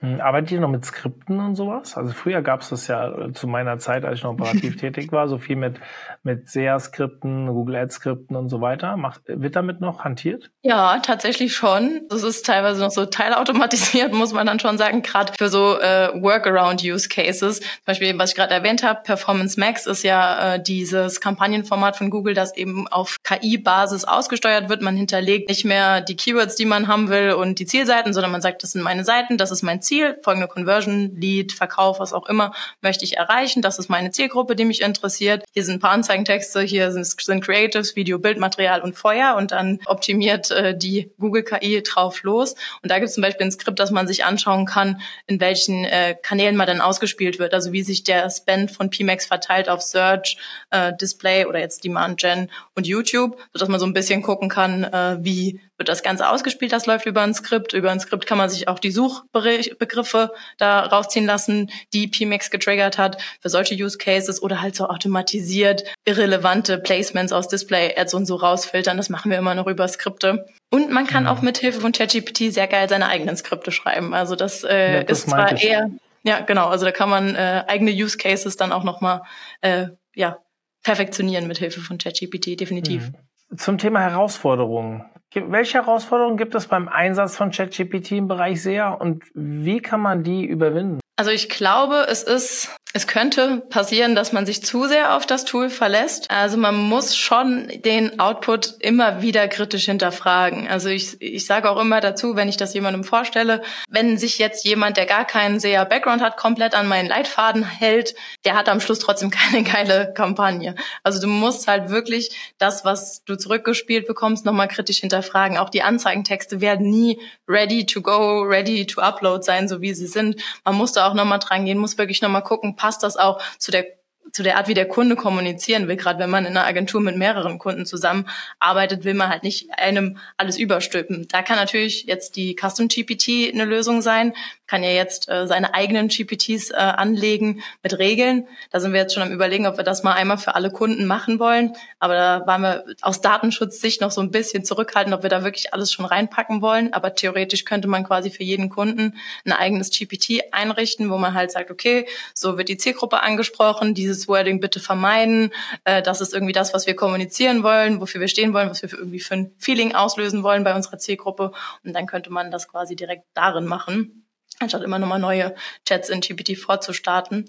Hm, 0.00 0.20
arbeitet 0.20 0.52
ihr 0.52 0.60
noch 0.60 0.68
mit 0.68 0.84
Skripten 0.84 1.40
und 1.40 1.56
sowas? 1.56 1.96
Also 1.96 2.12
früher 2.12 2.40
gab 2.40 2.60
es 2.60 2.68
das 2.68 2.86
ja 2.86 3.08
äh, 3.08 3.32
zu 3.32 3.48
meiner 3.48 3.78
Zeit, 3.78 4.04
als 4.04 4.18
ich 4.18 4.24
noch 4.24 4.32
operativ 4.32 4.76
tätig 4.80 5.10
war, 5.10 5.26
so 5.26 5.38
viel 5.38 5.56
mit, 5.56 5.80
mit 6.22 6.48
SEA-Skripten, 6.48 7.48
Google 7.48 7.76
Ads-Skripten 7.76 8.36
und 8.36 8.48
so 8.48 8.60
weiter. 8.60 8.96
Macht, 8.96 9.22
wird 9.26 9.56
damit 9.56 9.80
noch 9.80 10.04
hantiert? 10.04 10.50
Ja, 10.62 11.00
tatsächlich 11.00 11.56
schon. 11.56 12.02
Das 12.10 12.22
ist 12.22 12.46
teilweise 12.46 12.80
noch 12.80 12.92
so 12.92 13.06
teilautomatisiert, 13.06 14.12
muss 14.14 14.32
man 14.32 14.46
dann 14.46 14.60
schon 14.60 14.78
sagen, 14.78 15.02
gerade 15.02 15.32
für 15.36 15.48
so 15.48 15.80
äh, 15.80 16.10
Workaround-Use-Cases. 16.14 17.58
Zum 17.58 17.68
Beispiel, 17.84 18.16
was 18.18 18.30
ich 18.30 18.36
gerade 18.36 18.54
erwähnt 18.54 18.84
habe, 18.84 19.00
Performance 19.02 19.58
Max 19.58 19.86
ist 19.86 20.04
ja 20.04 20.54
äh, 20.54 20.62
dieses 20.62 21.20
Kampagnenformat 21.20 21.96
von 21.96 22.10
Google, 22.10 22.34
das 22.34 22.56
eben 22.56 22.86
auf 22.86 23.16
KI-Basis 23.24 24.04
ausgesteuert 24.04 24.68
wird. 24.68 24.80
Man 24.80 24.96
hinterlegt 24.96 25.48
nicht 25.48 25.64
mehr 25.64 26.02
die 26.02 26.14
Keywords, 26.14 26.54
die 26.54 26.66
man 26.66 26.86
haben 26.86 27.08
will 27.08 27.32
und 27.32 27.58
die 27.58 27.66
Zielseiten, 27.66 28.12
sondern 28.12 28.30
man 28.30 28.42
sagt, 28.42 28.62
das 28.62 28.72
sind 28.72 28.82
meine 28.82 29.02
Seiten, 29.02 29.38
das 29.38 29.50
ist 29.50 29.62
mein 29.62 29.82
Ziel, 29.82 29.87
folgende 30.22 30.48
Conversion, 30.48 31.16
Lead, 31.16 31.52
Verkauf, 31.52 32.00
was 32.00 32.12
auch 32.12 32.28
immer, 32.28 32.52
möchte 32.80 33.04
ich 33.04 33.16
erreichen. 33.16 33.62
Das 33.62 33.78
ist 33.78 33.88
meine 33.88 34.10
Zielgruppe, 34.10 34.56
die 34.56 34.64
mich 34.64 34.80
interessiert. 34.82 35.44
Hier 35.52 35.64
sind 35.64 35.76
ein 35.76 35.80
paar 35.80 35.90
Anzeigentexte, 35.92 36.62
hier 36.62 36.92
sind, 36.92 37.06
sind 37.06 37.44
Creatives, 37.44 37.96
Video, 37.96 38.18
Bildmaterial 38.18 38.80
und 38.80 38.94
Feuer 38.94 39.36
und 39.36 39.52
dann 39.52 39.80
optimiert 39.86 40.50
äh, 40.50 40.76
die 40.76 41.10
Google 41.18 41.42
KI 41.42 41.82
drauf 41.82 42.22
los. 42.22 42.54
Und 42.82 42.90
da 42.90 42.96
gibt 42.96 43.08
es 43.08 43.14
zum 43.14 43.22
Beispiel 43.22 43.46
ein 43.46 43.52
Skript, 43.52 43.78
das 43.78 43.90
man 43.90 44.06
sich 44.06 44.24
anschauen 44.24 44.66
kann, 44.66 45.00
in 45.26 45.40
welchen 45.40 45.84
äh, 45.84 46.16
Kanälen 46.20 46.56
man 46.56 46.66
dann 46.66 46.80
ausgespielt 46.80 47.38
wird. 47.38 47.54
Also 47.54 47.72
wie 47.72 47.82
sich 47.82 48.04
der 48.04 48.28
Spend 48.30 48.70
von 48.70 48.90
PMAX 48.90 49.26
verteilt 49.26 49.68
auf 49.68 49.82
Search, 49.82 50.36
äh, 50.70 50.92
Display 51.00 51.46
oder 51.46 51.60
jetzt 51.60 51.84
Demand 51.84 52.20
Gen 52.20 52.50
und 52.74 52.86
YouTube, 52.86 53.38
sodass 53.52 53.68
man 53.68 53.80
so 53.80 53.86
ein 53.86 53.92
bisschen 53.92 54.22
gucken 54.22 54.48
kann, 54.48 54.84
äh, 54.84 55.18
wie 55.20 55.60
wird 55.78 55.88
das 55.88 56.02
Ganze 56.02 56.28
ausgespielt. 56.28 56.72
Das 56.72 56.86
läuft 56.86 57.06
über 57.06 57.22
ein 57.22 57.32
Skript. 57.32 57.72
Über 57.72 57.90
ein 57.90 58.00
Skript 58.00 58.26
kann 58.26 58.36
man 58.36 58.50
sich 58.50 58.68
auch 58.68 58.78
die 58.78 58.90
Suchbegriffe 58.90 60.32
da 60.58 60.80
rausziehen 60.80 61.24
lassen, 61.24 61.70
die 61.92 62.08
PMAX 62.08 62.50
getriggert 62.50 62.98
hat 62.98 63.22
für 63.40 63.48
solche 63.48 63.74
Use 63.74 63.96
Cases 63.96 64.42
oder 64.42 64.60
halt 64.60 64.74
so 64.74 64.88
automatisiert 64.88 65.84
irrelevante 66.04 66.78
Placements 66.78 67.32
aus 67.32 67.48
Display-Ads 67.48 68.14
und 68.14 68.26
so 68.26 68.36
rausfiltern. 68.36 68.96
Das 68.96 69.08
machen 69.08 69.30
wir 69.30 69.38
immer 69.38 69.54
noch 69.54 69.66
über 69.66 69.86
Skripte. 69.88 70.46
Und 70.70 70.90
man 70.90 71.06
kann 71.06 71.24
mhm. 71.24 71.28
auch 71.30 71.42
mit 71.42 71.58
Hilfe 71.58 71.80
von 71.80 71.92
ChatGPT 71.92 72.52
sehr 72.52 72.66
geil 72.66 72.88
seine 72.88 73.08
eigenen 73.08 73.36
Skripte 73.36 73.70
schreiben. 73.70 74.12
Also 74.14 74.36
das, 74.36 74.64
äh, 74.64 74.96
ja, 74.96 75.04
das 75.04 75.20
ist 75.20 75.30
zwar 75.30 75.52
ich. 75.52 75.64
eher, 75.64 75.90
ja 76.24 76.40
genau, 76.40 76.68
also 76.68 76.84
da 76.84 76.92
kann 76.92 77.08
man 77.08 77.34
äh, 77.34 77.64
eigene 77.68 77.92
Use 77.92 78.18
Cases 78.18 78.56
dann 78.56 78.72
auch 78.72 78.84
nochmal 78.84 79.22
äh, 79.60 79.86
ja, 80.14 80.38
perfektionieren 80.82 81.46
mit 81.46 81.58
Hilfe 81.58 81.80
von 81.80 81.98
ChatGPT, 81.98 82.58
definitiv. 82.58 83.10
Mhm. 83.50 83.56
Zum 83.56 83.78
Thema 83.78 84.00
Herausforderungen. 84.00 85.04
Welche 85.34 85.78
Herausforderungen 85.78 86.36
gibt 86.36 86.54
es 86.54 86.66
beim 86.66 86.88
Einsatz 86.88 87.36
von 87.36 87.50
ChatGPT 87.50 88.12
im 88.12 88.28
Bereich 88.28 88.62
SEA 88.62 88.90
und 88.90 89.24
wie 89.34 89.80
kann 89.80 90.00
man 90.00 90.22
die 90.22 90.44
überwinden? 90.46 91.00
Also 91.16 91.30
ich 91.32 91.48
glaube, 91.48 92.06
es 92.08 92.22
ist, 92.22 92.76
es 92.94 93.06
könnte 93.06 93.58
passieren, 93.68 94.14
dass 94.14 94.32
man 94.32 94.46
sich 94.46 94.64
zu 94.64 94.86
sehr 94.86 95.14
auf 95.14 95.26
das 95.26 95.44
Tool 95.44 95.68
verlässt. 95.68 96.30
Also 96.30 96.56
man 96.56 96.74
muss 96.74 97.14
schon 97.16 97.68
den 97.84 98.18
Output 98.18 98.76
immer 98.80 99.20
wieder 99.20 99.46
kritisch 99.46 99.84
hinterfragen. 99.84 100.66
Also 100.68 100.88
ich, 100.88 101.20
ich 101.20 101.44
sage 101.44 101.70
auch 101.70 101.78
immer 101.78 102.00
dazu, 102.00 102.34
wenn 102.34 102.48
ich 102.48 102.56
das 102.56 102.72
jemandem 102.72 103.04
vorstelle, 103.04 103.60
wenn 103.90 104.16
sich 104.16 104.38
jetzt 104.38 104.64
jemand, 104.64 104.96
der 104.96 105.04
gar 105.04 105.26
keinen 105.26 105.60
sehr 105.60 105.84
Background 105.84 106.22
hat, 106.22 106.38
komplett 106.38 106.74
an 106.74 106.88
meinen 106.88 107.08
Leitfaden 107.08 107.62
hält, 107.62 108.14
der 108.46 108.56
hat 108.56 108.70
am 108.70 108.80
Schluss 108.80 109.00
trotzdem 109.00 109.30
keine 109.30 109.64
geile 109.64 110.14
Kampagne. 110.14 110.74
Also 111.02 111.20
du 111.20 111.26
musst 111.26 111.68
halt 111.68 111.90
wirklich 111.90 112.54
das, 112.56 112.86
was 112.86 113.22
du 113.24 113.36
zurückgespielt 113.36 114.06
bekommst, 114.06 114.46
nochmal 114.46 114.68
kritisch 114.68 115.00
hinterfragen. 115.00 115.58
Auch 115.58 115.68
die 115.68 115.82
Anzeigentexte 115.82 116.62
werden 116.62 116.88
nie 116.88 117.20
ready 117.46 117.84
to 117.84 118.00
go, 118.00 118.40
ready 118.40 118.86
to 118.86 119.02
upload 119.02 119.44
sein, 119.44 119.68
so 119.68 119.82
wie 119.82 119.92
sie 119.92 120.06
sind. 120.06 120.40
Man 120.64 120.74
muss 120.74 120.92
da 120.92 121.06
auch 121.06 121.14
nochmal 121.14 121.38
dran 121.38 121.66
gehen, 121.66 121.76
muss 121.76 121.98
wirklich 121.98 122.22
nochmal 122.22 122.42
gucken, 122.42 122.76
passt 122.78 123.02
das 123.02 123.18
auch 123.18 123.42
zu 123.58 123.70
der 123.70 123.84
zu 124.32 124.42
der 124.42 124.56
Art, 124.56 124.68
wie 124.68 124.74
der 124.74 124.88
Kunde 124.88 125.16
kommunizieren 125.16 125.88
will. 125.88 125.96
Gerade 125.96 126.18
wenn 126.18 126.30
man 126.30 126.44
in 126.44 126.56
einer 126.56 126.66
Agentur 126.66 127.00
mit 127.00 127.16
mehreren 127.16 127.58
Kunden 127.58 127.86
zusammenarbeitet, 127.86 129.04
will 129.04 129.14
man 129.14 129.30
halt 129.30 129.42
nicht 129.42 129.70
einem 129.78 130.18
alles 130.36 130.58
überstülpen. 130.58 131.26
Da 131.28 131.42
kann 131.42 131.56
natürlich 131.56 132.04
jetzt 132.04 132.36
die 132.36 132.54
Custom 132.54 132.88
GPT 132.88 133.52
eine 133.52 133.64
Lösung 133.64 134.02
sein. 134.02 134.34
Kann 134.68 134.82
ja 134.82 134.90
jetzt 134.90 135.28
äh, 135.30 135.46
seine 135.46 135.72
eigenen 135.74 136.08
GPTs 136.08 136.70
äh, 136.70 136.74
anlegen 136.74 137.62
mit 137.82 137.98
Regeln. 137.98 138.46
Da 138.70 138.80
sind 138.80 138.92
wir 138.92 139.00
jetzt 139.00 139.14
schon 139.14 139.22
am 139.22 139.32
überlegen, 139.32 139.66
ob 139.66 139.78
wir 139.78 139.84
das 139.84 140.02
mal 140.02 140.12
einmal 140.12 140.36
für 140.36 140.54
alle 140.54 140.70
Kunden 140.70 141.06
machen 141.06 141.38
wollen. 141.38 141.72
Aber 141.98 142.14
da 142.14 142.46
waren 142.46 142.60
wir 142.60 142.84
aus 143.00 143.22
Datenschutzsicht 143.22 144.02
noch 144.02 144.10
so 144.10 144.20
ein 144.20 144.30
bisschen 144.30 144.66
zurückhaltend, 144.66 145.14
ob 145.14 145.22
wir 145.22 145.30
da 145.30 145.42
wirklich 145.42 145.72
alles 145.72 145.90
schon 145.90 146.04
reinpacken 146.04 146.60
wollen. 146.60 146.92
Aber 146.92 147.14
theoretisch 147.14 147.64
könnte 147.64 147.88
man 147.88 148.04
quasi 148.04 148.30
für 148.30 148.44
jeden 148.44 148.68
Kunden 148.68 149.16
ein 149.46 149.52
eigenes 149.52 149.90
GPT 149.90 150.52
einrichten, 150.52 151.10
wo 151.10 151.16
man 151.16 151.32
halt 151.32 151.50
sagt, 151.50 151.70
okay, 151.70 152.06
so 152.34 152.58
wird 152.58 152.68
die 152.68 152.76
Zielgruppe 152.76 153.22
angesprochen, 153.22 153.94
dieses 153.94 154.28
Wording 154.28 154.60
bitte 154.60 154.80
vermeiden. 154.80 155.50
Äh, 155.84 156.02
das 156.02 156.20
ist 156.20 156.34
irgendwie 156.34 156.52
das, 156.52 156.74
was 156.74 156.86
wir 156.86 156.94
kommunizieren 156.94 157.62
wollen, 157.62 158.02
wofür 158.02 158.20
wir 158.20 158.28
stehen 158.28 158.52
wollen, 158.52 158.68
was 158.68 158.82
wir 158.82 158.90
für 158.90 158.98
irgendwie 158.98 159.20
für 159.20 159.34
ein 159.34 159.52
Feeling 159.58 159.94
auslösen 159.94 160.42
wollen 160.42 160.62
bei 160.62 160.74
unserer 160.74 160.98
Zielgruppe. 160.98 161.52
Und 161.84 161.94
dann 161.94 162.06
könnte 162.06 162.30
man 162.30 162.50
das 162.50 162.68
quasi 162.68 162.96
direkt 162.96 163.24
darin 163.32 163.64
machen, 163.64 164.27
anstatt 164.60 164.82
immer 164.82 164.98
nochmal 164.98 165.18
neue 165.18 165.54
Chats 165.86 166.08
in 166.08 166.20
GPT 166.20 166.56
vorzustarten. 166.58 167.48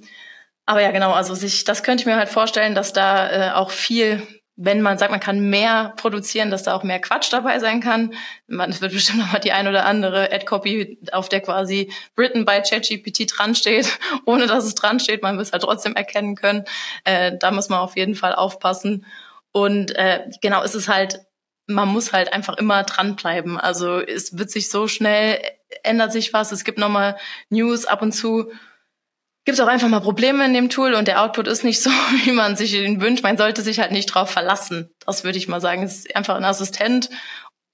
Aber 0.66 0.82
ja, 0.82 0.92
genau, 0.92 1.14
also 1.14 1.34
sich, 1.34 1.64
das 1.64 1.84
könnte 1.84 2.02
ich 2.02 2.06
mir 2.06 2.16
halt 2.16 2.30
vorstellen, 2.30 2.76
dass 2.76 2.94
da 2.94 3.30
äh, 3.32 3.52
auch 3.54 3.72
viel 3.72 4.28
wenn 4.62 4.82
man 4.82 4.98
sagt, 4.98 5.12
man 5.12 5.22
kann 5.22 5.50
mehr 5.50 5.94
produzieren, 5.96 6.52
dass 6.52 6.64
da 6.64 6.76
auch 6.76 6.84
mehr 6.84 7.00
Quatsch 7.00 7.32
dabei 7.32 7.60
sein 7.60 7.80
kann. 7.80 8.14
Man, 8.46 8.70
es 8.70 8.82
wird 8.82 8.92
bestimmt 8.92 9.20
noch 9.20 9.32
mal 9.32 9.40
die 9.40 9.54
ein 9.54 9.70
oder 9.70 9.86
andere 9.86 10.34
Ad-Copy, 10.34 11.00
auf 11.14 11.30
der 11.30 11.40
quasi 11.40 11.94
written 12.18 12.44
by 12.44 12.62
ChatGPT 12.62 13.26
dran 13.38 13.56
steht, 13.56 13.98
ohne 14.26 14.48
dass 14.48 14.66
es 14.66 14.76
dran 14.76 15.00
steht. 15.00 15.24
Man 15.24 15.38
wird 15.38 15.48
es 15.48 15.54
halt 15.54 15.64
trotzdem 15.64 15.96
erkennen 15.96 16.36
können. 16.36 16.66
Äh, 17.06 17.38
da 17.40 17.52
muss 17.52 17.70
man 17.70 17.80
auf 17.80 17.96
jeden 17.96 18.16
Fall 18.16 18.36
aufpassen. 18.36 19.06
Und 19.54 19.96
äh, 19.96 20.30
genau, 20.42 20.62
es 20.62 20.76
ist 20.76 20.90
halt 20.90 21.22
man 21.70 21.88
muss 21.88 22.12
halt 22.12 22.34
einfach 22.34 22.58
immer 22.58 22.84
dranbleiben. 22.84 23.58
Also 23.58 24.00
es 24.00 24.38
wird 24.38 24.50
sich 24.50 24.70
so 24.70 24.88
schnell, 24.88 25.40
ändert 25.84 26.12
sich 26.12 26.34
was, 26.34 26.52
es 26.52 26.64
gibt 26.64 26.80
nochmal 26.80 27.18
News 27.50 27.86
ab 27.86 28.02
und 28.02 28.12
zu. 28.12 28.52
Gibt 29.46 29.58
es 29.58 29.64
auch 29.64 29.70
einfach 29.70 29.88
mal 29.88 30.02
Probleme 30.02 30.46
in 30.46 30.54
dem 30.54 30.70
Tool 30.70 30.94
und 30.94 31.08
der 31.08 31.22
Output 31.22 31.48
ist 31.48 31.64
nicht 31.64 31.82
so, 31.84 31.90
wie 32.24 32.32
man 32.32 32.56
sich 32.56 32.74
ihn 32.74 33.02
wünscht. 33.02 33.24
Man 33.24 33.38
sollte 33.38 33.62
sich 33.62 33.80
halt 33.80 33.92
nicht 33.92 34.08
drauf 34.08 34.30
verlassen. 34.32 34.90
Das 35.06 35.24
würde 35.24 35.38
ich 35.38 35.48
mal 35.48 35.62
sagen. 35.62 35.84
Es 35.84 36.00
ist 36.00 36.16
einfach 36.16 36.36
ein 36.36 36.44
Assistent, 36.44 37.10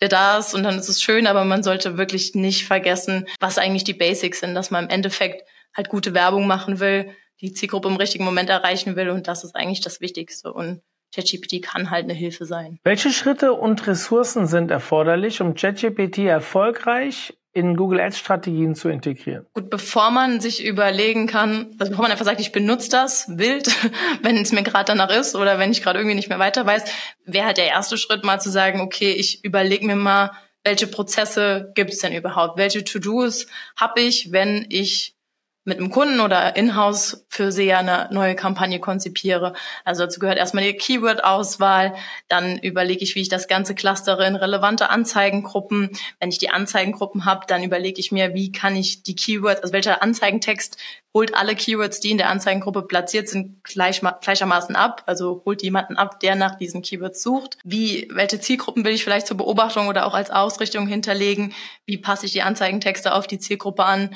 der 0.02 0.10
da 0.10 0.38
ist 0.38 0.54
und 0.54 0.64
dann 0.64 0.78
ist 0.78 0.90
es 0.90 1.02
schön, 1.02 1.26
aber 1.26 1.46
man 1.46 1.64
sollte 1.64 1.98
wirklich 1.98 2.36
nicht 2.36 2.66
vergessen, 2.66 3.28
was 3.40 3.58
eigentlich 3.58 3.86
die 3.86 3.94
Basics 3.94 4.42
sind, 4.42 4.54
dass 4.54 4.72
man 4.72 4.86
im 4.86 4.90
Endeffekt 4.90 5.48
halt 5.74 5.90
gute 5.90 6.14
Werbung 6.14 6.48
machen 6.48 6.80
will, 6.80 7.16
die 7.42 7.54
Zielgruppe 7.54 7.88
im 7.88 7.96
richtigen 7.96 8.26
Moment 8.26 8.50
erreichen 8.50 8.96
will 8.96 9.10
und 9.10 9.28
das 9.28 9.44
ist 9.44 9.56
eigentlich 9.56 9.82
das 9.82 10.02
Wichtigste. 10.02 10.52
Und 10.52 10.82
ChatGPT 11.16 11.62
kann 11.62 11.90
halt 11.90 12.04
eine 12.04 12.14
Hilfe 12.14 12.46
sein. 12.46 12.80
Welche 12.84 13.12
Schritte 13.12 13.54
und 13.54 13.88
Ressourcen 13.88 14.48
sind 14.48 14.72
erforderlich, 14.72 15.42
um 15.42 15.56
ChatGPT 15.56 16.20
erfolgreich 16.20 17.34
in 17.54 17.78
Google 17.78 18.02
Ads 18.02 18.20
Strategien 18.20 18.76
zu 18.76 18.90
integrieren? 18.90 19.46
Gut, 19.54 19.70
bevor 19.70 20.12
man 20.12 20.42
sich 20.42 20.66
überlegen 20.66 21.26
kann, 21.26 21.74
also 21.80 21.92
bevor 21.92 22.04
man 22.04 22.12
einfach 22.12 22.26
sagt, 22.26 22.42
ich 22.42 22.52
benutze 22.52 22.90
das 22.90 23.28
wild, 23.30 23.74
wenn 24.22 24.38
es 24.38 24.52
mir 24.52 24.64
gerade 24.64 24.86
danach 24.86 25.10
ist 25.10 25.36
oder 25.36 25.58
wenn 25.58 25.72
ich 25.72 25.82
gerade 25.82 26.00
irgendwie 26.00 26.16
nicht 26.16 26.30
mehr 26.30 26.40
weiter 26.40 26.66
weiß, 26.66 26.84
wäre 27.26 27.46
halt 27.46 27.58
der 27.58 27.68
erste 27.68 27.98
Schritt 27.98 28.26
mal 28.26 28.42
zu 28.42 28.50
sagen, 28.50 28.82
okay, 28.82 29.12
ich 29.12 29.44
überlege 29.46 29.86
mir 29.86 29.96
mal, 29.96 30.32
welche 30.66 30.88
Prozesse 30.88 31.72
gibt 31.76 31.92
es 31.92 32.00
denn 32.00 32.14
überhaupt? 32.14 32.58
Welche 32.58 32.84
To-Dos 32.84 33.48
habe 33.78 34.02
ich, 34.02 34.32
wenn 34.32 34.66
ich 34.70 35.15
mit 35.66 35.80
einem 35.80 35.90
Kunden 35.90 36.20
oder 36.20 36.56
in-house 36.56 37.26
für 37.28 37.52
SEA 37.52 37.80
eine 37.80 38.08
neue 38.12 38.36
Kampagne 38.36 38.80
konzipiere. 38.80 39.54
Also 39.84 40.04
dazu 40.04 40.20
gehört 40.20 40.38
erstmal 40.38 40.64
die 40.64 40.74
Keyword-Auswahl, 40.74 41.96
dann 42.28 42.60
überlege 42.60 43.04
ich, 43.04 43.16
wie 43.16 43.22
ich 43.22 43.30
das 43.30 43.48
Ganze 43.48 43.74
clustere 43.74 44.28
in 44.28 44.36
relevante 44.36 44.92
Anzeigengruppen. 44.92 45.90
Wenn 46.20 46.30
ich 46.30 46.38
die 46.38 46.52
Anzeigengruppen 46.52 47.26
habe, 47.26 47.48
dann 47.48 47.64
überlege 47.64 48.00
ich 48.00 48.12
mir, 48.12 48.36
wie 48.36 48.52
kann 48.52 48.76
ich 48.76 49.02
die 49.02 49.16
Keywords, 49.16 49.62
also 49.62 49.74
welcher 49.74 50.04
Anzeigentext 50.04 50.78
holt 51.16 51.34
alle 51.34 51.56
Keywords, 51.56 52.00
die 52.02 52.12
in 52.12 52.18
der 52.18 52.30
Anzeigengruppe 52.30 52.84
platziert 52.84 53.30
sind, 53.30 53.64
gleich, 53.64 54.02
gleichermaßen 54.22 54.76
ab. 54.76 55.04
Also 55.06 55.42
holt 55.46 55.64
jemanden 55.64 55.96
ab, 55.96 56.20
der 56.20 56.36
nach 56.36 56.56
diesen 56.56 56.82
Keywords 56.82 57.24
sucht. 57.24 57.58
Wie, 57.64 58.10
welche 58.12 58.40
Zielgruppen 58.40 58.84
will 58.84 58.94
ich 58.94 59.04
vielleicht 59.04 59.26
zur 59.26 59.38
Beobachtung 59.38 59.88
oder 59.88 60.06
auch 60.06 60.14
als 60.14 60.30
Ausrichtung 60.30 60.88
hinterlegen? 60.88 61.54
Wie 61.86 61.98
passe 61.98 62.26
ich 62.26 62.34
die 62.34 62.42
Anzeigentexte 62.42 63.14
auf 63.14 63.28
die 63.28 63.40
Zielgruppe 63.40 63.86
an? 63.86 64.14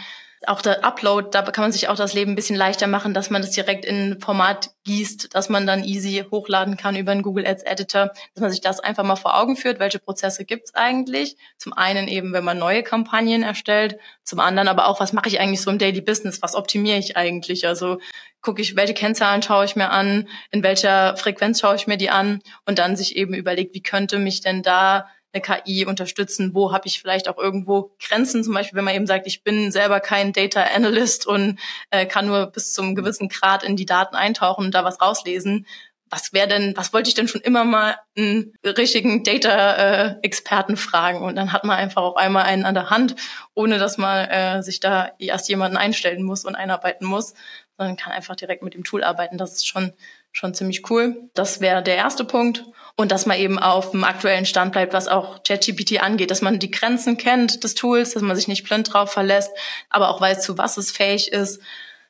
Auch 0.48 0.62
der 0.62 0.86
Upload, 0.86 1.30
da 1.32 1.42
kann 1.44 1.64
man 1.64 1.72
sich 1.72 1.90
auch 1.90 1.96
das 1.96 2.14
Leben 2.14 2.32
ein 2.32 2.36
bisschen 2.36 2.56
leichter 2.56 2.88
machen, 2.88 3.14
dass 3.14 3.30
man 3.30 3.42
das 3.42 3.52
direkt 3.52 3.84
in 3.84 4.12
ein 4.12 4.22
Format 4.22 4.72
gießt, 4.86 5.36
dass 5.36 5.50
man 5.50 5.68
dann 5.68 5.84
easy 5.84 6.24
hochladen 6.32 6.78
kann 6.78 6.96
über 6.96 7.12
einen 7.12 7.24
Google 7.24 7.46
Ads 7.46 7.64
Editor, 7.64 8.12
dass 8.34 8.42
man 8.42 8.50
sich 8.50 8.62
das 8.62 8.80
einfach 8.80 9.04
mal 9.04 9.18
vor 9.18 9.38
Augen 9.38 9.58
führt, 9.58 9.80
welche 9.80 10.00
Prozesse 10.00 10.46
gibt's 10.46 10.74
eigentlich. 10.74 11.36
Zum 11.58 11.74
einen 11.74 12.08
eben, 12.08 12.32
wenn 12.32 12.46
man 12.46 12.58
neue 12.58 12.84
Kampagnen 12.84 13.44
erstellt, 13.44 13.98
zum 14.24 14.40
anderen 14.40 14.70
aber 14.70 14.88
auch, 14.88 15.00
was 15.00 15.14
mache 15.14 15.28
ich 15.28 15.40
eigentlich 15.40 15.62
so 15.62 15.72
im 15.72 15.78
Daily 15.78 16.02
Business, 16.02 16.42
was 16.42 16.56
optimiere 16.56 16.98
ich 16.98 17.18
eigentlich? 17.18 17.68
Also 17.68 18.00
gucke 18.42 18.62
ich, 18.62 18.78
welche 18.78 18.94
Kennzahlen 18.94 19.42
schaue 19.42 19.66
ich 19.66 19.76
mir 19.76 19.90
an, 19.90 20.30
in 20.52 20.64
welcher 20.64 21.18
Frequenz 21.18 21.60
schaue 21.60 21.76
ich 21.76 21.88
mir 21.88 21.98
die 21.98 22.10
an 22.10 22.42
und 22.66 22.80
dann 22.80 22.96
sich 22.96 23.18
eben 23.18 23.34
überlegt, 23.34 23.76
wie 23.76 23.84
könnte 23.84 24.18
mich 24.18 24.40
denn 24.40 24.64
da 24.64 25.08
eine 25.34 25.42
KI 25.42 25.86
unterstützen? 25.86 26.54
Wo 26.54 26.72
habe 26.72 26.88
ich 26.88 27.02
vielleicht 27.02 27.28
auch 27.28 27.38
irgendwo 27.38 27.96
Grenzen? 28.00 28.44
Zum 28.44 28.54
Beispiel, 28.54 28.78
wenn 28.78 28.86
man 28.86 28.96
eben 28.96 29.08
sagt, 29.08 29.28
ich 29.28 29.44
bin 29.44 29.72
selber 29.72 30.00
kein 30.00 30.34
Data 30.34 30.64
Analyst 30.64 31.28
und 31.28 31.60
äh, 31.92 32.06
kann 32.06 32.28
nur 32.28 32.48
bis 32.48 32.74
zum 32.74 32.96
gewissen 32.96 33.30
Grad 33.30 33.64
in 33.64 33.76
die 33.76 33.86
Daten 33.86 34.16
eintauchen 34.16 34.66
und 34.66 34.76
da 34.76 34.84
was 34.84 35.02
rauslesen. 35.02 35.68
Was 36.12 36.34
wäre 36.34 36.48
denn, 36.48 36.76
was 36.76 36.92
wollte 36.92 37.10
ich 37.10 37.14
denn 37.14 37.28
schon 37.28 37.42
immer 37.42 37.64
mal 37.66 37.96
einen 38.18 38.54
richtigen 38.66 39.24
Data-Experten 39.24 40.74
äh, 40.74 40.78
fragen? 40.78 41.22
Und 41.22 41.36
dann 41.36 41.54
hat 41.54 41.66
man 41.66 41.78
einfach 41.78 42.02
auch 42.02 42.16
einmal 42.16 42.46
einen 42.46 42.66
an 42.66 42.74
der 42.74 42.90
Hand, 42.90 43.16
ohne 43.54 43.78
dass 43.78 44.00
man 44.00 44.28
äh, 44.28 44.64
sich 44.64 44.80
da 44.80 45.12
erst 45.20 45.50
jemanden 45.50 45.78
einstellen 45.78 46.24
muss 46.24 46.46
und 46.46 46.56
einarbeiten 46.56 47.06
muss, 47.06 47.36
sondern 47.78 47.96
kann 47.96 48.12
einfach 48.12 48.36
direkt 48.36 48.64
mit 48.64 48.74
dem 48.74 48.84
Tool 48.84 49.04
arbeiten. 49.04 49.38
Das 49.38 49.54
ist 49.54 49.68
schon 49.68 49.94
schon 50.32 50.54
ziemlich 50.54 50.90
cool. 50.90 51.30
Das 51.34 51.62
wäre 51.62 51.84
der 51.84 51.96
erste 51.96 52.24
Punkt. 52.24 52.66
Und 53.00 53.14
dass 53.14 53.26
man 53.26 53.38
eben 53.38 53.60
auf 53.60 53.92
dem 53.92 54.04
aktuellen 54.04 54.46
Stand 54.46 54.74
bleibt, 54.74 54.92
was 54.92 55.08
auch 55.08 55.42
ChatGPT 55.44 56.04
angeht, 56.04 56.32
dass 56.32 56.42
man 56.42 56.60
die 56.60 56.70
Grenzen 56.70 57.16
kennt 57.16 57.64
des 57.64 57.74
Tools, 57.74 58.12
dass 58.12 58.22
man 58.22 58.36
sich 58.36 58.50
nicht 58.50 58.68
blind 58.68 58.92
drauf 58.92 59.14
verlässt, 59.14 59.52
aber 59.90 60.10
auch 60.10 60.20
weiß, 60.20 60.42
zu 60.42 60.58
was 60.58 60.76
es 60.76 60.92
fähig 60.92 61.32
ist 61.32 61.62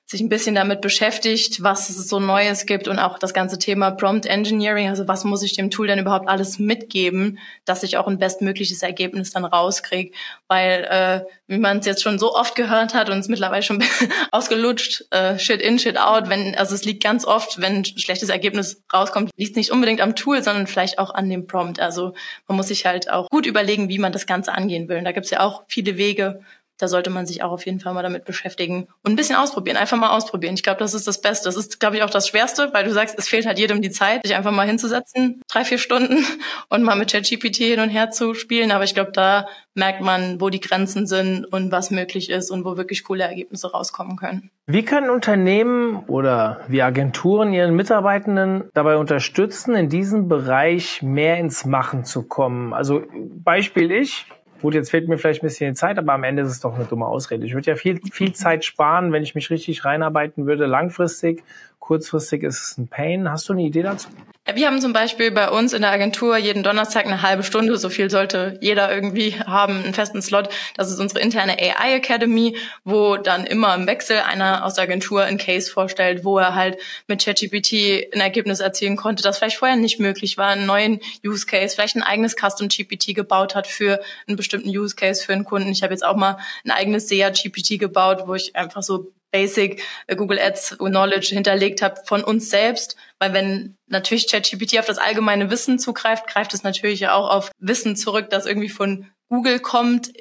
sich 0.10 0.22
ein 0.22 0.30
bisschen 0.30 0.56
damit 0.56 0.82
beschäftigt, 0.82 1.62
was 1.62 1.88
es 1.90 2.08
so 2.08 2.20
Neues 2.20 2.66
gibt 2.66 2.88
und 2.88 2.98
auch 2.98 3.20
das 3.20 3.32
ganze 3.32 3.60
Thema 3.60 3.92
Prompt 3.92 4.26
Engineering, 4.26 4.90
also 4.90 5.08
was 5.08 5.24
muss 5.24 5.44
ich 5.44 5.54
dem 5.54 5.70
Tool 5.70 5.86
denn 5.86 6.00
überhaupt 6.00 6.28
alles 6.28 6.58
mitgeben, 6.58 7.38
dass 7.64 7.84
ich 7.84 7.96
auch 7.96 8.08
ein 8.08 8.18
bestmögliches 8.18 8.82
Ergebnis 8.82 9.30
dann 9.30 9.46
rauskriege. 9.46 10.12
Weil, 10.48 10.84
äh, 10.90 11.32
wie 11.46 11.60
man 11.60 11.78
es 11.78 11.86
jetzt 11.86 12.02
schon 12.02 12.18
so 12.18 12.34
oft 12.34 12.56
gehört 12.56 12.96
hat 12.96 13.12
und 13.12 13.20
es 13.20 13.28
mittlerweile 13.28 13.62
schon 13.62 13.84
ausgelutscht, 14.32 15.06
äh, 15.12 15.38
Shit 15.38 15.62
in, 15.62 15.78
Shit 15.78 16.00
out, 16.00 16.28
wenn, 16.28 16.56
also 16.56 16.74
es 16.74 16.86
liegt 16.86 17.04
ganz 17.04 17.24
oft, 17.24 17.62
wenn 17.62 17.78
ein 17.78 17.86
schlechtes 17.86 18.30
Ergebnis 18.30 18.82
rauskommt, 18.92 19.30
liegt 19.38 19.52
es 19.52 19.58
nicht 19.58 19.72
unbedingt 19.72 20.02
am 20.02 20.16
Tool, 20.16 20.42
sondern 20.42 20.66
vielleicht 20.66 20.98
auch 20.98 21.14
an 21.14 21.30
dem 21.30 21.46
Prompt. 21.46 21.80
Also 21.80 22.16
man 22.48 22.58
muss 22.58 22.70
sich 22.70 22.88
halt 22.88 23.12
auch 23.12 23.30
gut 23.30 23.46
überlegen, 23.46 23.90
wie 23.90 24.00
man 24.00 24.12
das 24.12 24.26
Ganze 24.26 24.54
angehen 24.54 24.90
will. 24.90 24.98
Und 24.98 25.06
da 25.06 25.12
gibt 25.12 25.26
es 25.26 25.32
ja 25.32 25.42
auch 25.42 25.66
viele 25.68 25.98
Wege, 25.98 26.42
da 26.80 26.88
sollte 26.88 27.10
man 27.10 27.26
sich 27.26 27.44
auch 27.44 27.52
auf 27.52 27.66
jeden 27.66 27.80
Fall 27.82 27.94
mal 27.94 28.02
damit 28.02 28.24
beschäftigen 28.24 28.88
und 29.04 29.12
ein 29.12 29.16
bisschen 29.18 29.36
ausprobieren, 29.36 29.78
einfach 29.78 29.98
mal 29.98 30.10
ausprobieren. 30.10 30.56
Ich 30.56 30.64
glaube, 30.64 30.80
das 30.80 30.94
ist 30.94 31.08
das 31.08 31.22
Beste. 31.22 31.50
Das 31.50 31.58
ist, 31.58 31.80
glaube 31.80 31.98
ich, 31.98 32.04
auch 32.04 32.10
das 32.10 32.28
Schwerste, 32.30 32.70
weil 32.74 32.86
du 32.86 32.94
sagst, 32.94 33.20
es 33.20 33.28
fehlt 33.28 33.46
halt 33.46 33.60
jedem 33.60 33.82
die 33.82 33.92
Zeit, 33.92 34.22
sich 34.24 34.36
einfach 34.36 34.52
mal 34.52 34.66
hinzusetzen, 34.66 35.42
drei, 35.50 35.66
vier 35.66 35.78
Stunden 35.78 36.26
und 36.70 36.84
mal 36.84 36.96
mit 36.96 37.12
ChatGPT 37.12 37.58
hin 37.58 37.82
und 37.82 37.90
her 37.90 38.12
zu 38.12 38.34
spielen. 38.34 38.72
Aber 38.72 38.86
ich 38.86 38.94
glaube, 38.94 39.12
da 39.12 39.48
merkt 39.76 40.02
man, 40.02 40.40
wo 40.40 40.50
die 40.50 40.62
Grenzen 40.62 41.06
sind 41.06 41.46
und 41.46 41.72
was 41.72 41.92
möglich 41.92 42.30
ist 42.30 42.50
und 42.50 42.64
wo 42.64 42.78
wirklich 42.78 43.04
coole 43.04 43.24
Ergebnisse 43.24 43.72
rauskommen 43.72 44.16
können. 44.16 44.50
Wie 44.66 44.86
können 44.86 45.10
Unternehmen 45.10 46.04
oder 46.08 46.62
wie 46.68 46.82
Agenturen 46.82 47.54
ihren 47.54 47.76
Mitarbeitenden 47.76 48.70
dabei 48.74 48.98
unterstützen, 48.98 49.76
in 49.76 49.90
diesem 49.90 50.28
Bereich 50.28 51.02
mehr 51.02 51.38
ins 51.38 51.66
Machen 51.66 52.06
zu 52.06 52.24
kommen? 52.24 52.74
Also 52.74 53.02
Beispiel 53.44 53.92
ich, 53.92 54.28
Gut, 54.62 54.74
jetzt 54.74 54.92
fehlt 54.92 55.08
mir 55.08 55.18
vielleicht 55.18 55.42
ein 55.42 55.48
bisschen 55.48 55.76
Zeit, 55.76 55.98
aber 55.98 56.14
am 56.14 56.24
Ende 56.24 56.42
ist 56.42 56.50
es 56.50 56.60
doch 56.60 56.76
eine 56.76 56.84
dumme 56.84 57.06
Ausrede. 57.06 57.46
Ich 57.46 57.54
würde 57.54 57.72
ja 57.72 57.76
viel, 57.76 58.02
viel 58.12 58.34
Zeit 58.34 58.66
sparen, 58.66 59.14
wenn 59.14 59.24
ich 59.24 59.34
mich 59.34 59.50
richtig 59.50 59.86
reinarbeiten 59.86 60.48
würde, 60.48 60.66
langfristig. 60.66 61.44
Kurzfristig 61.90 62.44
ist 62.44 62.62
es 62.62 62.78
ein 62.78 62.88
Pain. 62.88 63.32
Hast 63.32 63.50
du 63.50 63.54
eine 63.54 63.64
Idee 63.64 63.82
dazu? 63.82 64.10
Wir 64.54 64.68
haben 64.68 64.80
zum 64.80 64.94
Beispiel 64.94 65.32
bei 65.32 65.50
uns 65.50 65.74
in 65.74 65.82
der 65.82 65.90
Agentur 65.90 66.38
jeden 66.38 66.62
Donnerstag 66.62 67.08
eine 67.08 67.24
halbe 67.24 67.42
Stunde, 67.42 67.78
so 67.78 67.90
viel 67.90 68.12
sollte 68.12 68.60
jeder 68.62 68.94
irgendwie 68.94 69.32
haben, 69.48 69.84
einen 69.84 69.96
festen 69.96 70.22
Slot. 70.22 70.50
Das 70.76 70.92
ist 70.92 71.00
unsere 71.00 71.20
interne 71.20 71.54
AI 71.54 71.96
Academy, 71.96 72.56
wo 72.84 73.18
dann 73.18 73.44
immer 73.44 73.74
im 73.74 73.88
Wechsel 73.88 74.18
einer 74.20 74.66
aus 74.66 74.76
der 74.76 74.84
Agentur 74.84 75.24
einen 75.24 75.40
Case 75.40 75.72
vorstellt, 75.72 76.24
wo 76.24 76.38
er 76.38 76.54
halt 76.54 76.78
mit 77.08 77.26
ChatGPT 77.26 78.14
ein 78.14 78.22
Ergebnis 78.22 78.60
erzielen 78.60 78.96
konnte, 78.96 79.24
das 79.24 79.40
vielleicht 79.40 79.58
vorher 79.58 79.76
nicht 79.76 80.00
möglich 80.00 80.38
war, 80.38 80.50
einen 80.50 80.68
neuen 80.68 81.00
Use 81.26 81.48
Case, 81.48 81.74
vielleicht 81.74 81.96
ein 81.96 82.04
eigenes 82.04 82.36
Custom 82.36 82.68
GPT 82.68 83.16
gebaut 83.16 83.56
hat 83.56 83.66
für 83.66 84.00
einen 84.28 84.38
bestimmten 84.38 84.70
Use 84.70 84.96
Case 84.96 85.26
für 85.26 85.34
einen 85.34 85.44
Kunden. 85.44 85.72
Ich 85.72 85.82
habe 85.82 85.94
jetzt 85.94 86.06
auch 86.06 86.16
mal 86.16 86.38
ein 86.64 86.70
eigenes 86.70 87.08
SEA 87.08 87.32
GPT 87.32 87.80
gebaut, 87.80 88.26
wo 88.28 88.36
ich 88.36 88.56
einfach 88.56 88.84
so 88.84 89.12
Basic 89.32 89.82
äh, 90.08 90.16
Google 90.16 90.40
Ads 90.40 90.78
Knowledge 90.78 91.30
hinterlegt 91.34 91.82
habe 91.82 92.02
von 92.06 92.24
uns 92.24 92.50
selbst, 92.50 92.96
weil 93.20 93.34
wenn 93.34 93.78
natürlich 93.88 94.28
ChatGPT 94.30 94.80
auf 94.80 94.86
das 94.86 94.98
allgemeine 94.98 95.50
Wissen 95.50 95.80
zugreift, 95.80 96.28
greift 96.28 96.54
es 96.54 96.64
natürlich 96.64 97.08
auch 97.08 97.30
auf 97.30 97.52
Wissen 97.60 97.96
zurück, 97.96 98.30
das 98.30 98.46
irgendwie 98.46 98.70
von 98.70 99.08
Google 99.30 99.60
kommt. 99.60 100.12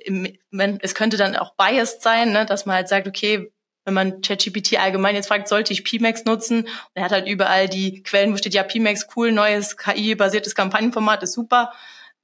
Es 0.80 0.94
könnte 0.94 1.16
dann 1.16 1.36
auch 1.36 1.54
biased 1.56 2.02
sein, 2.02 2.32
ne, 2.32 2.44
dass 2.44 2.66
man 2.66 2.76
halt 2.76 2.88
sagt, 2.88 3.08
okay, 3.08 3.50
wenn 3.88 3.94
man 3.94 4.20
ChatGPT 4.20 4.78
allgemein 4.78 5.14
jetzt 5.14 5.28
fragt, 5.28 5.48
sollte 5.48 5.72
ich 5.72 5.82
PMAX 5.82 6.26
nutzen? 6.26 6.64
Und 6.64 6.70
er 6.92 7.04
hat 7.04 7.12
halt 7.12 7.26
überall 7.26 7.68
die 7.68 8.02
Quellen, 8.02 8.34
wo 8.34 8.36
steht, 8.36 8.52
ja, 8.52 8.62
PMAX, 8.62 9.08
cool, 9.16 9.32
neues 9.32 9.78
KI-basiertes 9.78 10.54
Kampagnenformat, 10.54 11.22
ist 11.22 11.32
super. 11.32 11.72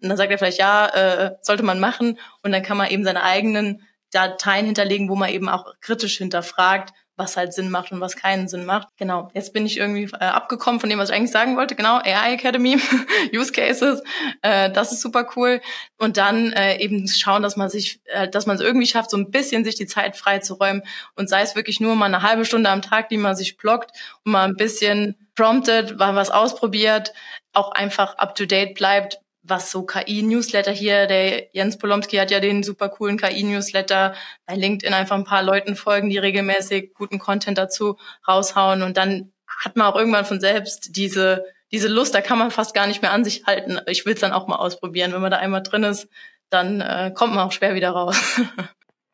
Und 0.03 0.11
dann 0.11 0.19
sagt 0.19 0.31
er 0.31 0.37
vielleicht, 0.37 0.59
ja, 0.59 0.89
äh, 0.89 1.37
sollte 1.41 1.63
man 1.63 1.81
machen. 1.81 2.19
Und 2.43 2.53
dann 2.53 2.63
kann 2.63 2.77
man 2.77 2.91
eben 2.91 3.03
seine 3.03 3.23
eigenen 3.23 3.87
Dateien 4.15 4.67
hinterlegen, 4.67 5.09
wo 5.09 5.17
man 5.17 5.31
eben 5.31 5.49
auch 5.49 5.75
kritisch 5.81 6.19
hinterfragt, 6.19 6.93
was 7.17 7.37
halt 7.37 7.53
Sinn 7.53 7.71
macht 7.71 7.93
und 7.93 8.01
was 8.01 8.17
keinen 8.17 8.49
Sinn 8.49 8.65
macht. 8.65 8.89
Genau, 8.97 9.31
jetzt 9.35 9.53
bin 9.53 9.67
ich 9.67 9.77
irgendwie 9.77 10.11
äh, 10.15 10.25
abgekommen 10.25 10.81
von 10.81 10.91
dem, 10.91 10.99
was 10.99 11.11
ich 11.11 11.15
eigentlich 11.15 11.31
sagen 11.31 11.57
wollte. 11.57 11.77
Genau, 11.77 11.99
AI 11.99 12.35
Academy, 12.35 12.77
Use 13.35 13.53
Cases, 13.53 14.03
äh, 14.43 14.71
das 14.71 14.93
ist 14.93 15.01
super 15.01 15.29
cool. 15.37 15.61
Und 15.99 16.17
dann 16.17 16.53
äh, 16.53 16.79
eben 16.79 17.07
schauen, 17.07 17.43
dass 17.43 17.57
man 17.57 17.69
sich, 17.69 18.01
äh, 18.07 18.29
dass 18.29 18.47
man 18.47 18.57
es 18.57 18.63
irgendwie 18.63 18.87
schafft, 18.87 19.11
so 19.11 19.17
ein 19.17 19.31
bisschen 19.31 19.65
sich 19.65 19.77
die 19.77 19.87
Zeit 19.87 20.17
frei 20.17 20.41
zu 20.41 20.55
räumen 20.55 20.83
und 21.15 21.29
sei 21.29 21.43
es 21.43 21.55
wirklich 21.55 21.79
nur 21.81 21.95
mal 21.95 22.07
eine 22.07 22.23
halbe 22.23 22.45
Stunde 22.45 22.71
am 22.71 22.83
Tag, 22.83 23.09
die 23.09 23.17
man 23.17 23.37
sich 23.37 23.57
blockt 23.57 23.93
und 24.25 24.33
mal 24.33 24.49
ein 24.49 24.57
bisschen 24.57 25.17
promptet, 25.37 25.97
mal 25.99 26.15
was 26.17 26.31
ausprobiert, 26.31 27.13
auch 27.53 27.71
einfach 27.73 28.17
up 28.19 28.35
to 28.35 28.47
date 28.47 28.75
bleibt, 28.75 29.19
was 29.47 29.71
so 29.71 29.85
KI-Newsletter 29.85 30.73
hier, 30.73 31.07
der 31.07 31.55
Jens 31.55 31.79
Polomski 31.79 32.17
hat 32.17 32.31
ja 32.31 32.41
den 32.41 32.63
super 32.63 32.89
coolen 32.89 33.19
KI-Newsletter 33.19 34.15
bei 34.47 34.55
LinkedIn 34.55 34.95
einfach 34.95 35.17
ein 35.17 35.25
paar 35.25 35.43
Leuten 35.43 35.77
folgen, 35.77 36.09
die 36.11 36.19
regelmäßig 36.19 36.95
guten 36.95 37.19
Content 37.19 37.59
dazu 37.59 37.97
raushauen 38.27 38.83
und 38.83 38.97
dann 38.97 39.33
hat 39.47 39.77
man 39.77 39.87
auch 39.87 39.97
irgendwann 39.97 40.25
von 40.25 40.41
selbst 40.41 40.97
diese 40.97 41.45
diese 41.73 41.89
Lust, 41.89 42.15
da 42.15 42.21
kann 42.21 42.39
man 42.39 42.53
fast 42.53 42.73
gar 42.73 42.87
nicht 42.87 43.03
mehr 43.03 43.11
an 43.11 43.25
sich 43.25 43.47
halten. 43.47 43.81
Ich 43.87 44.07
will 44.07 44.15
es 44.15 44.21
dann 44.21 44.33
auch 44.33 44.47
mal 44.47 44.57
ausprobieren. 44.57 45.13
Wenn 45.13 45.21
man 45.21 45.33
da 45.33 45.39
einmal 45.39 45.63
drin 45.63 45.83
ist, 45.83 46.09
dann 46.49 46.81
äh, 46.81 47.11
kommt 47.13 47.35
man 47.35 47.49
auch 47.49 47.53
schwer 47.53 47.75
wieder 47.75 47.91
raus. 47.91 48.41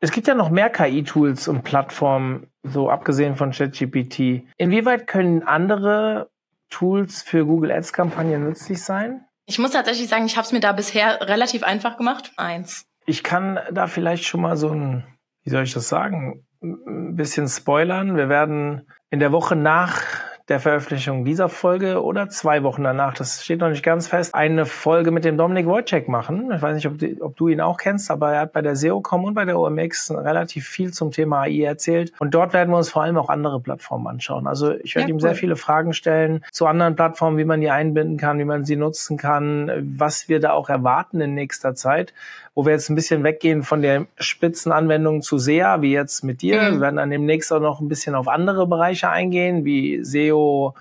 Es 0.03 0.12
gibt 0.12 0.27
ja 0.27 0.35
noch 0.35 0.49
mehr 0.49 0.71
KI-Tools 0.71 1.47
und 1.47 1.62
Plattformen, 1.62 2.47
so 2.62 2.88
abgesehen 2.88 3.37
von 3.37 3.51
ChatGPT. 3.51 4.45
Inwieweit 4.57 5.07
können 5.07 5.43
andere 5.43 6.31
Tools 6.71 7.21
für 7.21 7.45
Google 7.45 7.71
Ads-Kampagnen 7.71 8.49
nützlich 8.49 8.83
sein? 8.83 9.27
Ich 9.51 9.59
muss 9.59 9.73
tatsächlich 9.73 10.07
sagen, 10.07 10.27
ich 10.27 10.37
habe 10.37 10.47
es 10.47 10.53
mir 10.53 10.61
da 10.61 10.71
bisher 10.71 11.23
relativ 11.23 11.65
einfach 11.65 11.97
gemacht. 11.97 12.31
Eins. 12.37 12.87
Ich 13.05 13.25
kann 13.25 13.59
da 13.73 13.89
vielleicht 13.89 14.23
schon 14.23 14.43
mal 14.43 14.57
so 14.57 14.69
ein, 14.69 15.05
wie 15.43 15.51
soll 15.51 15.65
ich 15.65 15.73
das 15.73 15.89
sagen, 15.89 16.47
ein 16.63 17.17
bisschen 17.17 17.49
spoilern. 17.49 18.17
Wir 18.17 18.29
werden 18.29 18.89
in 19.11 19.19
der 19.19 19.33
Woche 19.33 19.57
nach 19.57 20.05
der 20.51 20.59
Veröffentlichung 20.59 21.25
dieser 21.25 21.49
Folge 21.49 22.03
oder 22.03 22.29
zwei 22.29 22.65
Wochen 22.65 22.83
danach, 22.83 23.15
das 23.15 23.45
steht 23.45 23.61
noch 23.61 23.71
nicht 23.71 23.85
ganz 23.85 24.09
fest, 24.09 24.35
eine 24.35 24.67
Folge 24.67 25.13
mit 25.13 25.25
dem 25.25 25.37
Dominik 25.37 25.67
Wojcik 25.67 26.09
machen. 26.09 26.51
Ich 26.53 26.61
weiß 26.61 26.75
nicht, 26.75 26.89
ob 26.89 26.99
du, 26.99 27.17
ob 27.21 27.37
du 27.37 27.47
ihn 27.47 27.61
auch 27.61 27.77
kennst, 27.77 28.11
aber 28.11 28.33
er 28.33 28.41
hat 28.41 28.53
bei 28.53 28.61
der 28.61 28.75
SEOCom 28.75 29.25
und 29.25 29.35
bei 29.35 29.45
der 29.45 29.59
OMX 29.59 30.11
relativ 30.11 30.67
viel 30.67 30.93
zum 30.93 31.13
Thema 31.13 31.43
AI 31.43 31.63
erzählt. 31.63 32.13
Und 32.19 32.35
dort 32.35 32.53
werden 32.53 32.71
wir 32.71 32.79
uns 32.79 32.91
vor 32.91 33.03
allem 33.03 33.17
auch 33.17 33.29
andere 33.29 33.61
Plattformen 33.61 34.09
anschauen. 34.09 34.49
Also 34.49 34.75
ich 34.75 34.97
werde 34.97 35.09
ja, 35.09 35.15
ihm 35.15 35.17
cool. 35.17 35.21
sehr 35.21 35.35
viele 35.37 35.55
Fragen 35.55 35.93
stellen 35.93 36.45
zu 36.51 36.67
anderen 36.67 36.97
Plattformen, 36.97 37.39
wie 37.39 37.45
man 37.45 37.61
die 37.61 37.71
einbinden 37.71 38.17
kann, 38.17 38.41
wie 38.41 38.45
man 38.45 38.65
sie 38.65 38.75
nutzen 38.75 39.17
kann, 39.17 39.71
was 39.97 40.29
wir 40.29 40.41
da 40.41 40.53
auch 40.53 40.69
erwarten 40.69 41.21
in 41.21 41.35
nächster 41.35 41.77
Zeit 41.77 42.13
wo 42.55 42.65
wir 42.65 42.73
jetzt 42.73 42.91
ein 42.91 42.95
bisschen 42.95 43.23
weggehen 43.23 43.63
von 43.63 43.83
der 43.83 44.07
Spitzenanwendung 44.19 45.23
zu 45.23 45.39
SEA, 45.39 45.83
wie 45.83 45.93
jetzt 45.93 46.25
mit 46.25 46.43
dir. 46.43 46.61
Mhm. 46.61 46.73
Wir 46.73 46.81
werden 46.81 46.97
dann 46.97 47.11
demnächst 47.11 47.53
auch 47.53 47.61
noch 47.61 47.81
ein 47.81 47.89
bisschen 47.89 48.15
auf 48.15 48.29
andere 48.29 48.67
Bereiche 48.67 49.09
eingehen, 49.09 49.65
wie 49.65 50.05
SEO, 50.05 50.75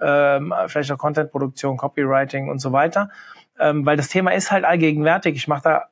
ähm, 0.00 0.54
vielleicht 0.66 0.90
auch 0.92 0.98
Contentproduktion, 0.98 1.76
Copywriting 1.76 2.48
und 2.48 2.58
so 2.58 2.72
weiter. 2.72 3.10
Ähm, 3.58 3.84
weil 3.84 3.96
das 3.96 4.08
Thema 4.08 4.32
ist 4.32 4.50
halt 4.50 4.64
allgegenwärtig. 4.64 5.36
Ich 5.36 5.46
mache 5.46 5.62
da 5.62 5.84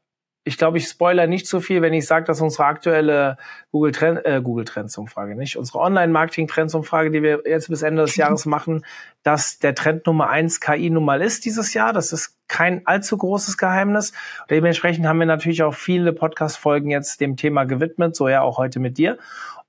ich 0.49 0.57
glaube, 0.57 0.79
ich 0.79 0.87
spoiler 0.87 1.27
nicht 1.27 1.47
so 1.47 1.61
viel, 1.61 1.83
wenn 1.83 1.93
ich 1.93 2.07
sage, 2.07 2.25
dass 2.25 2.41
unsere 2.41 2.65
aktuelle 2.65 3.37
Google, 3.71 3.93
Trend, 3.93 4.25
äh, 4.25 4.41
Google 4.43 4.65
Trends 4.65 4.97
Umfrage, 4.97 5.37
nicht 5.37 5.59
unsere 5.59 5.79
Online-Marketing 5.81 6.49
Trends 6.49 6.75
Umfrage, 6.75 7.11
die 7.11 7.23
wir 7.23 7.43
jetzt 7.45 7.69
bis 7.69 7.83
Ende 7.83 8.03
des 8.03 8.17
Jahres 8.17 8.47
machen, 8.47 8.85
dass 9.23 9.59
der 9.59 9.75
Trend 9.75 10.07
Nummer 10.07 10.31
eins 10.31 10.61
KI 10.61 10.89
nun 10.89 11.05
mal 11.05 11.21
ist 11.21 11.45
dieses 11.45 11.75
Jahr. 11.75 11.93
Das 11.93 12.15
ist 12.15 12.39
kein 12.49 12.87
allzu 12.87 13.19
großes 13.19 13.59
Geheimnis. 13.59 14.15
Dementsprechend 14.49 15.07
haben 15.07 15.19
wir 15.19 15.27
natürlich 15.27 15.63
auch 15.63 15.75
viele 15.75 16.15
Podcast-Folgen 16.15 16.91
jetzt 16.91 17.21
dem 17.21 17.37
Thema 17.37 17.65
gewidmet, 17.65 18.17
so 18.17 18.27
ja 18.27 18.41
auch 18.41 18.57
heute 18.57 18.81
mit 18.81 18.97
dir. 18.97 19.19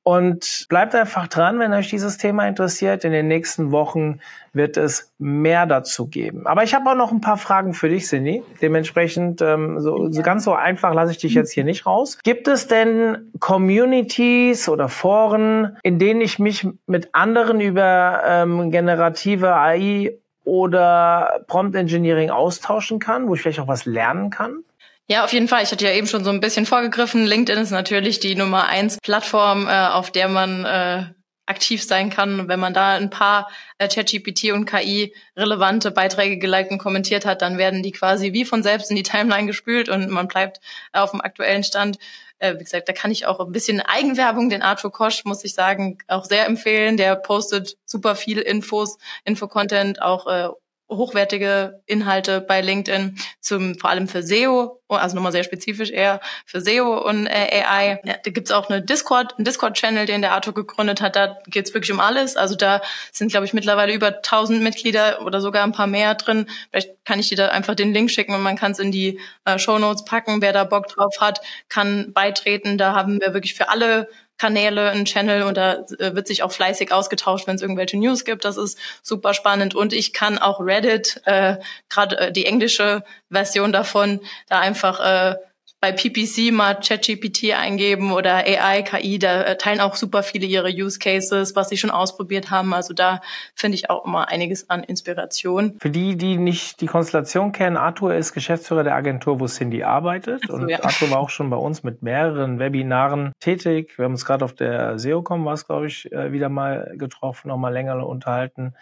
Und 0.03 0.65
bleibt 0.69 0.95
einfach 0.95 1.27
dran, 1.27 1.59
wenn 1.59 1.73
euch 1.73 1.89
dieses 1.89 2.17
Thema 2.17 2.47
interessiert. 2.47 3.03
In 3.03 3.11
den 3.11 3.27
nächsten 3.27 3.71
Wochen 3.71 4.19
wird 4.53 4.77
es 4.77 5.11
mehr 5.19 5.65
dazu 5.65 6.07
geben. 6.07 6.47
Aber 6.47 6.63
ich 6.63 6.73
habe 6.73 6.89
auch 6.89 6.95
noch 6.95 7.11
ein 7.11 7.21
paar 7.21 7.37
Fragen 7.37 7.73
für 7.73 7.89
dich, 7.89 8.07
Cindy. 8.07 8.41
Dementsprechend, 8.61 9.41
ähm, 9.41 9.79
so, 9.79 10.11
so 10.11 10.21
ganz 10.21 10.45
so 10.45 10.53
einfach 10.53 10.93
lasse 10.93 11.11
ich 11.11 11.17
dich 11.19 11.33
jetzt 11.33 11.51
hier 11.51 11.63
nicht 11.63 11.85
raus. 11.85 12.17
Gibt 12.23 12.47
es 12.47 12.67
denn 12.67 13.31
Communities 13.39 14.69
oder 14.69 14.89
Foren, 14.89 15.77
in 15.83 15.99
denen 15.99 16.21
ich 16.21 16.39
mich 16.39 16.67
mit 16.87 17.09
anderen 17.13 17.61
über 17.61 18.21
ähm, 18.25 18.71
generative 18.71 19.55
AI 19.55 20.13
oder 20.43 21.41
Prompt 21.47 21.75
Engineering 21.75 22.31
austauschen 22.31 22.99
kann, 22.99 23.27
wo 23.27 23.35
ich 23.35 23.41
vielleicht 23.41 23.59
auch 23.59 23.67
was 23.67 23.85
lernen 23.85 24.31
kann? 24.31 24.63
Ja, 25.11 25.23
auf 25.23 25.33
jeden 25.33 25.47
Fall. 25.47 25.63
Ich 25.63 25.71
hatte 25.71 25.85
ja 25.85 25.91
eben 25.91 26.05
schon 26.05 26.23
so 26.23 26.29
ein 26.29 26.39
bisschen 26.39 26.67
vorgegriffen. 26.67 27.25
LinkedIn 27.25 27.63
ist 27.63 27.71
natürlich 27.71 28.19
die 28.19 28.35
Nummer 28.35 28.67
eins 28.67 28.99
Plattform, 29.01 29.67
äh, 29.67 29.87
auf 29.87 30.11
der 30.11 30.27
man 30.27 30.65
äh, 30.65 31.05
aktiv 31.47 31.83
sein 31.83 32.11
kann. 32.11 32.47
Wenn 32.47 32.59
man 32.59 32.75
da 32.75 32.93
ein 32.93 33.09
paar 33.09 33.49
äh, 33.79 33.87
ChatGPT 33.87 34.51
und 34.51 34.65
KI 34.65 35.15
relevante 35.35 35.89
Beiträge 35.89 36.37
geliked 36.37 36.69
und 36.69 36.77
kommentiert 36.77 37.25
hat, 37.25 37.41
dann 37.41 37.57
werden 37.57 37.81
die 37.81 37.91
quasi 37.91 38.33
wie 38.33 38.45
von 38.45 38.61
selbst 38.61 38.91
in 38.91 38.95
die 38.95 39.03
Timeline 39.03 39.47
gespült 39.47 39.89
und 39.89 40.09
man 40.11 40.27
bleibt 40.27 40.59
auf 40.93 41.09
dem 41.09 41.21
aktuellen 41.21 41.63
Stand. 41.63 41.97
Äh, 42.37 42.59
wie 42.59 42.63
gesagt, 42.63 42.87
da 42.87 42.93
kann 42.93 43.09
ich 43.09 43.25
auch 43.25 43.39
ein 43.39 43.51
bisschen 43.51 43.81
Eigenwerbung, 43.81 44.51
den 44.51 44.61
Arthur 44.61 44.91
Kosch, 44.91 45.25
muss 45.25 45.43
ich 45.43 45.55
sagen, 45.55 45.97
auch 46.07 46.25
sehr 46.25 46.45
empfehlen. 46.45 46.97
Der 46.97 47.15
postet 47.15 47.77
super 47.83 48.15
viel 48.15 48.37
Infos, 48.37 48.99
Infocontent, 49.25 50.03
auch 50.03 50.27
äh, 50.27 50.49
hochwertige 50.89 51.81
Inhalte 51.85 52.41
bei 52.41 52.61
LinkedIn, 52.61 53.17
zum, 53.39 53.75
vor 53.75 53.89
allem 53.89 54.07
für 54.07 54.23
SEO, 54.23 54.81
also 54.87 55.15
nochmal 55.15 55.31
sehr 55.31 55.43
spezifisch 55.43 55.91
eher 55.91 56.19
für 56.45 56.61
SEO 56.61 56.97
und 57.07 57.27
äh, 57.27 57.63
AI. 57.63 58.01
Ja, 58.03 58.15
da 58.23 58.31
gibt's 58.31 58.51
auch 58.51 58.69
eine 58.69 58.81
Discord, 58.81 59.37
einen 59.37 59.45
Discord-Channel, 59.45 60.07
den 60.07 60.21
der 60.21 60.31
Arthur 60.31 60.53
gegründet 60.53 61.01
hat. 61.01 61.15
Da 61.15 61.37
geht's 61.47 61.73
wirklich 61.73 61.91
um 61.91 61.99
alles. 61.99 62.35
Also 62.35 62.55
da 62.55 62.81
sind, 63.11 63.29
glaube 63.29 63.45
ich, 63.45 63.53
mittlerweile 63.53 63.93
über 63.93 64.07
1000 64.07 64.61
Mitglieder 64.63 65.21
oder 65.25 65.41
sogar 65.41 65.63
ein 65.63 65.73
paar 65.73 65.87
mehr 65.87 66.15
drin. 66.15 66.47
Vielleicht 66.71 67.05
kann 67.05 67.19
ich 67.19 67.29
dir 67.29 67.37
da 67.37 67.49
einfach 67.49 67.75
den 67.75 67.93
Link 67.93 68.09
schicken 68.09 68.33
und 68.33 68.41
man 68.41 68.55
kann 68.55 68.71
es 68.71 68.79
in 68.79 68.91
die 68.91 69.19
äh, 69.45 69.59
Show 69.59 69.77
Notes 69.77 70.05
packen. 70.05 70.41
Wer 70.41 70.53
da 70.53 70.63
Bock 70.63 70.87
drauf 70.87 71.17
hat, 71.19 71.41
kann 71.69 72.13
beitreten. 72.13 72.79
Da 72.79 72.93
haben 72.93 73.21
wir 73.21 73.33
wirklich 73.33 73.53
für 73.53 73.69
alle 73.69 74.09
Kanäle, 74.39 74.89
einen 74.89 75.05
Channel 75.05 75.43
und 75.43 75.57
da 75.57 75.85
äh, 75.99 76.15
wird 76.15 76.27
sich 76.27 76.41
auch 76.41 76.51
fleißig 76.51 76.91
ausgetauscht, 76.91 77.45
wenn 77.45 77.57
es 77.57 77.61
irgendwelche 77.61 77.97
News 77.97 78.25
gibt. 78.25 78.45
Das 78.45 78.57
ist 78.57 78.79
super 79.03 79.33
spannend. 79.33 79.75
Und 79.75 79.93
ich 79.93 80.13
kann 80.13 80.39
auch 80.39 80.59
Reddit, 80.61 81.21
äh, 81.25 81.57
gerade 81.89 82.17
äh, 82.17 82.31
die 82.31 82.45
englische 82.45 83.03
Version 83.29 83.71
davon, 83.71 84.21
da 84.47 84.59
einfach 84.59 84.99
äh, 84.99 85.35
bei 85.81 85.93
PPC 85.93 86.51
mal 86.51 86.75
ChatGPT 86.75 87.53
eingeben 87.57 88.11
oder 88.11 88.35
AI, 88.35 88.81
KI, 88.81 89.17
da 89.17 89.43
äh, 89.43 89.57
teilen 89.57 89.79
auch 89.79 89.95
super 89.95 90.23
viele 90.23 90.45
ihre 90.45 90.69
Use 90.69 90.99
Cases, 90.99 91.55
was 91.55 91.69
sie 91.69 91.77
schon 91.77 91.89
ausprobiert 91.89 92.51
haben. 92.51 92.73
Also 92.73 92.93
da 92.93 93.21
finde 93.55 93.75
ich 93.75 93.89
auch 93.89 94.05
immer 94.05 94.27
einiges 94.27 94.69
an 94.69 94.83
Inspiration. 94.83 95.77
Für 95.79 95.89
die, 95.89 96.17
die 96.17 96.37
nicht 96.37 96.81
die 96.81 96.85
Konstellation 96.85 97.53
kennen, 97.53 97.77
Arthur 97.77 98.13
ist 98.13 98.33
Geschäftsführer 98.33 98.83
der 98.83 98.95
Agentur, 98.95 99.39
wo 99.39 99.47
Cindy 99.47 99.83
arbeitet. 99.83 100.43
So, 100.47 100.53
und 100.53 100.67
ja. 100.67 100.83
Arthur 100.83 101.11
war 101.11 101.19
auch 101.19 101.29
schon 101.29 101.49
bei 101.49 101.57
uns 101.57 101.83
mit 101.83 102.03
mehreren 102.03 102.59
Webinaren 102.59 103.31
tätig. 103.39 103.97
Wir 103.97 104.05
haben 104.05 104.13
uns 104.13 104.25
gerade 104.25 104.43
auf 104.43 104.53
der 104.53 104.99
SEOCom, 104.99 105.45
was 105.45 105.65
glaube 105.65 105.87
ich, 105.87 106.11
äh, 106.11 106.33
wieder 106.33 106.49
mal 106.49 106.93
getroffen, 106.97 107.47
noch 107.47 107.57
mal 107.57 107.69
länger 107.73 108.05
unterhalten. 108.05 108.73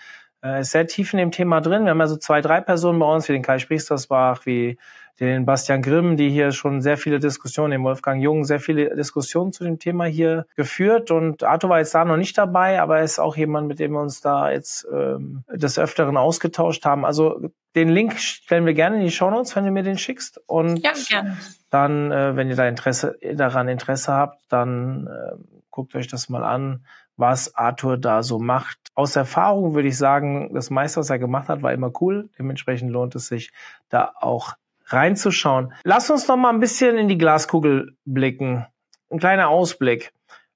Er 0.42 0.60
ist 0.60 0.72
sehr 0.72 0.88
tief 0.88 1.14
in 1.14 1.20
dem 1.20 1.32
Thema 1.32 1.62
drin. 1.62 1.84
Wir 1.84 1.92
haben 1.92 2.02
also 2.02 2.16
zwei, 2.16 2.42
drei 2.42 2.62
Personen 2.62 3.00
bei 3.00 3.06
uns, 3.06 3.28
wie 3.28 3.34
den 3.34 3.42
Kai 3.42 3.60
Sprichstersbach, 3.60 4.46
wie 4.46 4.78
den 5.20 5.46
Bastian 5.46 5.82
Grimm, 5.82 6.16
die 6.16 6.30
hier 6.30 6.52
schon 6.52 6.82
sehr 6.82 6.98
viele 6.98 7.20
Diskussionen, 7.20 7.72
den 7.72 7.84
Wolfgang 7.84 8.22
Jung, 8.22 8.44
sehr 8.44 8.60
viele 8.60 8.96
Diskussionen 8.96 9.52
zu 9.52 9.64
dem 9.64 9.80
Thema 9.80 10.06
hier 10.06 10.46
geführt. 10.56 11.10
Und 11.10 11.44
Arthur 11.44 11.72
war 11.72 11.80
jetzt 11.80 11.96
da 11.96 12.06
noch 12.06 12.18
nicht 12.18 12.38
dabei, 12.38 12.82
aber 12.82 12.98
er 12.98 13.04
ist 13.04 13.20
auch 13.20 13.36
jemand, 13.36 13.68
mit 13.68 13.80
dem 13.80 13.94
wir 13.94 14.02
uns 14.02 14.22
da 14.22 14.52
jetzt 14.52 14.88
ähm, 14.94 15.44
des 15.52 15.80
Öfteren 15.80 16.18
ausgetauscht 16.18 16.86
haben. 16.86 17.04
Also 17.04 17.50
den 17.76 17.90
Link 17.90 18.20
stellen 18.20 18.66
wir 18.66 18.74
gerne 18.74 18.98
in 18.98 19.04
die 19.04 19.12
Show 19.12 19.32
Notes, 19.32 19.56
wenn 19.56 19.66
du 19.66 19.72
mir 19.72 19.84
den 19.84 19.98
schickst. 19.98 20.40
Und 20.46 20.78
ja, 20.78 20.92
gerne. 21.10 21.38
dann, 21.72 22.12
äh, 22.12 22.36
wenn 22.36 22.50
ihr 22.50 22.56
da 22.56 22.68
Interesse 22.68 23.18
daran 23.34 23.68
Interesse 23.68 24.14
habt, 24.14 24.40
dann 24.50 25.08
äh, 25.08 25.36
guckt 25.72 25.96
euch 25.96 26.08
das 26.08 26.30
mal 26.30 26.44
an, 26.44 26.86
was 27.16 27.56
Arthur 27.56 27.98
da 27.98 28.22
so 28.22 28.38
macht. 28.38 28.78
Aus 28.94 29.16
Erfahrung 29.16 29.74
würde 29.74 29.88
ich 29.88 29.98
sagen, 29.98 30.54
das 30.54 30.70
meiste, 30.70 31.00
was 31.00 31.10
er 31.10 31.20
gemacht 31.20 31.50
hat, 31.50 31.64
war 31.64 31.74
immer 31.74 31.92
cool. 32.02 32.30
Dementsprechend 32.38 32.92
lohnt 32.92 33.16
es 33.16 33.28
sich, 33.28 33.52
da 33.90 34.14
auch 34.20 34.54
reinzuschauen. 34.88 35.74
Lass 35.84 36.10
uns 36.10 36.28
noch 36.28 36.38
mal 36.38 36.50
ein 36.50 36.60
bisschen 36.60 36.98
in 36.98 37.08
die 37.08 37.18
Glaskugel 37.18 37.96
blicken. 38.06 38.66
Ein 39.10 39.20
kleiner 39.20 39.48
Ausblick. 39.50 40.12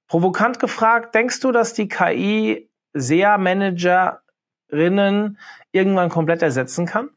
Provokant 0.08 0.58
gefragt, 0.58 1.14
denkst 1.14 1.40
du, 1.40 1.52
dass 1.52 1.72
die 1.74 1.88
KI 1.88 2.68
SEA-Managerinnen 2.92 5.38
irgendwann 5.72 6.10
komplett 6.10 6.42
ersetzen 6.42 6.86
kann? 6.86 7.08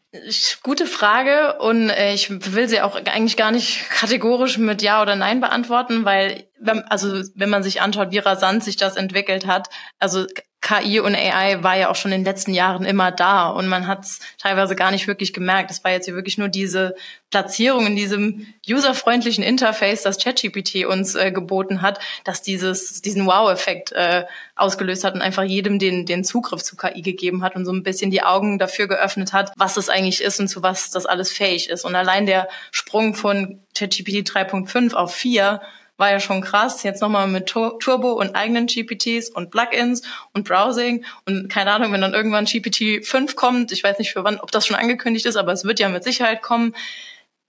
Gute 0.63 0.85
Frage 0.85 1.59
und 1.59 1.89
äh, 1.89 2.13
ich 2.13 2.29
will 2.53 2.69
sie 2.69 2.79
auch 2.79 2.95
eigentlich 2.95 3.35
gar 3.35 3.51
nicht 3.51 3.89
kategorisch 3.89 4.57
mit 4.57 4.81
Ja 4.81 5.01
oder 5.01 5.17
Nein 5.17 5.41
beantworten, 5.41 6.05
weil 6.05 6.47
also 6.87 7.21
wenn 7.35 7.49
man 7.49 7.63
sich 7.63 7.81
anschaut, 7.81 8.11
wie 8.11 8.19
rasant 8.19 8.63
sich 8.63 8.77
das 8.77 8.95
entwickelt 8.95 9.45
hat, 9.45 9.67
also 9.99 10.25
KI 10.65 10.99
und 10.99 11.13
AI 11.15 11.61
war 11.61 11.77
ja 11.77 11.91
auch 11.91 11.95
schon 11.95 12.11
in 12.11 12.21
den 12.21 12.25
letzten 12.25 12.51
Jahren 12.51 12.85
immer 12.85 13.11
da 13.11 13.49
und 13.49 13.67
man 13.67 13.85
hat 13.85 14.03
es 14.03 14.19
teilweise 14.39 14.75
gar 14.75 14.89
nicht 14.89 15.05
wirklich 15.07 15.31
gemerkt. 15.31 15.69
Es 15.69 15.83
war 15.83 15.91
jetzt 15.91 16.05
hier 16.05 16.15
wirklich 16.15 16.39
nur 16.39 16.47
diese 16.47 16.95
Platzierung 17.29 17.85
in 17.85 17.95
diesem 17.95 18.47
userfreundlichen 18.67 19.43
Interface, 19.43 20.01
das 20.01 20.17
ChatGPT 20.17 20.85
uns 20.85 21.13
äh, 21.13 21.31
geboten 21.31 21.83
hat, 21.83 21.99
dass 22.23 22.41
dieses 22.41 23.03
diesen 23.03 23.27
Wow-Effekt 23.27 23.91
äh, 23.91 24.25
ausgelöst 24.55 25.03
hat 25.03 25.13
und 25.13 25.21
einfach 25.21 25.43
jedem 25.43 25.77
den 25.77 26.07
den 26.07 26.23
Zugriff 26.23 26.63
zu 26.63 26.75
KI 26.75 27.03
gegeben 27.03 27.43
hat 27.43 27.55
und 27.55 27.65
so 27.65 27.71
ein 27.71 27.83
bisschen 27.83 28.09
die 28.09 28.23
Augen 28.23 28.57
dafür 28.57 28.87
geöffnet 28.87 29.33
hat, 29.33 29.51
was 29.57 29.77
es 29.77 29.89
eigentlich 29.89 30.23
ist 30.23 30.39
und 30.39 30.47
zu 30.47 30.63
was 30.63 30.89
das 30.89 31.05
alles 31.05 31.31
fähig 31.31 31.69
ist. 31.69 31.85
Und 31.85 31.95
allein 31.95 32.25
der 32.25 32.49
Sprung 32.71 33.13
von 33.13 33.59
ChatGPT 33.75 34.27
3.5 34.27 34.93
auf 34.93 35.13
4 35.13 35.61
war 35.97 36.11
ja 36.11 36.19
schon 36.19 36.41
krass. 36.41 36.83
Jetzt 36.83 37.01
nochmal 37.01 37.27
mit 37.27 37.47
Turbo 37.47 38.13
und 38.13 38.35
eigenen 38.35 38.67
GPTs 38.67 39.29
und 39.29 39.51
Plugins 39.51 40.01
und 40.33 40.47
Browsing 40.47 41.05
und 41.25 41.49
keine 41.49 41.71
Ahnung, 41.71 41.91
wenn 41.91 42.01
dann 42.01 42.13
irgendwann 42.13 42.45
GPT 42.45 43.05
5 43.05 43.35
kommt, 43.35 43.71
ich 43.71 43.83
weiß 43.83 43.99
nicht 43.99 44.11
für 44.13 44.23
wann, 44.23 44.39
ob 44.39 44.51
das 44.51 44.67
schon 44.67 44.75
angekündigt 44.75 45.25
ist, 45.25 45.37
aber 45.37 45.51
es 45.51 45.63
wird 45.63 45.79
ja 45.79 45.89
mit 45.89 46.03
Sicherheit 46.03 46.41
kommen. 46.41 46.75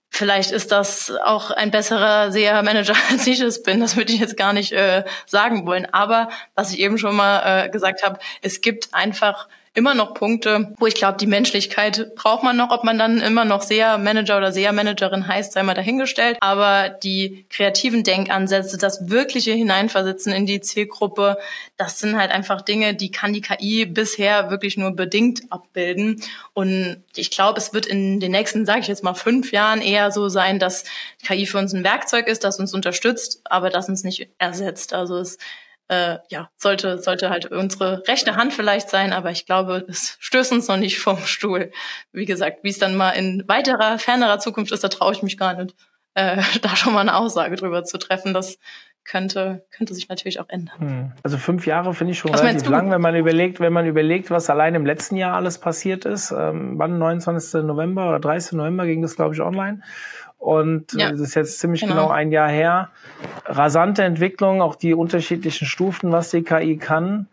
Vielleicht 0.09 0.51
ist 0.51 0.71
das 0.71 1.11
auch 1.25 1.51
ein 1.51 1.69
besserer 1.69 2.31
SEA-Manager, 2.31 2.95
als 3.11 3.27
ich 3.27 3.41
es 3.41 3.61
bin. 3.63 3.81
Das 3.81 3.97
würde 3.97 4.13
ich 4.13 4.19
jetzt 4.19 4.37
gar 4.37 4.53
nicht 4.53 4.71
äh, 4.71 5.03
sagen 5.25 5.65
wollen. 5.67 5.85
Aber 5.85 6.29
was 6.55 6.71
ich 6.71 6.79
eben 6.79 6.97
schon 6.97 7.15
mal 7.15 7.65
äh, 7.65 7.69
gesagt 7.69 8.03
habe, 8.03 8.19
es 8.41 8.61
gibt 8.61 8.93
einfach 8.93 9.47
immer 9.77 9.93
noch 9.93 10.15
Punkte, 10.15 10.73
wo 10.79 10.87
ich 10.87 10.95
glaube, 10.95 11.19
die 11.19 11.27
Menschlichkeit 11.27 12.15
braucht 12.15 12.41
man 12.41 12.57
noch, 12.57 12.71
ob 12.71 12.83
man 12.83 12.97
dann 12.97 13.21
immer 13.21 13.45
noch 13.45 13.61
sehr 13.61 13.99
Manager 13.99 14.37
oder 14.37 14.51
sehr 14.51 14.73
Managerin 14.73 15.27
heißt, 15.27 15.53
sei 15.53 15.61
mal 15.61 15.75
dahingestellt. 15.75 16.37
Aber 16.41 16.89
die 16.89 17.45
kreativen 17.51 18.03
Denkansätze, 18.03 18.79
das 18.79 19.07
wirkliche 19.11 19.51
Hineinversetzen 19.51 20.33
in 20.33 20.47
die 20.47 20.61
Zielgruppe, 20.61 21.37
das 21.77 21.99
sind 21.99 22.17
halt 22.17 22.31
einfach 22.31 22.63
Dinge, 22.63 22.95
die 22.95 23.11
kann 23.11 23.33
die 23.33 23.41
KI 23.41 23.85
bisher 23.85 24.49
wirklich 24.49 24.77
nur 24.77 24.95
bedingt 24.95 25.43
abbilden. 25.51 26.23
Und 26.55 27.03
ich 27.15 27.29
glaube, 27.29 27.59
es 27.59 27.71
wird 27.71 27.85
in 27.85 28.19
den 28.19 28.31
nächsten, 28.31 28.65
sage 28.65 28.79
ich 28.79 28.87
jetzt 28.87 29.03
mal, 29.03 29.13
fünf 29.13 29.51
Jahren 29.51 29.83
eher 29.83 30.09
so 30.09 30.27
sein, 30.27 30.57
dass 30.57 30.85
KI 31.23 31.45
für 31.45 31.59
uns 31.59 31.75
ein 31.75 31.83
Werkzeug 31.83 32.27
ist, 32.27 32.43
das 32.43 32.59
uns 32.59 32.73
unterstützt, 32.73 33.41
aber 33.43 33.69
das 33.69 33.89
uns 33.89 34.03
nicht 34.03 34.27
ersetzt. 34.39 34.95
Also 34.95 35.17
es 35.17 35.37
äh, 35.89 36.17
ja, 36.29 36.49
sollte, 36.57 36.99
sollte 36.99 37.29
halt 37.29 37.45
unsere 37.51 38.03
rechte 38.07 38.35
Hand 38.35 38.53
vielleicht 38.53 38.89
sein, 38.89 39.13
aber 39.13 39.31
ich 39.31 39.45
glaube, 39.45 39.85
es 39.87 40.17
stößt 40.19 40.51
uns 40.51 40.67
noch 40.67 40.77
nicht 40.77 40.99
vom 40.99 41.17
Stuhl. 41.19 41.71
Wie 42.11 42.25
gesagt, 42.25 42.63
wie 42.63 42.69
es 42.69 42.79
dann 42.79 42.95
mal 42.95 43.11
in 43.11 43.43
weiterer, 43.47 43.97
fernerer 43.97 44.39
Zukunft 44.39 44.71
ist, 44.71 44.83
da 44.83 44.89
traue 44.89 45.13
ich 45.13 45.23
mich 45.23 45.37
gar 45.37 45.53
nicht, 45.53 45.75
äh, 46.13 46.41
da 46.61 46.75
schon 46.75 46.93
mal 46.93 47.01
eine 47.01 47.15
Aussage 47.15 47.55
drüber 47.55 47.83
zu 47.83 47.97
treffen. 47.97 48.33
Das 48.33 48.57
könnte, 49.05 49.65
könnte 49.71 49.93
sich 49.93 50.09
natürlich 50.09 50.39
auch 50.39 50.49
ändern. 50.49 50.79
Hm. 50.79 51.11
Also 51.23 51.37
fünf 51.37 51.65
Jahre 51.65 51.93
finde 51.93 52.11
ich 52.11 52.19
schon 52.19 52.33
was 52.33 52.43
relativ 52.43 52.67
lang, 52.67 52.91
wenn 52.91 53.01
man 53.01 53.15
überlegt, 53.15 53.59
wenn 53.61 53.71
man 53.71 53.87
überlegt, 53.87 54.29
was 54.29 54.49
allein 54.49 54.75
im 54.75 54.85
letzten 54.85 55.15
Jahr 55.15 55.35
alles 55.35 55.59
passiert 55.59 56.03
ist. 56.03 56.31
Ähm, 56.31 56.73
wann 56.77 56.97
29. 56.97 57.63
November 57.63 58.09
oder 58.09 58.19
30. 58.19 58.53
November 58.53 58.85
ging 58.85 59.01
das, 59.01 59.15
glaube 59.15 59.33
ich, 59.33 59.41
online. 59.41 59.81
Und 60.37 60.93
ja, 60.93 61.11
das 61.11 61.19
ist 61.19 61.35
jetzt 61.35 61.59
ziemlich 61.59 61.81
genau. 61.81 61.93
genau 61.93 62.09
ein 62.09 62.31
Jahr 62.31 62.49
her. 62.49 62.89
Rasante 63.45 64.03
Entwicklung, 64.03 64.61
auch 64.61 64.75
die 64.75 64.93
unterschiedlichen 64.93 65.65
Stufen, 65.65 66.11
was 66.11 66.31
die 66.31 66.43
KI 66.43 66.77
kann. 66.77 67.27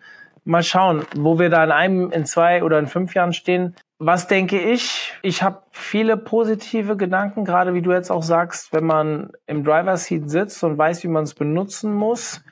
Mal 0.45 0.63
schauen, 0.63 1.05
wo 1.17 1.39
wir 1.39 1.49
da 1.49 1.65
in 1.65 1.71
einem, 1.71 2.11
in 2.11 2.27
zwei 2.27 2.63
oder 2.63 2.79
in 2.79 2.87
fünf 2.87 3.15
Jahren 3.15 3.33
stehen. 3.33 3.75
Was 3.99 4.27
denke 4.27 4.61
ich? 4.61 5.15
Ich 5.23 5.43
habe 5.43 5.63
viele 5.71 6.17
positive 6.17 6.97
Gedanken, 6.97 7.45
gerade 7.45 7.73
wie 7.75 7.83
du 7.83 7.93
jetzt 7.93 8.11
auch 8.11 8.23
sagst, 8.23 8.73
wenn 8.73 8.85
man 8.85 9.31
im 9.47 9.65
Driver 9.65 9.97
Seat 9.97 10.29
sitzt 10.29 10.63
und 10.65 10.77
weiß, 10.77 11.05
wie 11.05 11.09
man 11.09 11.25
es 11.25 11.35
benutzen 11.35 11.95
muss, 11.95 12.43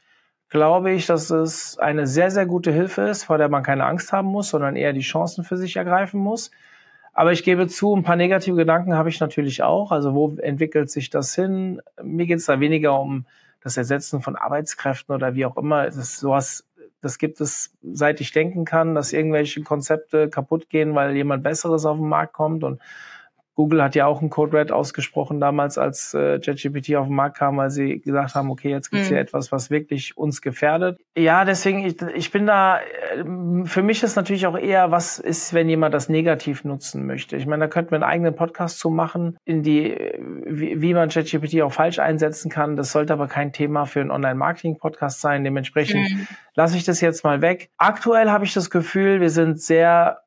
glaube 0.49 0.93
ich, 0.93 1.07
dass 1.07 1.31
es 1.31 1.79
eine 1.79 2.07
sehr, 2.07 2.31
sehr 2.31 2.47
gute 2.47 2.71
Hilfe 2.71 3.03
ist, 3.03 3.25
vor 3.25 3.39
der 3.39 3.49
man 3.49 3.63
keine 3.63 3.85
Angst 3.85 4.13
haben 4.13 4.29
muss, 4.29 4.51
sondern 4.51 4.77
eher 4.77 4.93
die 4.93 5.01
Chancen 5.01 5.45
für 5.45 5.57
sich 5.57 5.77
ergreifen 5.77 6.21
muss. 6.21 6.51
Aber 7.13 7.33
ich 7.33 7.45
gebe 7.45 7.69
zu, 7.69 7.95
ein 7.95 8.03
paar 8.03 8.17
negative 8.17 8.57
Gedanken 8.57 8.95
habe 8.95 9.11
ich 9.11 9.21
natürlich 9.21 9.63
auch. 9.63 9.93
Also 9.93 10.15
wo 10.15 10.35
entwickelt 10.37 10.91
sich 10.91 11.11
das 11.11 11.35
hin? 11.35 11.83
Mir 12.03 12.27
geht 12.27 12.39
es 12.39 12.47
da 12.47 12.59
weniger 12.59 12.99
um 12.99 13.27
das 13.63 13.77
Ersetzen 13.77 14.23
von 14.23 14.35
Arbeitskräften 14.35 15.15
oder 15.15 15.35
wie 15.35 15.45
auch 15.45 15.57
immer. 15.57 15.85
Das, 15.85 16.19
sowas, 16.19 16.67
das 17.01 17.19
gibt 17.19 17.41
es, 17.41 17.75
seit 17.83 18.21
ich 18.21 18.33
denken 18.33 18.65
kann, 18.65 18.95
dass 18.95 19.13
irgendwelche 19.13 19.63
Konzepte 19.63 20.31
kaputt 20.31 20.71
gehen, 20.71 20.95
weil 20.95 21.15
jemand 21.15 21.43
Besseres 21.43 21.85
auf 21.85 21.99
den 21.99 22.09
Markt 22.09 22.33
kommt 22.33 22.65
und 22.65 22.81
Google 23.55 23.83
hat 23.83 23.95
ja 23.95 24.07
auch 24.07 24.23
ein 24.23 24.31
Code 24.31 24.57
Red 24.57 24.73
ausgesprochen 24.73 25.39
damals, 25.39 25.77
als 25.77 26.15
äh, 26.15 26.39
ChatGPT 26.39 26.97
auf 26.97 27.07
den 27.07 27.15
Markt 27.15 27.37
kam, 27.37 27.59
weil 27.59 27.71
sie 27.71 28.01
gesagt 28.01 28.35
haben, 28.35 28.51
okay, 28.51 28.71
jetzt 28.71 28.91
gibt's 28.91 29.07
mhm. 29.07 29.15
hier 29.15 29.21
etwas, 29.21 29.53
was 29.53 29.71
wirklich 29.71 30.17
uns 30.17 30.41
gefährdet. 30.41 31.01
Ja, 31.17 31.45
deswegen, 31.45 31.85
ich, 31.85 32.01
ich 32.15 32.31
bin 32.31 32.47
da, 32.47 32.79
äh, 32.79 33.65
für 33.65 33.83
mich 33.83 34.03
ist 34.03 34.17
natürlich 34.17 34.47
auch 34.47 34.57
eher, 34.57 34.91
was 34.91 35.19
ist, 35.19 35.53
wenn 35.53 35.69
jemand 35.69 35.95
das 35.95 36.09
negativ 36.09 36.65
nutzen 36.65 37.07
möchte. 37.07 37.37
Ich 37.37 37.47
meine, 37.47 37.65
da 37.65 37.69
könnten 37.69 37.91
wir 37.91 37.97
einen 37.97 38.05
eigenen 38.05 38.35
Podcast 38.35 38.79
zu 38.79 38.89
machen, 38.89 39.37
in 39.45 39.63
die, 39.63 39.97
wie, 40.47 40.81
wie 40.81 40.95
man 40.95 41.11
ChatGPT 41.11 41.61
auch 41.61 41.73
falsch 41.73 41.99
einsetzen 41.99 42.51
kann. 42.51 42.77
Das 42.77 42.93
sollte 42.93 43.13
aber 43.13 43.29
kein 43.29 43.53
Thema 43.53 43.85
für 43.85 44.01
einen 44.01 44.11
Online-Marketing-Podcast 44.11 45.21
sein. 45.21 45.45
Dementsprechend 45.45 46.11
mhm. 46.11 46.27
lasse 46.55 46.77
ich 46.79 46.85
das 46.85 47.03
jetzt 47.03 47.23
mal 47.23 47.43
weg. 47.43 47.71
Aktuell 47.77 48.31
habe 48.31 48.45
ich 48.45 48.55
das 48.55 48.71
Gefühl, 48.71 49.21
wir 49.21 49.31
sind 49.31 49.61
sehr 49.61 50.23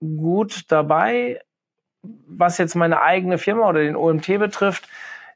gut 0.00 0.62
dabei, 0.68 1.40
was 2.02 2.58
jetzt 2.58 2.74
meine 2.74 3.02
eigene 3.02 3.38
Firma 3.38 3.68
oder 3.68 3.80
den 3.80 3.96
OMT 3.96 4.38
betrifft, 4.38 4.88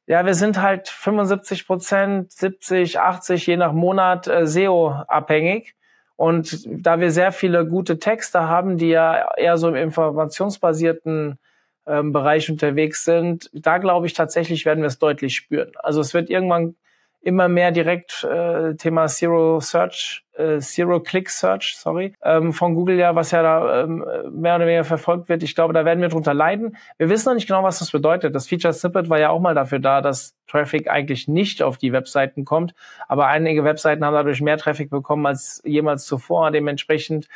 ja, 0.07 0.27
wir 0.27 0.35
sind 0.35 0.61
halt 0.61 0.89
75 0.89 1.67
Prozent, 1.67 2.33
70, 2.33 2.99
80, 2.99 3.47
je 3.47 3.57
nach 3.57 3.73
Monat 3.73 4.27
äh, 4.27 4.47
SEO-abhängig. 4.47 5.75
Und 6.17 6.67
da 6.67 7.01
wir 7.01 7.11
sehr 7.11 7.33
viele 7.33 7.67
gute 7.67 7.99
Texte 7.99 8.43
haben, 8.43 8.79
die 8.79 8.91
ja 8.91 9.33
eher 9.37 9.57
so 9.57 9.69
im 9.69 9.75
informationsbasierten 9.75 11.39
ähm, 11.87 12.13
Bereich 12.13 12.51
unterwegs 12.51 13.05
sind, 13.05 13.51
da 13.53 13.79
glaube 13.79 14.07
ich 14.07 14.13
tatsächlich 14.13 14.65
werden 14.65 14.81
wir 14.81 14.89
es 14.89 14.99
deutlich 14.99 15.35
spüren. 15.35 15.73
Also 15.77 16.01
es 16.01 16.15
wird 16.15 16.31
irgendwann 16.31 16.77
immer 17.23 17.49
mehr 17.49 17.71
direkt 17.71 18.25
äh, 18.25 18.75
Thema 18.75 19.07
Zero 19.07 19.61
Search, 19.61 20.25
äh, 20.33 20.59
Zero 20.59 21.01
Click 21.01 21.31
Search, 21.31 21.77
sorry, 21.79 22.15
ähm, 22.23 22.53
von 22.53 22.75
Google 22.75 22.99
ja, 22.99 23.15
was 23.15 23.31
ja 23.31 23.43
da 23.43 23.85
ähm, 23.85 24.05
mehr 24.33 24.57
oder 24.57 24.67
weniger 24.67 24.85
verfolgt 24.85 25.29
wird. 25.29 25.45
Ich 25.45 25.55
glaube, 25.55 25.73
da 25.73 25.85
werden 25.85 26.01
wir 26.01 26.09
drunter 26.09 26.35
leiden. 26.35 26.77
Wir 26.99 27.09
wissen 27.09 27.29
noch 27.29 27.35
nicht 27.35 27.47
genau, 27.47 27.63
was 27.63 27.79
das 27.79 27.93
bedeutet. 27.93 28.35
Das 28.35 28.49
Feature 28.49 28.75
Snippet 28.75 29.09
war 29.09 29.21
ja 29.21 29.31
auch 29.31 29.41
mal 29.41 29.55
dafür 29.55 29.79
da, 29.79 30.01
dass 30.01 30.35
Traffic 30.49 30.91
eigentlich 30.91 31.29
nicht 31.29 31.63
auf 31.63 31.79
die 31.79 31.93
Webseiten 31.93 32.45
kommt, 32.45 32.75
aber 33.07 33.29
einige 33.29 33.63
Webseiten 33.63 34.05
haben 34.05 34.15
dadurch 34.15 34.41
mehr 34.41 34.59
Traffic 34.59 34.91
bekommen 34.91 35.25
als 35.25 35.63
jemals 35.65 36.05
zuvor. 36.07 36.51
Dementsprechend, 36.51 37.29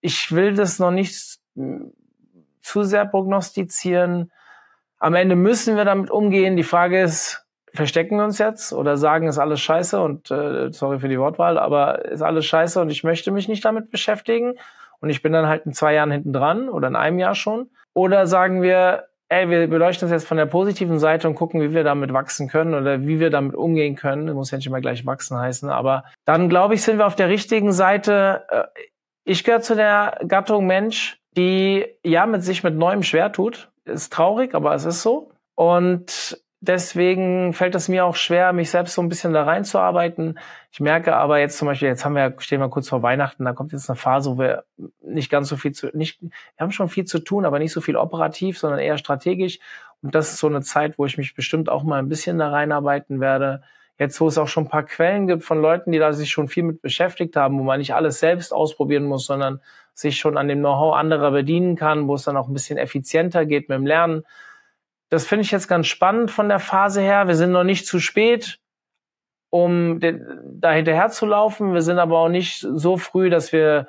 ich 0.00 0.32
will 0.32 0.54
das 0.54 0.78
noch 0.78 0.90
nicht 0.90 1.38
zu 2.62 2.82
sehr 2.82 3.04
prognostizieren. 3.04 4.32
Am 4.98 5.14
Ende 5.14 5.36
müssen 5.36 5.76
wir 5.76 5.84
damit 5.84 6.10
umgehen. 6.10 6.56
Die 6.56 6.62
Frage 6.62 7.02
ist, 7.02 7.43
verstecken 7.74 8.20
uns 8.20 8.38
jetzt 8.38 8.72
oder 8.72 8.96
sagen, 8.96 9.28
ist 9.28 9.38
alles 9.38 9.60
scheiße 9.60 10.00
und 10.00 10.30
äh, 10.30 10.72
sorry 10.72 11.00
für 11.00 11.08
die 11.08 11.18
Wortwahl, 11.18 11.58
aber 11.58 12.04
ist 12.04 12.22
alles 12.22 12.46
scheiße 12.46 12.80
und 12.80 12.90
ich 12.90 13.04
möchte 13.04 13.30
mich 13.30 13.48
nicht 13.48 13.64
damit 13.64 13.90
beschäftigen 13.90 14.54
und 15.00 15.10
ich 15.10 15.22
bin 15.22 15.32
dann 15.32 15.48
halt 15.48 15.66
in 15.66 15.72
zwei 15.72 15.94
Jahren 15.94 16.10
hinten 16.10 16.32
dran 16.32 16.68
oder 16.68 16.88
in 16.88 16.96
einem 16.96 17.18
Jahr 17.18 17.34
schon. 17.34 17.68
Oder 17.92 18.26
sagen 18.26 18.62
wir, 18.62 19.04
ey, 19.28 19.50
wir 19.50 19.66
beleuchten 19.66 20.08
das 20.08 20.22
jetzt 20.22 20.28
von 20.28 20.36
der 20.36 20.46
positiven 20.46 20.98
Seite 20.98 21.28
und 21.28 21.34
gucken, 21.34 21.60
wie 21.60 21.72
wir 21.72 21.84
damit 21.84 22.12
wachsen 22.12 22.48
können 22.48 22.74
oder 22.74 23.02
wie 23.02 23.20
wir 23.20 23.30
damit 23.30 23.54
umgehen 23.54 23.96
können. 23.96 24.26
Das 24.26 24.34
muss 24.34 24.50
ja 24.50 24.58
nicht 24.58 24.66
immer 24.66 24.80
gleich 24.80 25.04
wachsen 25.04 25.38
heißen, 25.38 25.68
aber 25.68 26.04
dann 26.24 26.48
glaube 26.48 26.74
ich, 26.74 26.82
sind 26.82 26.98
wir 26.98 27.06
auf 27.06 27.16
der 27.16 27.28
richtigen 27.28 27.72
Seite. 27.72 28.44
Äh, 28.48 28.64
ich 29.24 29.44
gehöre 29.44 29.60
zu 29.60 29.74
der 29.74 30.20
Gattung 30.26 30.66
Mensch, 30.66 31.18
die 31.36 31.86
ja 32.04 32.26
mit 32.26 32.44
sich 32.44 32.62
mit 32.62 32.74
Neuem 32.74 33.02
schwer 33.02 33.32
tut. 33.32 33.70
Ist 33.84 34.12
traurig, 34.12 34.54
aber 34.54 34.74
es 34.74 34.84
ist 34.84 35.02
so. 35.02 35.32
Und 35.54 36.42
Deswegen 36.66 37.52
fällt 37.52 37.74
es 37.74 37.88
mir 37.88 38.06
auch 38.06 38.16
schwer, 38.16 38.54
mich 38.54 38.70
selbst 38.70 38.94
so 38.94 39.02
ein 39.02 39.10
bisschen 39.10 39.34
da 39.34 39.42
reinzuarbeiten. 39.42 40.38
Ich 40.72 40.80
merke 40.80 41.14
aber 41.14 41.38
jetzt 41.38 41.58
zum 41.58 41.66
Beispiel, 41.66 41.88
jetzt 41.88 42.06
haben 42.06 42.14
wir, 42.14 42.34
stehen 42.38 42.60
wir 42.60 42.70
kurz 42.70 42.88
vor 42.88 43.02
Weihnachten, 43.02 43.44
da 43.44 43.52
kommt 43.52 43.72
jetzt 43.72 43.90
eine 43.90 43.96
Phase, 43.96 44.30
wo 44.30 44.38
wir 44.38 44.64
nicht 45.02 45.30
ganz 45.30 45.48
so 45.48 45.56
viel 45.56 45.72
zu, 45.72 45.88
nicht, 45.92 46.22
wir 46.22 46.30
haben 46.58 46.72
schon 46.72 46.88
viel 46.88 47.04
zu 47.04 47.18
tun, 47.18 47.44
aber 47.44 47.58
nicht 47.58 47.72
so 47.72 47.82
viel 47.82 47.96
operativ, 47.96 48.58
sondern 48.58 48.80
eher 48.80 48.96
strategisch. 48.96 49.58
Und 50.00 50.14
das 50.14 50.30
ist 50.30 50.38
so 50.38 50.46
eine 50.46 50.62
Zeit, 50.62 50.96
wo 50.96 51.04
ich 51.04 51.18
mich 51.18 51.34
bestimmt 51.34 51.68
auch 51.68 51.82
mal 51.82 51.98
ein 51.98 52.08
bisschen 52.08 52.38
da 52.38 52.48
reinarbeiten 52.48 53.20
werde. 53.20 53.62
Jetzt, 53.98 54.18
wo 54.20 54.26
es 54.26 54.38
auch 54.38 54.48
schon 54.48 54.64
ein 54.64 54.70
paar 54.70 54.84
Quellen 54.84 55.26
gibt 55.26 55.44
von 55.44 55.60
Leuten, 55.60 55.92
die 55.92 55.98
da 55.98 56.14
sich 56.14 56.30
schon 56.30 56.48
viel 56.48 56.62
mit 56.62 56.80
beschäftigt 56.80 57.36
haben, 57.36 57.58
wo 57.58 57.62
man 57.62 57.78
nicht 57.78 57.94
alles 57.94 58.20
selbst 58.20 58.54
ausprobieren 58.54 59.04
muss, 59.04 59.26
sondern 59.26 59.60
sich 59.92 60.18
schon 60.18 60.38
an 60.38 60.48
dem 60.48 60.60
Know-how 60.60 60.94
anderer 60.96 61.30
bedienen 61.30 61.76
kann, 61.76 62.08
wo 62.08 62.14
es 62.14 62.24
dann 62.24 62.38
auch 62.38 62.48
ein 62.48 62.54
bisschen 62.54 62.78
effizienter 62.78 63.44
geht 63.44 63.68
mit 63.68 63.76
dem 63.76 63.86
Lernen 63.86 64.24
das 65.14 65.26
finde 65.26 65.44
ich 65.44 65.52
jetzt 65.52 65.68
ganz 65.68 65.86
spannend 65.86 66.32
von 66.32 66.48
der 66.48 66.58
Phase 66.58 67.00
her. 67.00 67.28
Wir 67.28 67.36
sind 67.36 67.52
noch 67.52 67.62
nicht 67.62 67.86
zu 67.86 68.00
spät, 68.00 68.58
um 69.48 70.00
da 70.00 70.72
hinterher 70.72 71.08
zu 71.10 71.24
laufen. 71.24 71.72
Wir 71.72 71.82
sind 71.82 72.00
aber 72.00 72.18
auch 72.18 72.28
nicht 72.28 72.66
so 72.68 72.96
früh, 72.96 73.30
dass 73.30 73.52
wir 73.52 73.86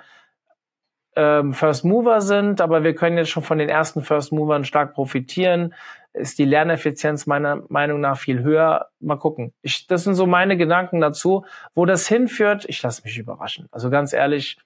ähm, 1.15 1.53
First 1.53 1.83
Mover 1.83 2.21
sind, 2.21 2.61
aber 2.61 2.83
wir 2.83 2.93
können 2.93 3.17
jetzt 3.17 3.31
schon 3.31 3.41
von 3.41 3.57
den 3.57 3.69
ersten 3.69 4.03
First 4.03 4.31
Movern 4.33 4.65
stark 4.65 4.93
profitieren. 4.93 5.73
Ist 6.13 6.37
die 6.37 6.45
Lerneffizienz 6.45 7.25
meiner 7.25 7.63
Meinung 7.69 8.01
nach 8.01 8.19
viel 8.19 8.43
höher. 8.43 8.89
Mal 8.99 9.17
gucken. 9.17 9.51
Ich, 9.63 9.87
das 9.87 10.03
sind 10.03 10.13
so 10.13 10.27
meine 10.27 10.57
Gedanken 10.57 11.01
dazu. 11.01 11.43
Wo 11.73 11.87
das 11.87 12.07
hinführt, 12.07 12.65
ich 12.67 12.83
lasse 12.83 13.01
mich 13.03 13.17
überraschen. 13.17 13.67
Also 13.71 13.89
ganz 13.89 14.13
ehrlich, 14.13 14.59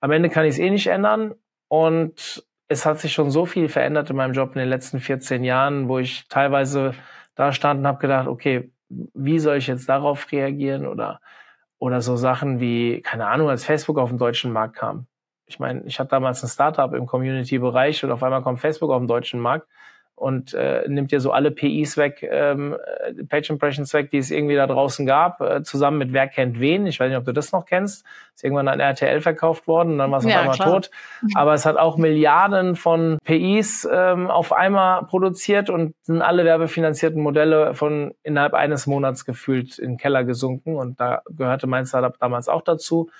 am 0.00 0.10
Ende 0.10 0.28
kann 0.28 0.44
ich 0.44 0.56
es 0.56 0.58
eh 0.58 0.68
nicht 0.68 0.88
ändern. 0.88 1.34
Und 1.68 2.44
es 2.72 2.86
hat 2.86 2.98
sich 2.98 3.12
schon 3.12 3.30
so 3.30 3.46
viel 3.46 3.68
verändert 3.68 4.10
in 4.10 4.16
meinem 4.16 4.32
Job 4.32 4.54
in 4.54 4.60
den 4.60 4.68
letzten 4.68 5.00
14 5.00 5.44
Jahren, 5.44 5.88
wo 5.88 5.98
ich 5.98 6.26
teilweise 6.28 6.94
da 7.34 7.52
stand 7.52 7.80
und 7.80 7.86
habe 7.86 7.98
gedacht, 7.98 8.26
okay, 8.26 8.70
wie 8.88 9.38
soll 9.38 9.56
ich 9.56 9.66
jetzt 9.68 9.88
darauf 9.88 10.30
reagieren 10.32 10.86
oder 10.86 11.20
oder 11.78 12.00
so 12.00 12.16
Sachen 12.16 12.60
wie 12.60 13.00
keine 13.02 13.26
Ahnung, 13.26 13.48
als 13.48 13.64
Facebook 13.64 13.98
auf 13.98 14.10
den 14.10 14.18
deutschen 14.18 14.52
Markt 14.52 14.76
kam. 14.76 15.06
Ich 15.46 15.58
meine, 15.58 15.82
ich 15.84 15.98
hatte 15.98 16.10
damals 16.10 16.42
ein 16.42 16.48
Startup 16.48 16.92
im 16.94 17.06
Community-Bereich 17.06 18.04
und 18.04 18.12
auf 18.12 18.22
einmal 18.22 18.42
kommt 18.42 18.60
Facebook 18.60 18.90
auf 18.90 19.00
den 19.00 19.08
deutschen 19.08 19.40
Markt 19.40 19.66
und 20.22 20.54
äh, 20.54 20.84
nimmt 20.86 21.10
dir 21.10 21.18
so 21.18 21.32
alle 21.32 21.50
PIs 21.50 21.96
weg, 21.96 22.22
ähm, 22.30 22.76
äh, 23.04 23.24
Page 23.24 23.50
Impressions 23.50 23.92
weg, 23.92 24.12
die 24.12 24.18
es 24.18 24.30
irgendwie 24.30 24.54
da 24.54 24.68
draußen 24.68 25.04
gab, 25.04 25.40
äh, 25.40 25.64
zusammen 25.64 25.98
mit 25.98 26.12
Wer 26.12 26.28
kennt 26.28 26.60
wen. 26.60 26.86
Ich 26.86 27.00
weiß 27.00 27.08
nicht, 27.08 27.18
ob 27.18 27.24
du 27.24 27.32
das 27.32 27.50
noch 27.50 27.66
kennst. 27.66 28.06
Ist 28.32 28.44
irgendwann 28.44 28.68
an 28.68 28.78
RTL 28.78 29.20
verkauft 29.20 29.66
worden 29.66 29.94
und 29.94 29.98
dann 29.98 30.12
war 30.12 30.20
es 30.20 30.26
auf 30.26 30.32
einmal 30.32 30.54
klar. 30.54 30.70
tot. 30.70 30.90
Aber 31.34 31.54
es 31.54 31.66
hat 31.66 31.76
auch 31.76 31.96
Milliarden 31.96 32.76
von 32.76 33.18
PIs 33.24 33.88
ähm, 33.92 34.30
auf 34.30 34.52
einmal 34.52 35.06
produziert 35.06 35.68
und 35.70 35.96
sind 36.02 36.22
alle 36.22 36.44
werbefinanzierten 36.44 37.20
Modelle 37.20 37.74
von 37.74 38.14
innerhalb 38.22 38.54
eines 38.54 38.86
Monats 38.86 39.24
gefühlt 39.24 39.80
in 39.80 39.92
den 39.92 39.96
Keller 39.96 40.22
gesunken. 40.22 40.76
Und 40.76 41.00
da 41.00 41.22
gehörte 41.30 41.66
mein 41.66 41.84
Startup 41.84 42.16
damals 42.20 42.48
auch 42.48 42.62
dazu. 42.62 43.10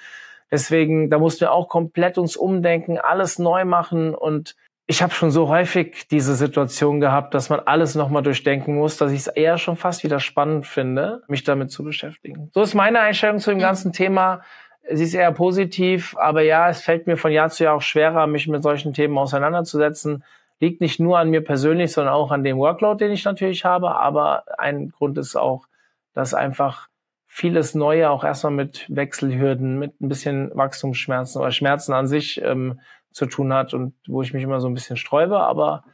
Deswegen, 0.52 1.10
da 1.10 1.18
mussten 1.18 1.40
wir 1.40 1.52
auch 1.52 1.68
komplett 1.68 2.16
uns 2.16 2.36
umdenken, 2.36 2.98
alles 2.98 3.40
neu 3.40 3.64
machen 3.64 4.14
und 4.14 4.54
ich 4.86 5.02
habe 5.02 5.12
schon 5.12 5.30
so 5.30 5.48
häufig 5.48 6.08
diese 6.08 6.34
Situation 6.34 7.00
gehabt, 7.00 7.34
dass 7.34 7.48
man 7.48 7.60
alles 7.60 7.94
nochmal 7.94 8.22
durchdenken 8.22 8.76
muss, 8.76 8.96
dass 8.96 9.12
ich 9.12 9.20
es 9.20 9.26
eher 9.28 9.56
schon 9.58 9.76
fast 9.76 10.02
wieder 10.02 10.20
spannend 10.20 10.66
finde, 10.66 11.22
mich 11.28 11.44
damit 11.44 11.70
zu 11.70 11.84
beschäftigen. 11.84 12.50
So 12.52 12.62
ist 12.62 12.74
meine 12.74 13.00
Einstellung 13.00 13.38
zu 13.38 13.50
dem 13.50 13.60
ganzen 13.60 13.92
Thema. 13.92 14.42
Sie 14.90 15.04
ist 15.04 15.14
eher 15.14 15.30
positiv, 15.32 16.16
aber 16.18 16.42
ja, 16.42 16.68
es 16.68 16.82
fällt 16.82 17.06
mir 17.06 17.16
von 17.16 17.30
Jahr 17.30 17.50
zu 17.50 17.64
Jahr 17.64 17.76
auch 17.76 17.82
schwerer, 17.82 18.26
mich 18.26 18.48
mit 18.48 18.62
solchen 18.64 18.92
Themen 18.92 19.16
auseinanderzusetzen. 19.16 20.24
Liegt 20.58 20.80
nicht 20.80 20.98
nur 20.98 21.18
an 21.18 21.30
mir 21.30 21.42
persönlich, 21.42 21.92
sondern 21.92 22.14
auch 22.14 22.32
an 22.32 22.42
dem 22.42 22.58
Workload, 22.58 23.04
den 23.04 23.12
ich 23.12 23.24
natürlich 23.24 23.64
habe. 23.64 23.96
Aber 23.96 24.44
ein 24.58 24.90
Grund 24.90 25.16
ist 25.18 25.36
auch, 25.36 25.66
dass 26.12 26.34
einfach 26.34 26.88
vieles 27.26 27.74
Neue 27.74 28.10
auch 28.10 28.24
erstmal 28.24 28.52
mit 28.52 28.86
Wechselhürden, 28.88 29.78
mit 29.78 30.00
ein 30.00 30.08
bisschen 30.08 30.50
Wachstumsschmerzen 30.54 31.40
oder 31.40 31.52
Schmerzen 31.52 31.92
an 31.94 32.06
sich 32.06 32.42
ähm, 32.42 32.80
zu 33.12 33.26
tun 33.26 33.52
hat 33.52 33.74
und 33.74 33.94
wo 34.06 34.22
ich 34.22 34.32
mich 34.32 34.42
immer 34.42 34.60
so 34.60 34.68
ein 34.68 34.74
bisschen 34.74 34.96
sträube. 34.96 35.40
Aber 35.40 35.84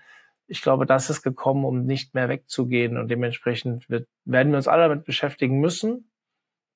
ich 0.47 0.63
glaube, 0.63 0.87
das 0.87 1.11
ist 1.11 1.23
gekommen, 1.23 1.65
um 1.65 1.85
nicht 1.85 2.15
mehr 2.15 2.29
wegzugehen 2.29 2.97
und 2.97 3.09
dementsprechend 3.11 3.89
wird, 3.91 4.09
werden 4.25 4.53
wir 4.53 4.57
uns 4.57 4.69
alle 4.69 4.89
damit 4.89 5.05
beschäftigen 5.05 5.61
müssen. 5.61 6.11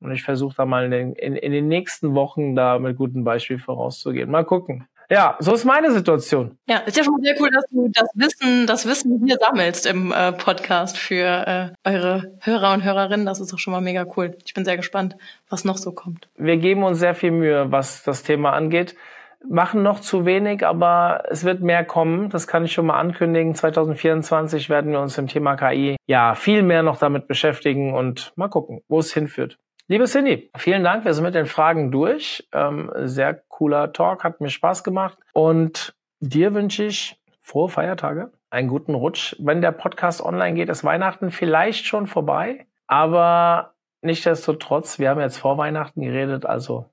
Und 0.00 0.10
ich 0.12 0.24
versuche 0.24 0.56
da 0.56 0.66
mal 0.66 0.84
in 0.84 0.90
den, 0.90 1.12
in, 1.14 1.36
in 1.36 1.52
den 1.52 1.68
nächsten 1.68 2.14
Wochen 2.14 2.56
da 2.56 2.78
mit 2.78 2.96
gutem 2.96 3.22
Beispiel 3.24 3.58
vorauszugehen. 3.58 4.30
Mal 4.30 4.44
gucken. 4.44 4.88
Ja, 5.12 5.36
so 5.40 5.52
ist 5.52 5.64
meine 5.64 5.92
Situation. 5.92 6.58
Ja, 6.66 6.78
ist 6.78 6.96
ja 6.96 7.04
schon 7.04 7.20
sehr 7.22 7.34
cool, 7.38 7.50
dass 7.50 7.64
du 7.70 7.88
das 7.92 8.08
Wissen, 8.14 8.66
das 8.66 8.86
Wissen 8.86 9.22
hier 9.26 9.36
sammelst 9.38 9.86
im 9.86 10.10
äh, 10.10 10.32
Podcast 10.32 10.96
für 10.96 11.74
äh, 11.84 11.88
eure 11.88 12.34
Hörer 12.40 12.72
und 12.72 12.82
Hörerinnen. 12.82 13.26
Das 13.26 13.38
ist 13.38 13.52
doch 13.52 13.58
schon 13.58 13.72
mal 13.72 13.82
mega 13.82 14.06
cool. 14.16 14.36
Ich 14.44 14.54
bin 14.54 14.64
sehr 14.64 14.76
gespannt, 14.76 15.16
was 15.50 15.64
noch 15.64 15.76
so 15.76 15.92
kommt. 15.92 16.28
Wir 16.36 16.56
geben 16.56 16.82
uns 16.82 16.98
sehr 16.98 17.14
viel 17.14 17.30
Mühe, 17.30 17.70
was 17.70 18.02
das 18.04 18.22
Thema 18.22 18.54
angeht. 18.54 18.96
Machen 19.48 19.82
noch 19.82 20.00
zu 20.00 20.24
wenig, 20.24 20.66
aber 20.66 21.24
es 21.28 21.44
wird 21.44 21.60
mehr 21.60 21.84
kommen. 21.84 22.30
Das 22.30 22.46
kann 22.46 22.64
ich 22.64 22.72
schon 22.72 22.86
mal 22.86 22.98
ankündigen. 22.98 23.54
2024 23.54 24.70
werden 24.70 24.92
wir 24.92 25.00
uns 25.00 25.18
im 25.18 25.26
Thema 25.26 25.56
KI 25.56 25.96
ja 26.06 26.34
viel 26.34 26.62
mehr 26.62 26.82
noch 26.82 26.98
damit 26.98 27.26
beschäftigen 27.28 27.94
und 27.94 28.32
mal 28.36 28.48
gucken, 28.48 28.82
wo 28.88 28.98
es 28.98 29.12
hinführt. 29.12 29.58
Liebe 29.88 30.04
Cindy, 30.04 30.50
vielen 30.56 30.84
Dank. 30.84 31.04
Wir 31.04 31.12
sind 31.12 31.24
mit 31.24 31.34
den 31.34 31.46
Fragen 31.46 31.90
durch. 31.90 32.48
Ähm, 32.52 32.90
sehr 32.94 33.34
cooler 33.34 33.92
Talk, 33.92 34.24
hat 34.24 34.40
mir 34.40 34.48
Spaß 34.48 34.84
gemacht. 34.84 35.18
Und 35.32 35.94
dir 36.20 36.54
wünsche 36.54 36.84
ich 36.84 37.20
frohe 37.40 37.68
Feiertage, 37.68 38.30
einen 38.48 38.68
guten 38.68 38.94
Rutsch. 38.94 39.36
Wenn 39.38 39.60
der 39.60 39.72
Podcast 39.72 40.24
online 40.24 40.54
geht, 40.54 40.68
ist 40.68 40.84
Weihnachten 40.84 41.30
vielleicht 41.30 41.86
schon 41.86 42.06
vorbei. 42.06 42.66
Aber 42.86 43.74
nichtsdestotrotz, 44.02 44.98
wir 44.98 45.10
haben 45.10 45.20
jetzt 45.20 45.38
vor 45.38 45.58
Weihnachten 45.58 46.00
geredet, 46.02 46.46
also 46.46 46.86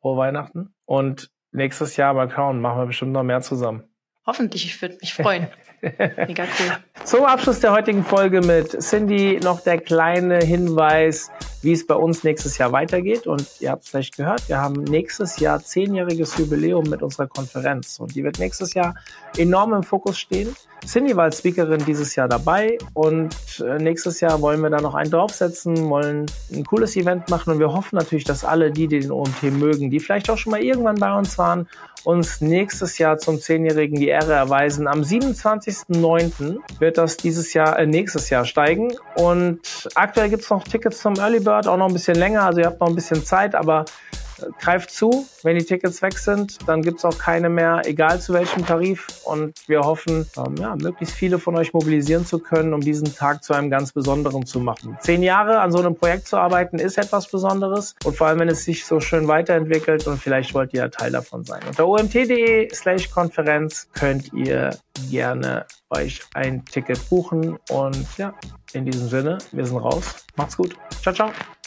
frohe 0.00 0.16
Weihnachten. 0.16 0.72
Und 0.84 1.30
nächstes 1.56 1.96
Jahr 1.96 2.14
mal 2.14 2.30
schauen, 2.30 2.60
machen 2.60 2.78
wir 2.78 2.86
bestimmt 2.86 3.12
noch 3.12 3.22
mehr 3.22 3.40
zusammen. 3.40 3.84
Hoffentlich, 4.26 4.64
ich 4.64 4.80
würde 4.82 4.96
mich 5.00 5.14
freuen. 5.14 5.48
Mega 5.82 6.44
cool. 6.44 7.04
Zum 7.04 7.24
Abschluss 7.24 7.60
der 7.60 7.72
heutigen 7.72 8.04
Folge 8.04 8.40
mit 8.40 8.70
Cindy 8.80 9.38
noch 9.42 9.60
der 9.60 9.78
kleine 9.78 10.38
Hinweis, 10.38 11.30
wie 11.66 11.72
es 11.72 11.84
bei 11.84 11.96
uns 11.96 12.22
nächstes 12.22 12.58
Jahr 12.58 12.70
weitergeht. 12.70 13.26
Und 13.26 13.44
ihr 13.58 13.72
habt 13.72 13.82
es 13.82 13.90
vielleicht 13.90 14.16
gehört, 14.16 14.48
wir 14.48 14.58
haben 14.58 14.84
nächstes 14.84 15.40
Jahr 15.40 15.60
zehnjähriges 15.60 16.38
Jubiläum 16.38 16.88
mit 16.88 17.02
unserer 17.02 17.26
Konferenz. 17.26 17.98
Und 17.98 18.14
die 18.14 18.22
wird 18.22 18.38
nächstes 18.38 18.72
Jahr 18.74 18.94
enorm 19.36 19.74
im 19.74 19.82
Fokus 19.82 20.16
stehen. 20.16 20.54
Cindy 20.86 21.16
war 21.16 21.24
als 21.24 21.38
Speakerin 21.38 21.84
dieses 21.84 22.14
Jahr 22.14 22.28
dabei 22.28 22.78
und 22.94 23.34
äh, 23.60 23.78
nächstes 23.78 24.20
Jahr 24.20 24.40
wollen 24.40 24.60
wir 24.60 24.70
da 24.70 24.80
noch 24.80 24.94
einen 24.94 25.10
draufsetzen, 25.10 25.90
wollen 25.90 26.26
ein 26.52 26.64
cooles 26.64 26.96
Event 26.96 27.28
machen 27.28 27.52
und 27.52 27.58
wir 27.58 27.72
hoffen 27.72 27.96
natürlich, 27.96 28.24
dass 28.24 28.44
alle 28.44 28.70
die, 28.70 28.86
die 28.86 29.00
den 29.00 29.10
OMT 29.10 29.42
mögen, 29.44 29.90
die 29.90 29.98
vielleicht 29.98 30.30
auch 30.30 30.38
schon 30.38 30.52
mal 30.52 30.62
irgendwann 30.62 30.96
bei 30.96 31.12
uns 31.12 31.38
waren, 31.38 31.66
uns 32.04 32.40
nächstes 32.40 32.98
Jahr 32.98 33.18
zum 33.18 33.40
Zehnjährigen 33.40 33.98
die 33.98 34.06
Ehre 34.06 34.34
erweisen. 34.34 34.86
Am 34.86 35.00
27.09. 35.00 36.58
wird 36.78 36.98
das 36.98 37.16
dieses 37.16 37.52
Jahr, 37.52 37.76
äh, 37.80 37.86
nächstes 37.86 38.30
Jahr 38.30 38.44
steigen 38.44 38.94
und 39.16 39.88
aktuell 39.96 40.28
gibt's 40.30 40.50
noch 40.50 40.62
Tickets 40.62 41.00
zum 41.00 41.16
Early 41.16 41.40
Bird, 41.40 41.55
auch 41.64 41.76
noch 41.76 41.86
ein 41.88 41.92
bisschen 41.92 42.16
länger, 42.16 42.42
also 42.42 42.60
ihr 42.60 42.66
habt 42.66 42.80
noch 42.80 42.88
ein 42.88 42.94
bisschen 42.94 43.24
Zeit, 43.24 43.54
aber 43.54 43.84
greift 44.60 44.90
zu. 44.90 45.26
Wenn 45.42 45.58
die 45.58 45.64
Tickets 45.64 46.02
weg 46.02 46.18
sind, 46.18 46.58
dann 46.66 46.82
gibt's 46.82 47.04
auch 47.04 47.18
keine 47.18 47.48
mehr, 47.48 47.82
egal 47.84 48.20
zu 48.20 48.32
welchem 48.32 48.66
Tarif. 48.66 49.06
Und 49.24 49.54
wir 49.66 49.80
hoffen, 49.80 50.26
ähm, 50.36 50.56
ja, 50.56 50.74
möglichst 50.76 51.14
viele 51.14 51.38
von 51.38 51.56
euch 51.56 51.72
mobilisieren 51.72 52.26
zu 52.26 52.38
können, 52.38 52.74
um 52.74 52.80
diesen 52.80 53.14
Tag 53.14 53.44
zu 53.44 53.54
einem 53.54 53.70
ganz 53.70 53.92
besonderen 53.92 54.46
zu 54.46 54.60
machen. 54.60 54.96
Zehn 55.00 55.22
Jahre 55.22 55.60
an 55.60 55.72
so 55.72 55.78
einem 55.78 55.94
Projekt 55.94 56.28
zu 56.28 56.36
arbeiten, 56.36 56.78
ist 56.78 56.98
etwas 56.98 57.28
Besonderes. 57.28 57.94
Und 58.04 58.16
vor 58.16 58.26
allem, 58.28 58.40
wenn 58.40 58.48
es 58.48 58.64
sich 58.64 58.84
so 58.84 59.00
schön 59.00 59.28
weiterentwickelt 59.28 60.06
und 60.06 60.18
vielleicht 60.18 60.54
wollt 60.54 60.72
ihr 60.74 60.80
ja 60.80 60.88
Teil 60.88 61.12
davon 61.12 61.44
sein. 61.44 61.60
Unter 61.66 61.86
omt.de 61.86 62.72
slash 62.74 63.10
Konferenz 63.10 63.88
könnt 63.92 64.32
ihr 64.32 64.76
gerne 65.10 65.66
euch 65.90 66.22
ein 66.34 66.64
Ticket 66.64 67.08
buchen. 67.08 67.58
Und 67.70 68.06
ja, 68.18 68.34
in 68.72 68.84
diesem 68.84 69.08
Sinne, 69.08 69.38
wir 69.52 69.66
sind 69.66 69.78
raus. 69.78 70.26
Macht's 70.36 70.56
gut. 70.56 70.76
Ciao, 71.02 71.14
ciao. 71.14 71.30